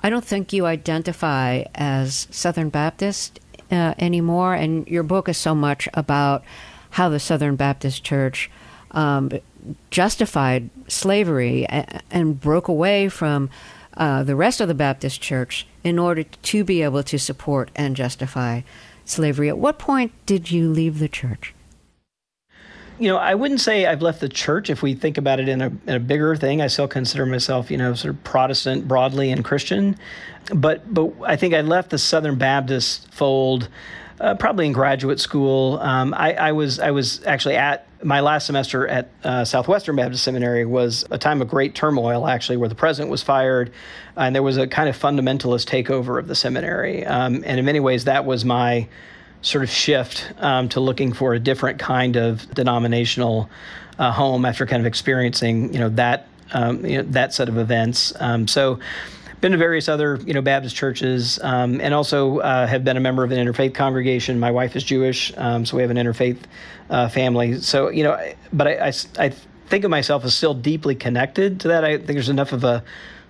I 0.00 0.10
don't 0.10 0.24
think 0.24 0.52
you 0.52 0.66
identify 0.66 1.62
as 1.76 2.26
Southern 2.32 2.70
Baptist 2.70 3.38
uh, 3.70 3.94
anymore, 3.98 4.54
and 4.54 4.86
your 4.88 5.02
book 5.04 5.28
is 5.28 5.36
so 5.36 5.54
much 5.54 5.88
about 5.94 6.44
how 6.90 7.08
the 7.08 7.20
Southern 7.20 7.54
Baptist 7.54 8.02
Church 8.02 8.50
um, 8.90 9.30
justified 9.90 10.70
slavery 10.88 11.66
and, 11.66 12.02
and 12.10 12.40
broke 12.40 12.66
away 12.66 13.08
from 13.08 13.48
uh, 13.96 14.24
the 14.24 14.36
rest 14.36 14.60
of 14.60 14.68
the 14.68 14.74
Baptist 14.74 15.20
Church 15.20 15.66
in 15.84 15.98
order 15.98 16.24
to 16.24 16.64
be 16.64 16.82
able 16.82 17.02
to 17.04 17.18
support 17.18 17.70
and 17.76 17.94
justify 17.94 18.62
slavery. 19.08 19.48
At 19.48 19.58
what 19.58 19.78
point 19.78 20.12
did 20.26 20.50
you 20.50 20.70
leave 20.70 20.98
the 20.98 21.08
church? 21.08 21.54
You 22.98 23.08
know, 23.08 23.18
I 23.18 23.34
wouldn't 23.34 23.60
say 23.60 23.84
I've 23.84 24.00
left 24.00 24.20
the 24.20 24.28
church. 24.28 24.70
If 24.70 24.82
we 24.82 24.94
think 24.94 25.18
about 25.18 25.38
it 25.38 25.48
in 25.48 25.60
a, 25.60 25.66
in 25.86 25.94
a 25.94 26.00
bigger 26.00 26.34
thing, 26.34 26.62
I 26.62 26.66
still 26.68 26.88
consider 26.88 27.26
myself, 27.26 27.70
you 27.70 27.76
know, 27.76 27.92
sort 27.92 28.14
of 28.14 28.24
Protestant 28.24 28.88
broadly 28.88 29.30
and 29.30 29.44
Christian. 29.44 29.96
But 30.54 30.92
but 30.94 31.12
I 31.24 31.36
think 31.36 31.52
I 31.52 31.60
left 31.60 31.90
the 31.90 31.98
Southern 31.98 32.36
Baptist 32.36 33.12
fold 33.12 33.68
uh, 34.20 34.34
probably 34.36 34.66
in 34.66 34.72
graduate 34.72 35.20
school. 35.20 35.78
Um, 35.80 36.14
I, 36.14 36.34
I, 36.34 36.52
was 36.52 36.78
I 36.78 36.90
was 36.90 37.24
actually 37.26 37.56
at 37.56 37.85
my 38.02 38.20
last 38.20 38.46
semester 38.46 38.86
at 38.86 39.10
uh, 39.24 39.44
Southwestern 39.44 39.96
Baptist 39.96 40.24
Seminary 40.24 40.64
was 40.64 41.04
a 41.10 41.18
time 41.18 41.40
of 41.40 41.48
great 41.48 41.74
turmoil, 41.74 42.26
actually, 42.26 42.56
where 42.56 42.68
the 42.68 42.74
president 42.74 43.10
was 43.10 43.22
fired, 43.22 43.72
and 44.16 44.34
there 44.34 44.42
was 44.42 44.56
a 44.56 44.66
kind 44.66 44.88
of 44.88 44.98
fundamentalist 44.98 45.66
takeover 45.66 46.18
of 46.18 46.28
the 46.28 46.34
seminary. 46.34 47.04
Um, 47.04 47.42
and 47.46 47.58
in 47.58 47.64
many 47.64 47.80
ways, 47.80 48.04
that 48.04 48.24
was 48.24 48.44
my 48.44 48.88
sort 49.42 49.64
of 49.64 49.70
shift 49.70 50.32
um, 50.38 50.68
to 50.70 50.80
looking 50.80 51.12
for 51.12 51.34
a 51.34 51.38
different 51.38 51.78
kind 51.78 52.16
of 52.16 52.52
denominational 52.54 53.48
uh, 53.98 54.10
home 54.12 54.44
after 54.44 54.66
kind 54.66 54.80
of 54.80 54.86
experiencing, 54.86 55.72
you 55.72 55.78
know, 55.78 55.88
that 55.90 56.28
um, 56.52 56.84
you 56.84 56.98
know, 56.98 57.02
that 57.10 57.34
set 57.34 57.48
of 57.48 57.58
events. 57.58 58.12
Um, 58.20 58.46
so 58.46 58.78
been 59.40 59.52
to 59.52 59.58
various 59.58 59.88
other 59.88 60.18
you 60.24 60.34
know 60.34 60.42
Baptist 60.42 60.76
churches, 60.76 61.38
um, 61.42 61.80
and 61.80 61.94
also 61.94 62.38
uh, 62.38 62.66
have 62.66 62.84
been 62.84 62.96
a 62.96 63.00
member 63.00 63.24
of 63.24 63.32
an 63.32 63.38
interfaith 63.44 63.74
congregation. 63.74 64.38
My 64.40 64.50
wife 64.50 64.76
is 64.76 64.84
Jewish, 64.84 65.32
um, 65.36 65.66
so 65.66 65.76
we 65.76 65.82
have 65.82 65.90
an 65.90 65.96
interfaith 65.96 66.38
uh, 66.90 67.08
family. 67.08 67.60
So 67.60 67.88
you 67.88 68.04
know, 68.04 68.18
but 68.52 68.66
I, 68.66 68.88
I, 68.88 68.92
I 69.18 69.28
think 69.68 69.84
of 69.84 69.90
myself 69.90 70.24
as 70.24 70.34
still 70.34 70.54
deeply 70.54 70.94
connected 70.94 71.60
to 71.60 71.68
that. 71.68 71.84
I 71.84 71.96
think 71.96 72.08
there's 72.08 72.28
enough 72.28 72.52
of 72.52 72.64
a 72.64 72.82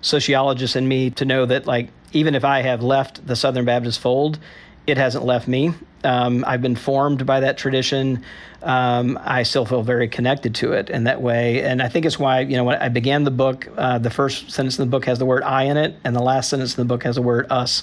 sociologist 0.02 0.76
in 0.76 0.86
me 0.86 1.10
to 1.10 1.24
know 1.24 1.46
that 1.46 1.66
like 1.66 1.90
even 2.12 2.34
if 2.34 2.44
I 2.44 2.62
have 2.62 2.82
left 2.82 3.26
the 3.26 3.36
Southern 3.36 3.64
Baptist 3.64 4.00
fold, 4.00 4.38
it 4.86 4.96
hasn't 4.96 5.24
left 5.24 5.48
me. 5.48 5.74
Um, 6.06 6.44
I've 6.46 6.62
been 6.62 6.76
formed 6.76 7.26
by 7.26 7.40
that 7.40 7.58
tradition. 7.58 8.22
Um, 8.62 9.18
I 9.22 9.42
still 9.42 9.66
feel 9.66 9.82
very 9.82 10.08
connected 10.08 10.54
to 10.56 10.72
it 10.72 10.88
in 10.88 11.04
that 11.04 11.20
way. 11.20 11.62
And 11.62 11.82
I 11.82 11.88
think 11.88 12.06
it's 12.06 12.18
why, 12.18 12.40
you 12.40 12.56
know, 12.56 12.64
when 12.64 12.76
I 12.76 12.88
began 12.88 13.24
the 13.24 13.30
book, 13.30 13.68
uh, 13.76 13.98
the 13.98 14.10
first 14.10 14.50
sentence 14.50 14.78
in 14.78 14.84
the 14.84 14.90
book 14.90 15.04
has 15.04 15.18
the 15.18 15.26
word 15.26 15.42
I 15.42 15.64
in 15.64 15.76
it, 15.76 15.96
and 16.04 16.14
the 16.14 16.22
last 16.22 16.48
sentence 16.48 16.78
in 16.78 16.82
the 16.86 16.88
book 16.88 17.02
has 17.02 17.16
the 17.16 17.22
word 17.22 17.46
us 17.50 17.82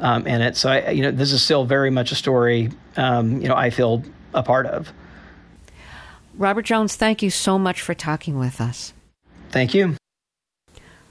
um, 0.00 0.26
in 0.26 0.40
it. 0.40 0.56
So, 0.56 0.70
I, 0.70 0.90
you 0.90 1.02
know, 1.02 1.10
this 1.10 1.32
is 1.32 1.42
still 1.42 1.64
very 1.64 1.90
much 1.90 2.12
a 2.12 2.14
story, 2.14 2.70
um, 2.96 3.40
you 3.40 3.48
know, 3.48 3.54
I 3.54 3.70
feel 3.70 4.02
a 4.34 4.42
part 4.42 4.66
of. 4.66 4.92
Robert 6.34 6.62
Jones, 6.62 6.96
thank 6.96 7.22
you 7.22 7.30
so 7.30 7.58
much 7.58 7.82
for 7.82 7.92
talking 7.94 8.38
with 8.38 8.60
us. 8.60 8.94
Thank 9.50 9.74
you. 9.74 9.96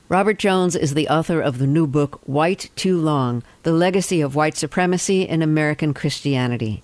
Robert 0.09 0.39
Jones 0.39 0.75
is 0.75 0.95
the 0.95 1.07
author 1.07 1.39
of 1.39 1.59
the 1.59 1.67
new 1.67 1.85
book, 1.85 2.19
White 2.25 2.71
Too 2.75 2.97
Long 2.97 3.43
The 3.61 3.71
Legacy 3.71 4.21
of 4.21 4.33
White 4.33 4.57
Supremacy 4.57 5.21
in 5.21 5.43
American 5.43 5.93
Christianity. 5.93 6.81